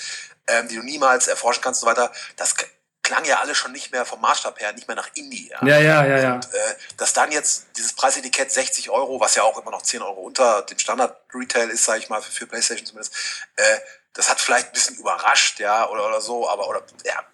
[0.49, 2.57] ähm, die du niemals erforschen kannst und so weiter, das
[3.03, 5.49] klang ja alle schon nicht mehr vom Maßstab her, nicht mehr nach Indie.
[5.49, 6.05] Ja, ja, ja.
[6.07, 6.35] ja, ja.
[6.35, 10.03] Und, äh, dass dann jetzt dieses Preisetikett 60 Euro, was ja auch immer noch 10
[10.03, 13.15] Euro unter dem Standard-Retail ist, sage ich mal, für, für PlayStation zumindest,
[13.57, 13.79] äh,
[14.15, 17.25] das hat vielleicht ein bisschen überrascht, ja, oder, oder so, aber, oder, ja,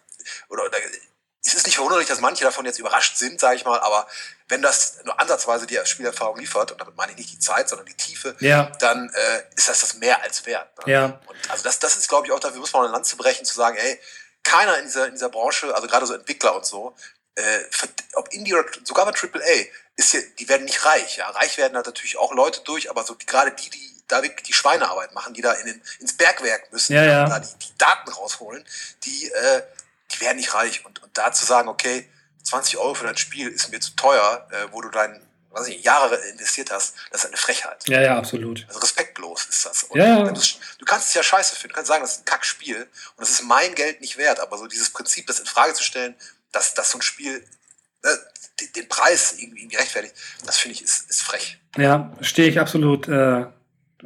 [0.48, 0.78] oder, oder
[1.44, 4.06] es ist nicht verwunderlich, dass manche davon jetzt überrascht sind, sage ich mal, aber
[4.48, 7.86] wenn das nur ansatzweise die Spielerfahrung liefert, und damit meine ich nicht die Zeit, sondern
[7.86, 8.70] die Tiefe, ja.
[8.80, 10.86] dann äh, ist das das mehr als wert.
[10.86, 10.92] Ne?
[10.92, 11.04] Ja.
[11.26, 13.44] Und also das, das ist, glaube ich, auch dafür muss man ein Land zu brechen,
[13.44, 14.00] zu sagen, ey,
[14.48, 16.94] keiner in dieser, in dieser Branche, also gerade so Entwickler und so,
[17.34, 17.60] äh,
[18.14, 21.18] ob Indie oder sogar bei AAA, ist hier, die werden nicht reich.
[21.18, 21.28] Ja?
[21.30, 24.46] Reich werden halt natürlich auch Leute durch, aber so die, gerade die, die da wirklich
[24.46, 27.28] die Schweinearbeit machen, die da in den, ins Bergwerk müssen, ja, ja.
[27.28, 28.64] da die, die, Daten rausholen,
[29.04, 29.62] die, äh,
[30.10, 30.86] die werden nicht reich.
[30.86, 32.08] Und, und da zu sagen, okay,
[32.42, 35.20] 20 Euro für dein Spiel ist mir zu teuer, äh, wo du dein
[35.50, 37.88] was ich, Jahre investiert hast, das ist eine Frechheit.
[37.88, 38.64] Ja, ja, absolut.
[38.68, 39.84] Also respektlos ist das.
[39.84, 40.32] Und ja, ja.
[40.32, 41.70] Du kannst es ja scheiße finden.
[41.70, 44.40] Du kannst sagen, das ist ein Kackspiel und das ist mein Geld nicht wert.
[44.40, 46.14] Aber so dieses Prinzip, das in Frage zu stellen,
[46.52, 47.44] dass, dass so ein Spiel
[48.02, 48.08] äh,
[48.74, 51.58] den, Preis irgendwie, irgendwie rechtfertigt, das finde ich ist, ist frech.
[51.76, 53.46] Ja, stehe ich absolut, äh,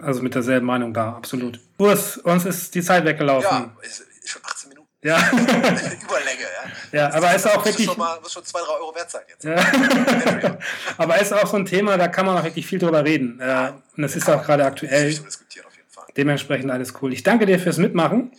[0.00, 1.60] also mit derselben Meinung da, absolut.
[1.78, 3.48] Urs, uns ist die Zeit weggelaufen.
[3.50, 4.71] Ja, ist, schon 18 Minuten.
[5.02, 5.18] Ja.
[5.32, 6.72] Überlänge, ja.
[6.92, 7.86] Ja, aber ist auch wirklich.
[7.86, 9.44] Schon mal, muss schon zwei, drei Euro wert sein jetzt.
[9.44, 10.58] Ja.
[10.98, 13.38] aber ist auch so ein Thema, da kann man auch wirklich viel drüber reden.
[13.40, 15.08] Ja, äh, und das ist auch gerade aktuell.
[15.08, 16.06] Diskutieren auf jeden Fall.
[16.16, 17.12] Dementsprechend alles cool.
[17.12, 18.32] Ich danke dir fürs Mitmachen.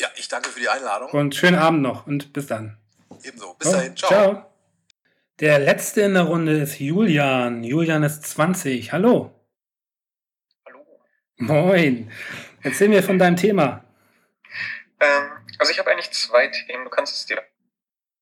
[0.00, 1.10] Ja, ich danke für die Einladung.
[1.10, 2.76] Und schönen Abend noch und bis dann.
[3.22, 3.54] Ebenso.
[3.54, 3.96] Bis oh, dahin.
[3.96, 4.08] Ciao.
[4.08, 4.46] Ciao.
[5.38, 7.62] Der letzte in der Runde ist Julian.
[7.62, 8.92] Julian ist 20.
[8.92, 9.30] Hallo.
[10.66, 10.80] Hallo.
[11.36, 12.10] Moin.
[12.62, 13.84] Erzähl mir von deinem Thema.
[15.00, 17.42] Ähm, also ich habe eigentlich zwei Themen, du kannst es dir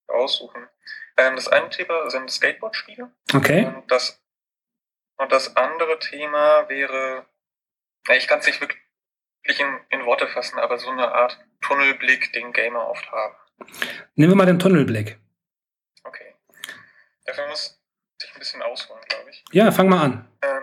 [0.06, 0.68] aussuchen.
[1.16, 3.10] Ähm, das eine Thema sind Skateboard-Spiele.
[3.34, 3.66] Okay.
[3.66, 4.22] Und das,
[5.16, 7.26] und das andere Thema wäre,
[8.16, 8.80] ich kann es nicht wirklich
[9.44, 13.34] in, in Worte fassen, aber so eine Art Tunnelblick, den Gamer oft haben.
[14.14, 15.18] Nehmen wir mal den Tunnelblick.
[16.04, 16.34] Okay.
[17.24, 17.80] Dafür muss
[18.22, 19.44] ich ein bisschen ausholen, glaube ich.
[19.50, 20.28] Ja, fang mal an.
[20.42, 20.62] Ähm,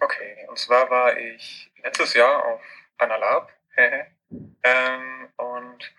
[0.00, 2.60] okay, und zwar war ich letztes Jahr auf
[2.98, 3.50] einer Lab.
[4.30, 5.94] ähm, und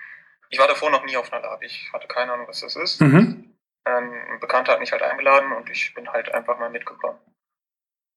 [0.49, 1.61] ich war davor noch nie auf einer Lab.
[1.63, 3.01] Ich hatte keine Ahnung, was das ist.
[3.01, 3.55] Mhm.
[3.85, 7.19] Ähm, ein Bekannter hat mich halt eingeladen und ich bin halt einfach mal mitgekommen.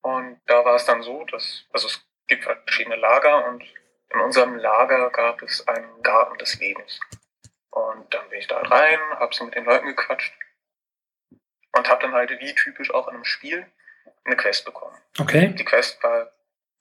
[0.02, 3.62] Und da war es dann so, dass, also es gibt verschiedene Lager und
[4.10, 7.00] in unserem Lager gab es einen Garten des Lebens.
[7.70, 10.34] Und dann bin ich da rein, hab so mit den Leuten gequatscht
[11.72, 13.66] und hab dann halt wie typisch auch in einem Spiel
[14.24, 14.96] eine Quest bekommen.
[15.18, 15.54] Okay.
[15.54, 16.30] Die Quest war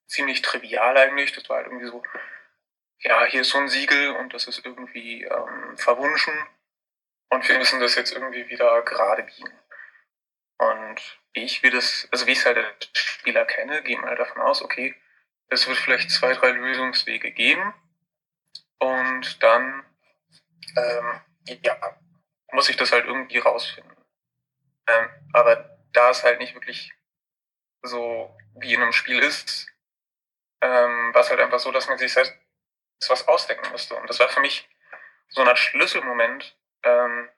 [0.08, 1.32] ziemlich trivial eigentlich.
[1.32, 2.04] Das war halt irgendwie so,
[3.04, 6.34] ja, hier ist so ein Siegel und das ist irgendwie ähm, verwunschen
[7.30, 9.60] und wir müssen das jetzt irgendwie wieder gerade biegen.
[10.58, 14.42] Und ich, wie das, also wie ich es halt als Spieler kenne, gehe mal davon
[14.42, 14.96] aus, okay,
[15.48, 17.74] es wird vielleicht zwei, drei Lösungswege geben
[18.80, 19.84] und dann,
[20.78, 21.22] ähm,
[21.64, 22.00] ja,
[22.52, 23.96] muss ich das halt irgendwie rausfinden.
[24.88, 26.94] Ähm, aber da es halt nicht wirklich
[27.82, 29.68] so wie in einem Spiel ist,
[30.62, 32.34] ähm, war es halt einfach so, dass man sich selbst
[33.10, 33.96] was ausdenken musste.
[33.96, 34.70] Und das war für mich
[35.30, 37.30] so ein Schlüsselmoment, ähm,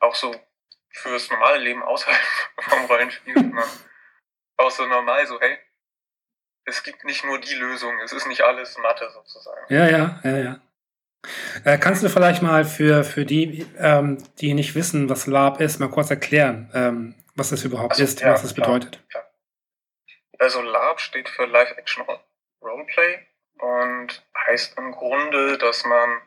[0.00, 0.34] auch so
[0.90, 2.20] fürs normale Leben außerhalb
[2.60, 3.34] vom Rollenspiel.
[3.34, 3.64] Ne?
[4.58, 5.58] Auch so normal, so, hey,
[6.64, 9.66] es gibt nicht nur die Lösung, es ist nicht alles Mathe sozusagen.
[9.68, 10.60] Ja, ja, ja, ja.
[11.64, 15.78] Äh, kannst du vielleicht mal für, für die, ähm, die nicht wissen, was LARP ist,
[15.78, 19.00] mal kurz erklären, ähm, was das überhaupt also, ist, ja, was das bedeutet?
[19.08, 19.30] Klar.
[20.38, 22.04] Also LARP steht für Live Action
[22.60, 23.26] Roleplay
[23.62, 26.20] und heißt im Grunde, dass man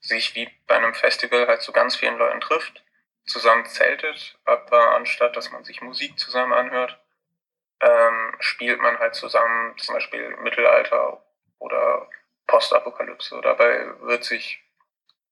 [0.00, 2.82] sich wie bei einem Festival halt zu ganz vielen Leuten trifft,
[3.26, 6.98] zusammen zeltet, aber anstatt dass man sich Musik zusammen anhört,
[7.80, 11.22] ähm, spielt man halt zusammen zum Beispiel Mittelalter
[11.58, 12.08] oder
[12.46, 13.38] Postapokalypse.
[13.42, 14.62] Dabei wird sich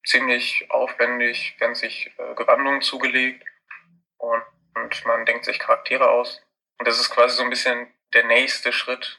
[0.05, 3.43] ziemlich aufwendig, werden sich äh, Gewandungen zugelegt
[4.17, 4.43] und,
[4.75, 6.43] und man denkt sich Charaktere aus.
[6.77, 9.18] Und das ist quasi so ein bisschen der nächste Schritt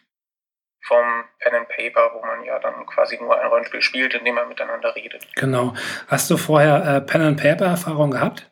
[0.82, 4.48] vom Pen and Paper, wo man ja dann quasi nur ein Rollenspiel spielt, indem man
[4.48, 5.26] miteinander redet.
[5.36, 5.74] Genau.
[6.08, 8.50] Hast du vorher äh, Pen and Paper Erfahrung gehabt?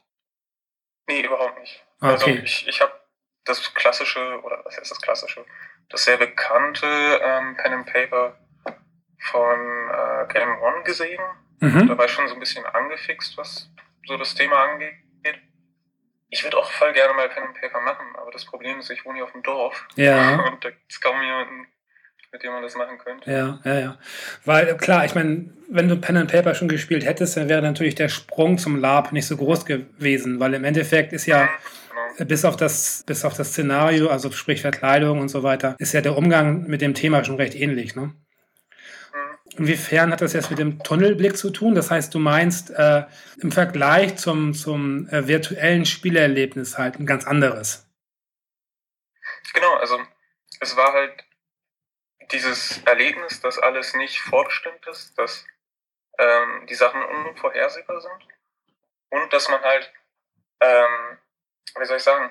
[1.06, 1.84] Nee, überhaupt nicht.
[2.00, 2.32] Also okay.
[2.32, 2.92] Also ich, ich habe
[3.44, 5.44] das klassische, oder was heißt das klassische,
[5.88, 8.38] das sehr bekannte ähm, Pen and Paper
[9.30, 11.22] von äh, Game One gesehen.
[11.60, 11.88] Mhm.
[11.88, 13.70] Da war ich schon so ein bisschen angefixt, was
[14.06, 14.94] so das Thema angeht.
[16.30, 19.04] Ich würde auch voll gerne mal Pen and Paper machen, aber das Problem ist, ich
[19.06, 19.88] wohne hier auf dem Dorf.
[19.96, 20.44] Ja.
[20.52, 21.66] Und da gibt es kaum jemanden,
[22.32, 23.30] mit dem man das machen könnte.
[23.30, 23.98] Ja, ja, ja.
[24.44, 27.94] Weil klar, ich meine, wenn du Pen and Paper schon gespielt hättest, dann wäre natürlich
[27.94, 31.48] der Sprung zum LARP nicht so groß gewesen, weil im Endeffekt ist ja mhm
[32.24, 36.00] bis auf das, bis auf das Szenario, also sprich Verkleidung und so weiter, ist ja
[36.00, 37.94] der Umgang mit dem Thema schon recht ähnlich.
[37.94, 38.14] Ne?
[39.56, 41.74] Inwiefern hat das jetzt mit dem Tunnelblick zu tun?
[41.74, 43.04] Das heißt, du meinst äh,
[43.40, 47.86] im Vergleich zum, zum äh, virtuellen Spielerlebnis halt ein ganz anderes.
[49.54, 49.98] Genau, also
[50.60, 51.24] es war halt
[52.32, 55.46] dieses Erlebnis, dass alles nicht vorbestimmt ist, dass
[56.18, 58.28] ähm, die Sachen unvorhersehbar sind
[59.10, 59.92] und dass man halt
[60.60, 61.18] ähm,
[61.78, 62.30] wie soll ich sagen,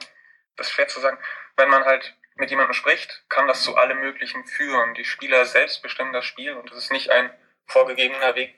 [0.56, 1.18] das ist schwer zu sagen,
[1.56, 4.94] wenn man halt mit jemandem spricht, kann das zu allem Möglichen führen.
[4.94, 7.32] Die Spieler selbst bestimmen das Spiel und es ist nicht ein
[7.66, 8.56] vorgegebener Weg,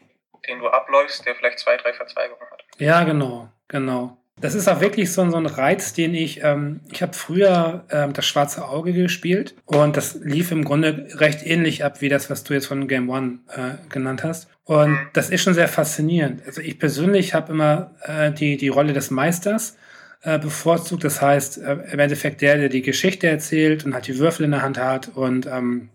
[0.48, 2.64] den du abläufst, der vielleicht zwei, drei Verzweigungen hat.
[2.78, 4.18] Ja, genau, genau.
[4.42, 8.14] Das ist auch wirklich so, so ein Reiz, den ich, ähm, ich habe früher ähm,
[8.14, 12.44] das schwarze Auge gespielt und das lief im Grunde recht ähnlich ab wie das, was
[12.44, 14.48] du jetzt von Game One äh, genannt hast.
[14.64, 15.08] Und mhm.
[15.14, 16.42] das ist schon sehr faszinierend.
[16.46, 19.76] Also ich persönlich habe immer äh, die, die Rolle des Meisters
[20.22, 21.04] äh, bevorzugt.
[21.04, 24.52] Das heißt, äh, im Endeffekt der, der die Geschichte erzählt und halt die Würfel in
[24.52, 25.90] der Hand hat und ähm,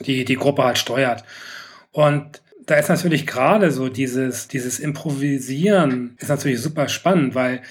[0.00, 1.24] die, die Gruppe halt steuert.
[1.92, 7.62] Und da ist natürlich gerade so dieses, dieses Improvisieren ist natürlich super spannend, weil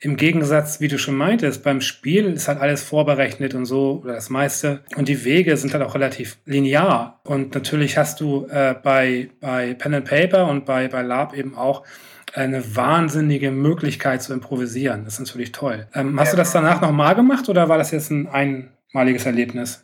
[0.00, 4.14] im Gegensatz, wie du schon meintest, beim Spiel ist halt alles vorberechnet und so, oder
[4.14, 4.84] das meiste.
[4.96, 7.20] Und die Wege sind halt auch relativ linear.
[7.24, 11.56] Und natürlich hast du äh, bei, bei Pen and Paper und bei, bei Lab eben
[11.56, 11.84] auch
[12.32, 15.04] eine wahnsinnige Möglichkeit zu improvisieren.
[15.04, 15.88] Das ist natürlich toll.
[15.94, 16.32] Ähm, hast ja.
[16.32, 19.82] du das danach nochmal gemacht oder war das jetzt ein einmaliges Erlebnis?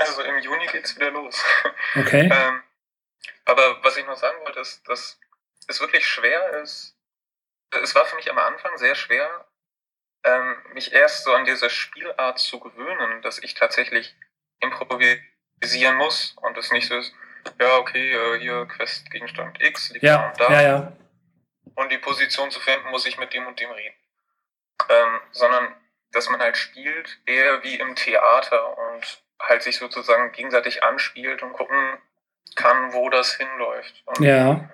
[0.00, 1.40] Also im Juni geht es wieder los.
[1.94, 2.24] Okay.
[2.32, 2.60] ähm,
[3.50, 5.18] aber was ich noch sagen wollte, ist, dass
[5.66, 6.96] es wirklich schwer ist.
[7.82, 9.46] Es war für mich am Anfang sehr schwer,
[10.24, 14.16] ähm, mich erst so an diese Spielart zu gewöhnen, dass ich tatsächlich
[14.60, 17.14] improvisieren muss und es nicht so ist,
[17.58, 20.52] ja, okay, äh, hier Questgegenstand X liegt ja, da und da.
[20.52, 20.92] Ja, ja
[21.74, 23.96] und die Position zu finden, muss ich mit dem und dem reden.
[24.88, 25.74] Ähm, sondern
[26.12, 31.52] dass man halt spielt, eher wie im Theater und halt sich sozusagen gegenseitig anspielt und
[31.52, 31.98] gucken
[32.56, 34.02] kann, wo das hinläuft.
[34.06, 34.68] Und, ja.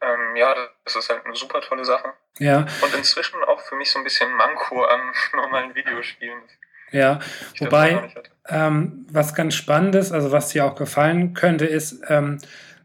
[0.00, 0.54] Ähm, ja,
[0.84, 2.12] das ist halt eine super tolle Sache.
[2.38, 2.66] Ja.
[2.82, 5.00] Und inzwischen auch für mich so ein bisschen Manko an
[5.34, 6.42] normalen Videospielen.
[6.90, 7.20] Ja,
[7.58, 8.12] wobei,
[8.48, 12.38] ähm, was ganz spannend ist, also was dir auch gefallen könnte, ist, ähm,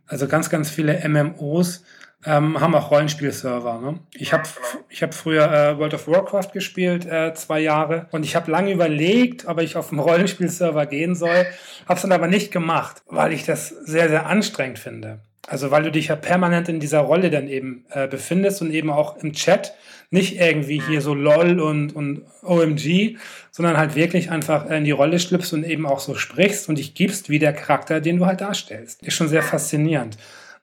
[0.07, 1.83] also ganz, ganz viele MMOs
[2.27, 3.79] ähm, haben auch Rollenspielserver.
[3.79, 3.99] Ne?
[4.13, 4.43] Ich habe
[4.89, 8.71] ich hab früher äh, World of Warcraft gespielt, äh, zwei Jahre, und ich habe lange
[8.71, 11.45] überlegt, ob ich auf einen Rollenspielserver gehen soll,
[11.85, 15.19] habe es dann aber nicht gemacht, weil ich das sehr, sehr anstrengend finde.
[15.47, 18.89] Also weil du dich ja permanent in dieser Rolle dann eben äh, befindest und eben
[18.89, 19.73] auch im Chat
[20.09, 23.17] nicht irgendwie hier so LOL und, und OMG,
[23.51, 26.93] sondern halt wirklich einfach in die Rolle schlüpfst und eben auch so sprichst und dich
[26.93, 29.01] gibst wie der Charakter, den du halt darstellst.
[29.03, 30.17] Ist schon sehr faszinierend.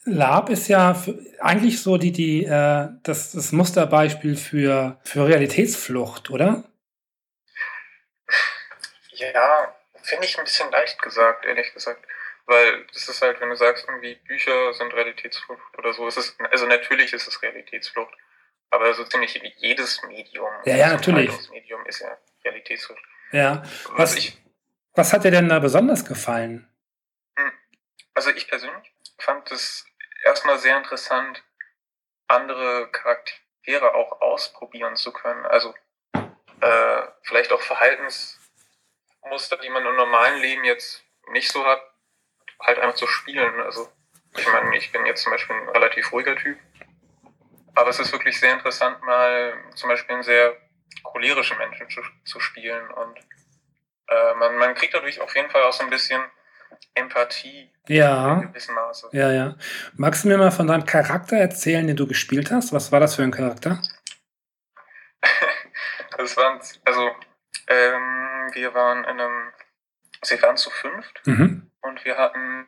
[0.05, 1.03] Lab ist ja
[1.41, 6.65] eigentlich so die, die, äh, das, das Musterbeispiel für, für Realitätsflucht, oder?
[9.13, 12.05] Ja, finde ich ein bisschen leicht gesagt, ehrlich gesagt.
[12.47, 16.37] Weil das ist halt, wenn du sagst, irgendwie Bücher sind Realitätsflucht oder so, ist es,
[16.51, 18.15] also natürlich ist es Realitätsflucht.
[18.71, 21.31] Aber so ziemlich jedes Medium, ja, ja, natürlich.
[21.51, 23.03] Medium ist ja Realitätsflucht.
[23.33, 23.63] Ja.
[23.91, 24.43] Was, also ich,
[24.95, 26.69] was hat dir denn da besonders gefallen?
[27.37, 27.53] Hm.
[28.15, 29.87] Also ich persönlich fand es
[30.25, 31.43] erstmal sehr interessant,
[32.27, 35.45] andere Charaktere auch ausprobieren zu können.
[35.47, 35.75] Also
[36.61, 41.83] äh, vielleicht auch Verhaltensmuster, die man im normalen Leben jetzt nicht so hat,
[42.61, 43.61] halt einfach zu spielen.
[43.61, 43.91] Also
[44.37, 46.59] ich meine, ich bin jetzt zum Beispiel ein relativ ruhiger Typ,
[47.75, 50.57] aber es ist wirklich sehr interessant, mal zum Beispiel einen sehr
[51.03, 53.19] cholerischen Menschen zu, zu spielen und
[54.09, 56.23] äh, man, man kriegt dadurch auf jeden Fall auch so ein bisschen
[56.95, 59.09] Empathie Ja, in gewissem Maße.
[59.13, 59.57] ja, ja.
[59.97, 62.73] Magst du mir mal von deinem Charakter erzählen, den du gespielt hast?
[62.73, 63.81] Was war das für ein Charakter?
[66.17, 67.11] Das waren, also,
[67.67, 69.53] ähm, wir waren in einem,
[70.23, 71.71] sie waren zu fünft Mhm.
[71.83, 72.67] und wir hatten,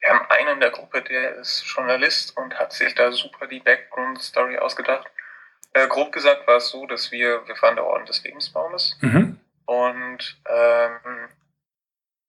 [0.00, 3.60] wir haben einen in der Gruppe, der ist Journalist und hat sich da super die
[3.60, 5.06] Background-Story ausgedacht.
[5.74, 9.38] Äh, grob gesagt war es so, dass wir, wir waren der Orden des Lebensbaumes Mhm.
[9.66, 11.28] und, ähm,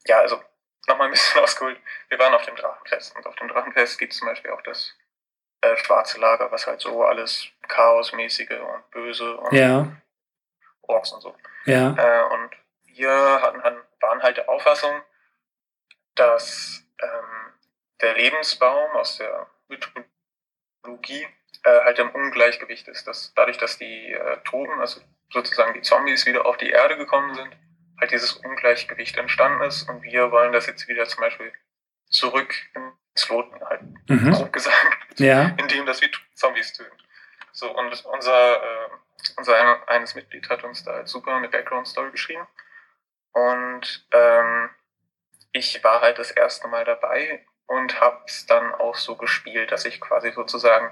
[0.07, 0.41] ja, also,
[0.87, 1.79] nochmal ein bisschen ausgeholt.
[2.09, 4.95] Wir waren auf dem Drachenfest und auf dem Drachenfest gibt es zum Beispiel auch das
[5.61, 9.87] äh, schwarze Lager, was halt so alles chaosmäßige und böse und Ja,
[10.83, 11.35] Orks und so.
[11.65, 11.95] ja.
[11.97, 12.51] Äh, und
[12.85, 13.61] wir hatten,
[14.01, 15.01] waren halt der Auffassung,
[16.15, 17.53] dass ähm,
[18.01, 21.27] der Lebensbaum aus der Mythologie
[21.63, 23.07] äh, halt im Ungleichgewicht ist.
[23.07, 25.01] Dass dadurch, dass die äh, Toten, also
[25.31, 27.55] sozusagen die Zombies, wieder auf die Erde gekommen sind,
[27.99, 29.89] halt dieses Ungleichgewicht entstanden ist.
[29.89, 31.51] Und wir wollen das jetzt wieder zum Beispiel
[32.09, 34.31] zurück ins Loten halten, Mhm.
[34.31, 34.75] grob gesagt
[35.19, 36.95] Ja, indem dass wir Zombies töten.
[37.51, 38.89] So, und unser, äh,
[39.37, 42.45] unser ein- eines Mitglied hat uns da halt super eine Background-Story geschrieben.
[43.33, 44.69] Und ähm,
[45.51, 49.99] ich war halt das erste Mal dabei und hab's dann auch so gespielt, dass ich
[49.99, 50.91] quasi sozusagen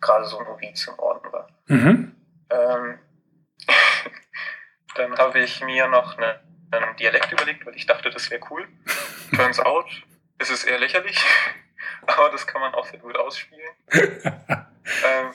[0.00, 1.48] gerade so Noviz im Orden war.
[1.66, 2.16] mhm.
[2.50, 2.98] Ähm,
[4.96, 6.40] dann habe ich mir noch eine,
[6.70, 8.66] einen Dialekt überlegt, weil ich dachte, das wäre cool.
[9.34, 9.86] Turns out,
[10.38, 11.18] es ist eher lächerlich,
[12.06, 13.70] aber das kann man auch sehr gut ausspielen.
[13.92, 15.32] ähm,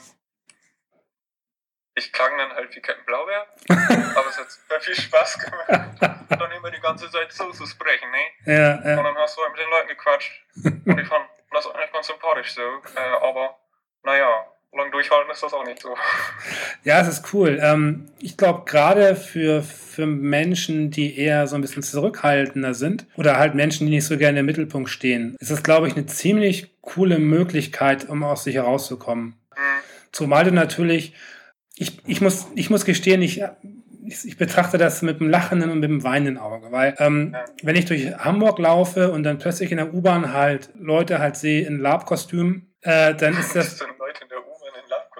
[1.94, 5.68] ich klang dann halt wie Captain Blaubeer, aber es hat super viel Spaß gemacht.
[6.30, 8.52] Und dann immer die ganze Zeit so zu sprechen, ne?
[8.52, 9.02] Ja, Und ja.
[9.02, 10.32] dann hast du halt mit den Leuten gequatscht.
[10.64, 12.62] Und ich fand das eigentlich ganz sympathisch so.
[12.96, 13.58] Äh, aber
[14.02, 14.46] naja,
[14.76, 15.94] lang durchhalten ist das auch nicht so.
[16.84, 17.60] Ja, es ist cool.
[17.62, 23.38] Ähm, ich glaube, gerade für, für Menschen, die eher so ein bisschen zurückhaltender sind oder
[23.38, 26.74] halt Menschen, die nicht so gerne im Mittelpunkt stehen, ist das, glaube ich, eine ziemlich
[26.80, 29.36] coole Möglichkeit, um aus sich herauszukommen.
[29.54, 29.62] Hm.
[30.10, 31.14] Zumal du natürlich,
[31.76, 33.42] ich, ich, muss, ich muss gestehen, ich,
[34.04, 37.44] ich, betrachte das mit einem lachenden und mit einem weinenden Auge, weil ähm, Ja.
[37.62, 41.64] wenn ich durch Hamburg laufe und dann plötzlich in der U-Bahn halt Leute halt sehe
[41.64, 43.78] in Labkostüm, äh, dann ist Das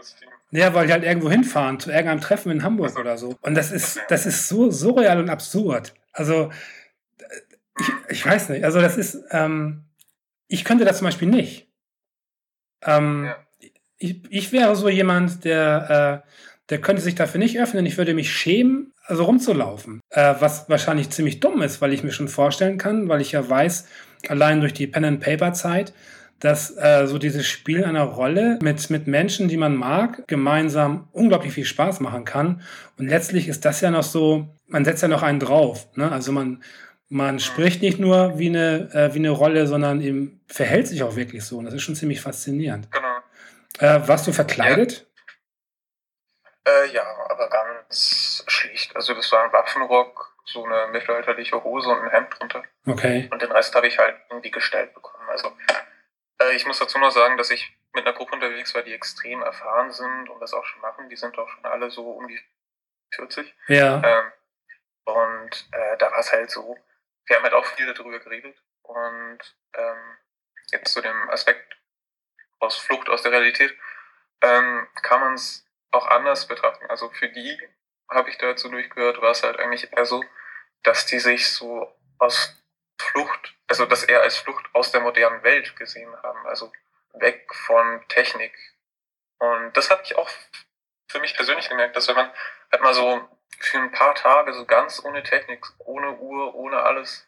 [0.02, 0.28] Labkostüm.
[0.50, 3.36] ja, weil die halt irgendwo hinfahren, zu irgendeinem Treffen in Hamburg oder so.
[3.40, 5.94] Und das ist, das ist so surreal und absurd.
[6.12, 6.50] Also,
[7.78, 8.64] ich, ich weiß nicht.
[8.64, 9.84] Also, das ist, ähm,
[10.48, 11.68] ich könnte das zum Beispiel nicht.
[12.84, 13.36] Ähm, Ja.
[13.98, 16.28] ich, ich wäre so jemand, der, äh,
[16.68, 17.86] der könnte sich dafür nicht öffnen.
[17.86, 20.00] Ich würde mich schämen, also rumzulaufen.
[20.10, 23.48] Äh, was wahrscheinlich ziemlich dumm ist, weil ich mir schon vorstellen kann, weil ich ja
[23.48, 23.86] weiß,
[24.28, 25.92] allein durch die Pen-and-Paper-Zeit,
[26.42, 31.52] dass äh, so dieses Spiel einer Rolle mit, mit Menschen, die man mag, gemeinsam unglaublich
[31.52, 32.62] viel Spaß machen kann.
[32.98, 35.86] Und letztlich ist das ja noch so, man setzt ja noch einen drauf.
[35.94, 36.10] Ne?
[36.10, 36.64] Also man,
[37.08, 41.14] man spricht nicht nur wie eine, äh, wie eine Rolle, sondern eben verhält sich auch
[41.14, 41.58] wirklich so.
[41.58, 42.88] Und das ist schon ziemlich faszinierend.
[42.90, 43.18] Genau.
[43.78, 45.06] Äh, warst du verkleidet?
[46.66, 48.96] Äh, ja, aber ganz schlicht.
[48.96, 52.64] Also das war ein Waffenrock, so eine mittelalterliche Hose und ein Hemd drunter.
[52.84, 53.28] Okay.
[53.30, 55.28] Und den Rest habe ich halt irgendwie gestellt bekommen.
[55.30, 55.52] Also
[56.50, 59.92] ich muss dazu noch sagen, dass ich mit einer Gruppe unterwegs war, die extrem erfahren
[59.92, 61.08] sind und das auch schon machen.
[61.08, 62.40] Die sind auch schon alle so um die
[63.14, 63.54] 40.
[63.68, 64.02] Ja.
[64.02, 64.32] Ähm,
[65.04, 66.76] und äh, da war es halt so,
[67.26, 68.56] wir haben halt auch viel darüber geredet.
[68.82, 69.38] Und
[69.74, 70.18] ähm,
[70.70, 71.76] jetzt zu dem Aspekt
[72.58, 73.76] aus Flucht aus der Realität,
[74.40, 76.86] ähm, kann man es auch anders betrachten.
[76.86, 77.58] Also für die
[78.08, 80.24] habe ich dazu durchgehört, war es halt eigentlich eher so,
[80.82, 82.61] dass die sich so aus
[82.98, 86.72] Flucht, also das eher als Flucht aus der modernen Welt gesehen haben, also
[87.14, 88.54] weg von Technik.
[89.38, 90.28] Und das habe ich auch
[91.08, 92.30] für mich persönlich gemerkt, dass wenn man
[92.70, 93.28] halt mal so
[93.58, 97.26] für ein paar Tage so ganz ohne Technik, ohne Uhr, ohne alles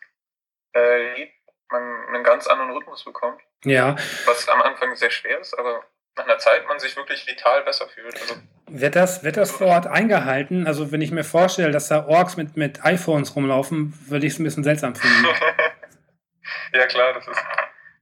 [0.74, 1.34] äh, lebt,
[1.70, 3.96] man einen ganz anderen Rhythmus bekommt, Ja.
[4.26, 5.84] was am Anfang sehr schwer ist, aber
[6.16, 8.14] nach einer Zeit man sich wirklich vital besser fühlt.
[8.20, 8.36] Also
[8.66, 10.66] Wird das, wird das vor Ort eingehalten?
[10.66, 14.38] Also, wenn ich mir vorstelle, dass da Orks mit, mit iPhones rumlaufen, würde ich es
[14.38, 15.26] ein bisschen seltsam finden.
[16.72, 17.42] ja klar, das ist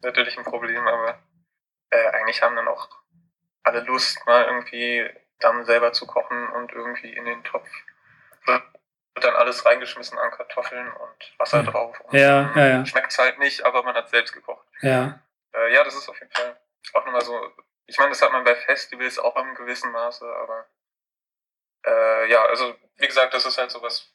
[0.03, 1.19] natürlich ein Problem, aber
[1.91, 2.89] äh, eigentlich haben dann auch
[3.63, 5.09] alle Lust, mal irgendwie
[5.39, 7.69] dann selber zu kochen und irgendwie in den Topf
[9.15, 12.01] wird dann alles reingeschmissen an Kartoffeln und Wasser drauf.
[12.01, 12.87] Und, Ja, ja, ja.
[12.87, 14.67] Schmeckt's halt nicht, aber man hat selbst gekocht.
[14.81, 15.21] Ja.
[15.53, 16.57] Äh, ja, das ist auf jeden Fall
[16.95, 17.39] auch nochmal so,
[17.93, 20.65] Ich meine, das hat man bei Festivals auch im gewissen Maße, aber
[21.85, 24.11] äh, ja, also wie gesagt, das ist halt so was,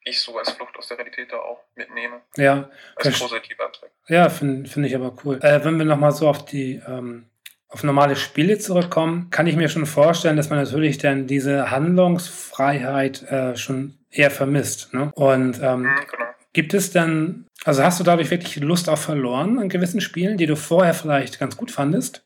[0.00, 2.20] ich so als Flucht aus der Realität da auch mitnehme.
[2.36, 2.68] Ja.
[2.96, 3.92] Als positiver Aspekt.
[4.08, 5.38] Ja, finde find ich aber cool.
[5.40, 7.30] Äh, wenn wir nochmal so auf die ähm,
[7.68, 13.22] auf normale Spiele zurückkommen, kann ich mir schon vorstellen, dass man natürlich dann diese Handlungsfreiheit
[13.22, 14.92] äh, schon eher vermisst.
[14.94, 15.12] Ne?
[15.14, 16.24] Und ähm, Mhm, genau.
[16.52, 20.46] gibt es dann, also hast du dadurch wirklich Lust auf verloren an gewissen Spielen, die
[20.46, 22.24] du vorher vielleicht ganz gut fandest?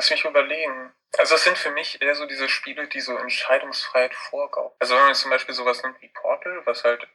[0.00, 0.94] Lass mich überlegen.
[1.18, 4.74] Also es sind für mich eher so diese Spiele, die so Entscheidungsfreiheit vorgaukeln.
[4.78, 7.06] Also wenn man jetzt zum Beispiel sowas nimmt wie Portal, was halt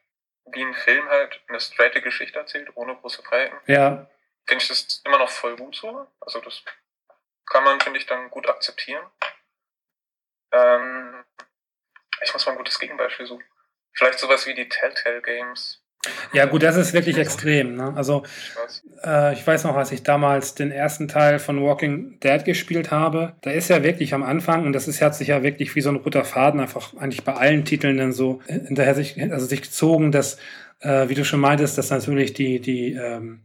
[0.51, 4.07] wie ein Film halt eine straighte Geschichte erzählt, ohne große Freiheiten, Ja,
[4.45, 6.05] finde ich das immer noch voll gut so.
[6.19, 6.63] Also das
[7.47, 9.03] kann man, finde ich, dann gut akzeptieren.
[10.51, 11.25] Ähm,
[12.21, 13.45] ich muss mal ein gutes Gegenbeispiel suchen.
[13.93, 15.83] Vielleicht sowas wie die Telltale Games.
[16.33, 17.75] Ja gut, das ist wirklich extrem.
[17.75, 17.93] Ne?
[17.95, 18.83] Also Ich weiß.
[19.05, 23.33] Äh, ich weiß noch, als ich damals den ersten Teil von Walking Dead gespielt habe,
[23.41, 25.89] da ist ja wirklich am Anfang, und das ist, hat sich ja wirklich wie so
[25.89, 30.11] ein roter Faden einfach eigentlich bei allen Titeln dann so hinterher sich, also sich gezogen,
[30.11, 30.37] dass,
[30.79, 33.41] äh, wie du schon meintest, dass natürlich die, die, ähm,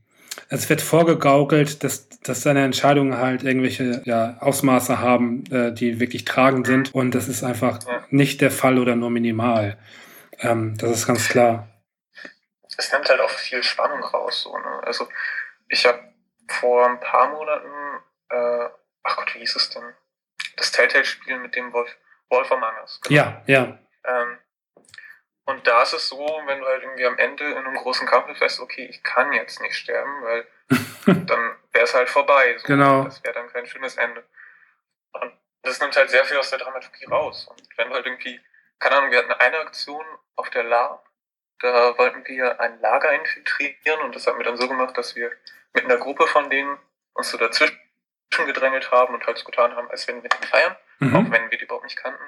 [0.48, 6.24] es wird vorgegaukelt, dass, dass deine Entscheidungen halt irgendwelche ja, Ausmaße haben, äh, die wirklich
[6.24, 6.94] tragend sind.
[6.94, 7.78] Und das ist einfach
[8.10, 9.76] nicht der Fall oder nur minimal.
[10.40, 11.68] Ähm, das ist ganz klar.
[12.80, 14.42] Es nimmt halt auch viel Spannung raus.
[14.42, 14.80] So, ne?
[14.84, 15.08] Also
[15.68, 16.02] ich habe
[16.48, 18.68] vor ein paar Monaten, äh,
[19.02, 19.94] ach Gott, wie hieß es denn?
[20.56, 21.94] Das Telltale-Spiel mit dem Wolf,
[22.30, 23.00] Wolf Among Us.
[23.02, 23.20] genau.
[23.20, 23.78] Ja, ja.
[24.04, 24.38] Ähm,
[25.44, 28.26] und da ist es so, wenn du halt irgendwie am Ende in einem großen Kampf
[28.28, 30.46] bist, weißt okay, ich kann jetzt nicht sterben, weil
[31.26, 32.56] dann wäre es halt vorbei.
[32.58, 32.66] So.
[32.66, 33.04] Genau.
[33.04, 34.24] Das wäre dann kein schönes Ende.
[35.12, 35.32] Und
[35.62, 37.46] das nimmt halt sehr viel aus der Dramaturgie raus.
[37.46, 38.40] Und wenn du halt irgendwie,
[38.78, 40.04] keine Ahnung, wir hatten eine Aktion
[40.36, 41.09] auf der LARP,
[41.60, 45.30] da wollten wir ein Lager infiltrieren und das haben wir dann so gemacht, dass wir
[45.74, 46.78] mit einer Gruppe von denen
[47.14, 47.78] uns so dazwischen
[48.46, 51.30] gedrängelt haben und halt so getan haben, als wenn wir den feiern, auch Mhm.
[51.32, 52.22] wenn wir die überhaupt nicht kannten.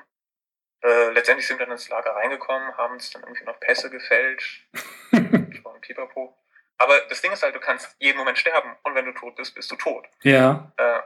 [0.83, 4.67] Äh, letztendlich sind wir dann ins Lager reingekommen, haben uns dann irgendwie noch Pässe gefälscht,
[5.13, 6.37] und Pipapo.
[6.79, 9.55] Aber das Ding ist halt, du kannst jeden Moment sterben und wenn du tot bist,
[9.55, 10.07] bist du tot.
[10.23, 11.01] ja, Äh,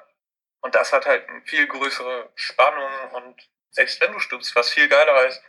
[0.62, 4.88] und das hat halt eine viel größere Spannung und selbst wenn du stirbst, was viel
[4.88, 5.40] geiler als,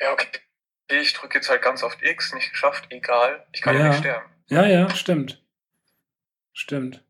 [0.00, 0.26] ja, okay,
[0.88, 3.80] ich drücke jetzt halt ganz oft X, nicht geschafft, egal, ich kann Ja.
[3.82, 4.24] ja nicht sterben.
[4.48, 5.42] Ja, ja, stimmt.
[6.52, 7.02] Stimmt.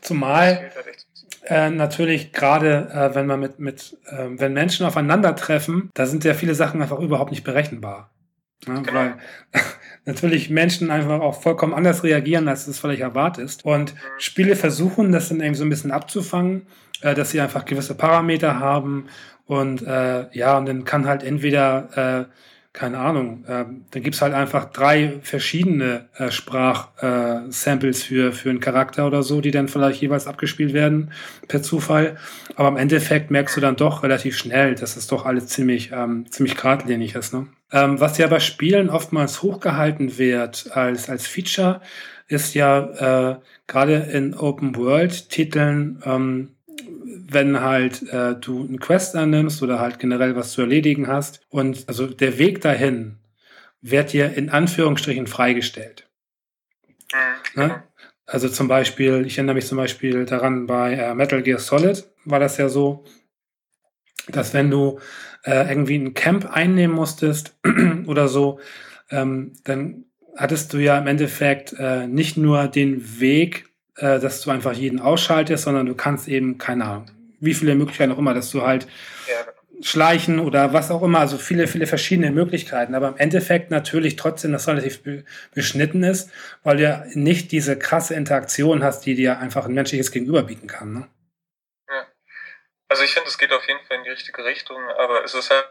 [0.00, 1.06] Zumal halt
[1.44, 6.34] äh, natürlich gerade, äh, wenn man mit, mit äh, wenn Menschen aufeinandertreffen, da sind ja
[6.34, 8.10] viele Sachen einfach überhaupt nicht berechenbar.
[8.66, 8.92] Ja, Genau.
[8.92, 9.18] Weil
[10.04, 13.64] natürlich Menschen einfach auch vollkommen anders reagieren, als du es vielleicht erwartest.
[13.64, 16.66] Und Spiele versuchen, das dann irgendwie so ein bisschen abzufangen,
[17.00, 19.08] äh, dass sie einfach gewisse Parameter haben.
[19.46, 22.34] Und äh, ja, und dann kann halt entweder, äh,
[22.72, 29.08] keine Ahnung, äh, dann gibt's halt einfach drei verschiedene äh, Sprach-Samples für, für einen Charakter
[29.08, 31.10] oder so, die dann vielleicht jeweils abgespielt werden
[31.48, 32.16] per Zufall.
[32.54, 36.30] Aber im Endeffekt merkst du dann doch relativ schnell, dass es doch alles ziemlich, ähm,
[36.30, 37.34] ziemlich geradlinig ist.
[37.34, 37.48] Ne?
[37.72, 41.80] Ähm, was ja bei Spielen oftmals hochgehalten wird als, als Feature,
[42.28, 43.36] ist ja äh,
[43.66, 46.50] gerade in Open-World-Titeln, ähm,
[47.28, 51.84] wenn halt äh, du einen Quest annimmst oder halt generell was zu erledigen hast und
[51.88, 53.16] also der Weg dahin
[53.82, 56.08] wird dir in Anführungsstrichen freigestellt.
[57.12, 57.18] Mhm,
[57.60, 57.68] Ne?
[57.68, 57.82] genau.
[58.26, 62.38] Also zum Beispiel, ich erinnere mich zum Beispiel daran, bei äh, Metal Gear Solid war
[62.38, 63.04] das ja so,
[64.28, 65.00] dass wenn du
[65.44, 67.58] äh, irgendwie ein Camp einnehmen musstest
[68.06, 68.60] oder so,
[69.10, 70.04] ähm, dann
[70.36, 75.00] hattest du ja im Endeffekt äh, nicht nur den Weg, äh, dass du einfach jeden
[75.00, 77.10] ausschaltest, sondern du kannst eben, keine Ahnung,
[77.40, 78.86] wie viele Möglichkeiten auch immer, dass du halt
[79.28, 79.52] Ja,
[79.82, 84.52] schleichen oder was auch immer, also viele, viele verschiedene Möglichkeiten, aber im Endeffekt natürlich trotzdem
[84.52, 86.30] das relativ be beschnitten ist,
[86.62, 90.66] weil du ja nicht diese krasse Interaktion hast, die dir einfach ein menschliches Gegenüber bieten
[90.66, 90.92] kann.
[90.92, 91.08] Ne?
[92.90, 95.50] Also ich finde, es geht auf jeden Fall in die richtige Richtung, aber es ist
[95.50, 95.64] halt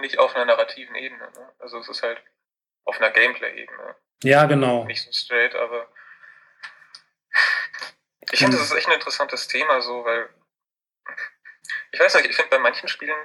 [0.00, 1.22] nicht auf einer narrativen Ebene.
[1.22, 1.52] Ne?
[1.60, 2.20] Also es ist halt
[2.84, 3.94] auf einer Gameplay-Ebene.
[4.24, 4.84] Ja, genau.
[4.84, 5.86] Nicht so straight, aber
[8.32, 10.28] ich finde, das ist echt ein interessantes Thema, so, weil
[11.92, 13.18] ich weiß nicht, ich finde, bei manchen Spielen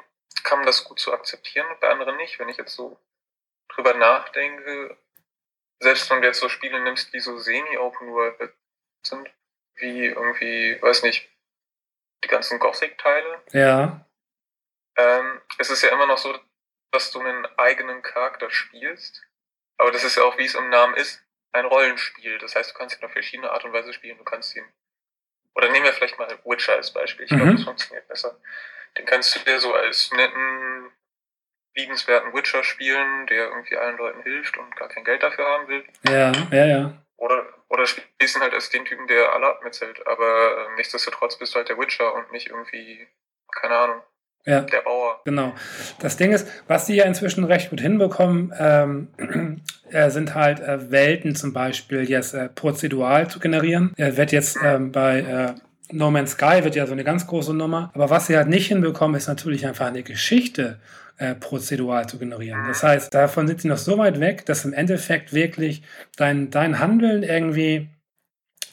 [0.43, 2.39] kann man das gut so akzeptieren und bei anderen nicht.
[2.39, 2.99] Wenn ich jetzt so
[3.69, 4.97] drüber nachdenke,
[5.79, 8.53] selbst wenn du jetzt so Spiele nimmst, die so semi-open world
[9.05, 9.29] sind,
[9.75, 11.29] wie irgendwie, weiß nicht,
[12.23, 14.05] die ganzen Gothic-Teile, Ja,
[14.95, 16.37] ähm, es ist ja immer noch so,
[16.91, 19.23] dass du einen eigenen Charakter spielst.
[19.77, 21.22] Aber das ist ja auch, wie es im Namen ist,
[21.53, 22.37] ein Rollenspiel.
[22.39, 24.17] Das heißt, du kannst ihn auf verschiedene Art und Weise spielen.
[24.17, 24.65] Du kannst ihn.
[25.55, 27.25] Oder nehmen wir vielleicht mal Witcher als Beispiel.
[27.25, 27.55] Ich glaube, Mhm.
[27.57, 28.39] das funktioniert besser.
[28.97, 30.91] Den kannst du dir so als netten,
[31.75, 35.85] liebenswerten Witcher spielen, der irgendwie allen Leuten hilft und gar kein Geld dafür haben will.
[36.07, 36.93] ja, ja, ja.
[37.17, 40.05] Oder, oder spielst ihn halt als den Typen, der alle mitzählt.
[40.07, 43.07] Aber äh, nichtsdestotrotz bist du halt der Witcher und nicht irgendwie,
[43.51, 44.03] keine Ahnung,
[44.45, 45.21] Ja, der Bauer.
[45.23, 45.53] genau.
[45.99, 49.07] Das Ding ist, was die ja inzwischen recht gut hinbekommen, ähm,
[49.89, 53.93] äh, sind halt äh, Welten zum Beispiel jetzt äh, prozedural zu generieren.
[53.95, 55.53] Er wird jetzt ähm, bei äh,
[55.91, 57.91] No Man's Sky wird ja so eine ganz große Nummer.
[57.93, 60.79] Aber was sie halt nicht hinbekommen, ist natürlich einfach eine Geschichte
[61.17, 62.65] äh, prozedural zu generieren.
[62.67, 65.83] Das heißt, davon sind sie noch so weit weg, dass im Endeffekt wirklich
[66.17, 67.89] dein, dein Handeln irgendwie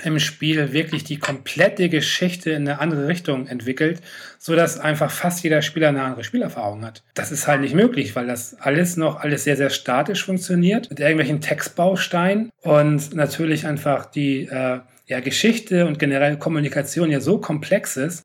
[0.04, 4.00] im Spiel wirklich die komplette Geschichte in eine andere Richtung entwickelt,
[4.38, 7.02] so dass einfach fast jeder Spieler eine andere Spielerfahrung hat.
[7.14, 11.00] Das ist halt nicht möglich, weil das alles noch alles sehr, sehr statisch funktioniert, mit
[11.00, 17.96] irgendwelchen Textbausteinen und natürlich einfach die äh, ja, Geschichte und generell Kommunikation ja so komplex
[17.96, 18.24] ist,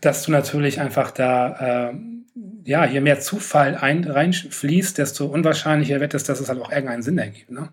[0.00, 1.94] dass du natürlich einfach da, äh,
[2.64, 7.02] ja, je mehr Zufall ein, reinfließt, desto unwahrscheinlicher wird es, dass es halt auch irgendeinen
[7.02, 7.50] Sinn ergibt.
[7.50, 7.68] Ne?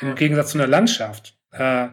[0.00, 1.36] Im Gegensatz zu einer Landschaft.
[1.52, 1.88] Äh,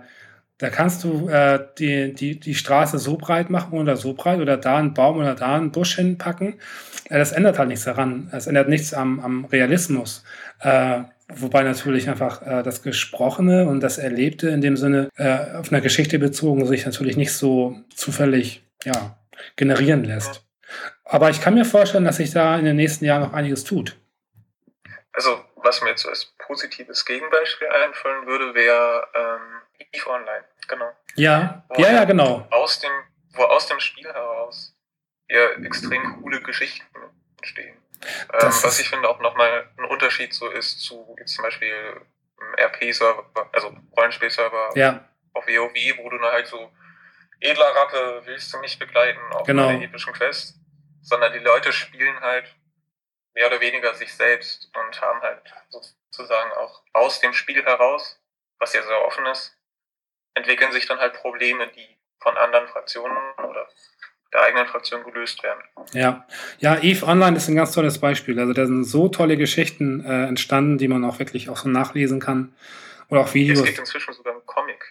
[0.58, 4.58] da kannst du äh, die, die, die Straße so breit machen oder so breit oder
[4.58, 6.60] da einen Baum oder da einen Busch hinpacken.
[7.10, 8.30] Äh, das ändert halt nichts daran.
[8.32, 10.24] Es ändert nichts am, am Realismus.
[10.62, 15.72] Äh, wobei natürlich einfach äh, das Gesprochene und das Erlebte in dem Sinne äh, auf
[15.72, 19.18] einer Geschichte bezogen sich natürlich nicht so zufällig ja,
[19.58, 20.44] generieren lässt.
[21.04, 23.96] Aber ich kann mir vorstellen, dass sich da in den nächsten Jahren noch einiges tut.
[25.14, 30.46] Also, was mir jetzt als positives Gegenbeispiel einfallen würde, wäre ähm, EVE Online.
[30.68, 30.92] Genau.
[31.16, 32.48] Ja, Wo ja, ja, genau.
[32.52, 32.92] Aus dem,
[33.34, 34.76] wo aus dem Spiel heraus
[35.30, 36.86] ja extrem coole Geschichten
[37.38, 37.78] entstehen.
[38.34, 41.74] Ähm, was ich finde auch nochmal ein Unterschied so ist zu jetzt zum Beispiel
[42.40, 46.72] einem RP-Server, also Rollenspiel-Server Ja, auf WoW, wo du dann halt so
[47.40, 49.68] edler Rappe willst du mich begleiten auf Genau.
[49.70, 50.56] einer epischen Quest,
[51.02, 52.56] sondern die Leute spielen halt
[53.34, 58.20] mehr oder weniger sich selbst und haben halt sozusagen auch aus dem Spiel heraus,
[58.60, 59.57] was ja sehr offen ist,
[60.38, 61.88] entwickeln sich dann halt Probleme, die
[62.20, 63.68] von anderen Fraktionen oder
[64.34, 65.62] der eigenen Fraktion gelöst werden.
[65.94, 66.26] ja.
[66.60, 68.40] Ja, Eve Online ist ein ganz tolles Beispiel.
[68.40, 72.20] Also da sind so tolle Geschichten äh, entstanden, die man auch wirklich auch so nachlesen
[72.20, 72.54] kann.
[73.10, 73.64] Oder auch Es Videos.
[73.64, 74.84] gibt inzwischen sogar einen Comic.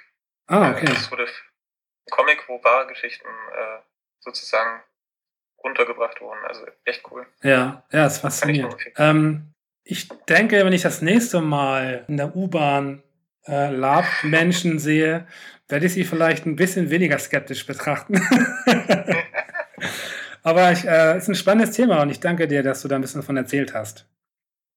[0.47, 0.87] Ah, Äh, okay.
[0.91, 3.79] Es wurde ein Comic, wo wahre Geschichten äh,
[4.21, 4.81] sozusagen
[5.63, 6.43] runtergebracht wurden.
[6.47, 7.27] Also echt cool.
[7.43, 8.73] Ja, ja, ist ich faszinierend.
[8.73, 8.95] empfehlen.
[8.99, 9.53] Ähm,
[9.85, 13.03] ich denke, wenn ich das nächste Mal in der U-Bahn
[13.49, 15.27] äh, Lab-Menschen sehe,
[15.69, 18.21] werde ich sie vielleicht ein bisschen weniger skeptisch betrachten.
[20.43, 23.01] Aber es äh, ist ein spannendes Thema und ich danke dir, dass du da ein
[23.01, 24.09] bisschen davon erzählt hast.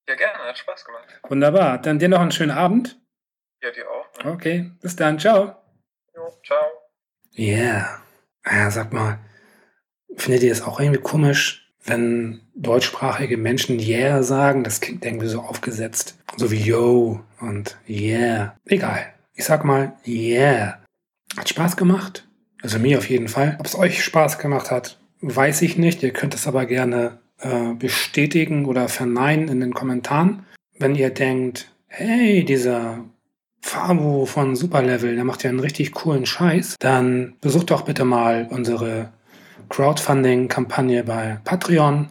[0.08, 1.22] Ja, gerne, hat Spaß gemacht.
[1.28, 1.80] Wunderbar.
[1.80, 3.00] Dann dir noch einen schönen Abend.
[3.62, 4.24] Ja, dir auch.
[4.24, 4.32] Ne?
[4.32, 5.20] Okay, bis dann.
[5.20, 5.56] Ciao.
[6.16, 6.66] Jo, ciao.
[7.38, 8.02] Yeah.
[8.46, 9.20] Ja, sag mal,
[10.18, 14.64] findet ihr es auch irgendwie komisch, wenn deutschsprachige Menschen yeah sagen?
[14.64, 16.18] Das klingt irgendwie so aufgesetzt.
[16.38, 18.56] So wie yo und yeah.
[18.66, 19.14] Egal.
[19.34, 20.80] Ich sag mal yeah.
[21.38, 22.28] Hat Spaß gemacht?
[22.61, 23.56] Also mir auf jeden Fall.
[23.60, 26.03] Ob es euch Spaß gemacht hat, weiß ich nicht.
[26.03, 30.45] Ihr könnt es aber gerne äh, bestätigen oder verneinen in den Kommentaren.
[30.78, 33.06] Wenn ihr denkt, hey, dieser
[33.61, 38.48] Fabu von Superlevel, der macht ja einen richtig coolen Scheiß, dann besucht doch bitte mal
[38.49, 39.11] unsere
[39.70, 42.08] Crowdfunding-Kampagne bei Patreon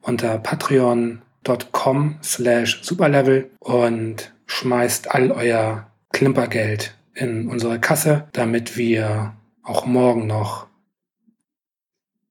[0.00, 9.86] unter patreon.com slash superlevel und schmeißt all euer Klimpergeld in unsere Kasse, damit wir auch
[9.86, 10.66] morgen noch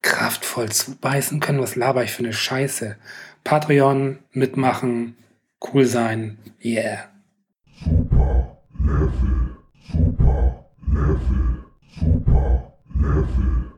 [0.02, 1.62] kraftvoll zubeißen können.
[1.62, 2.98] Was laber ich für eine Scheiße?
[3.44, 5.18] Patreon mitmachen,
[5.74, 7.10] cool sein, yeah.
[7.84, 9.56] Super Level,
[9.91, 10.56] Super
[10.88, 11.66] Level,
[12.00, 13.74] Super Level.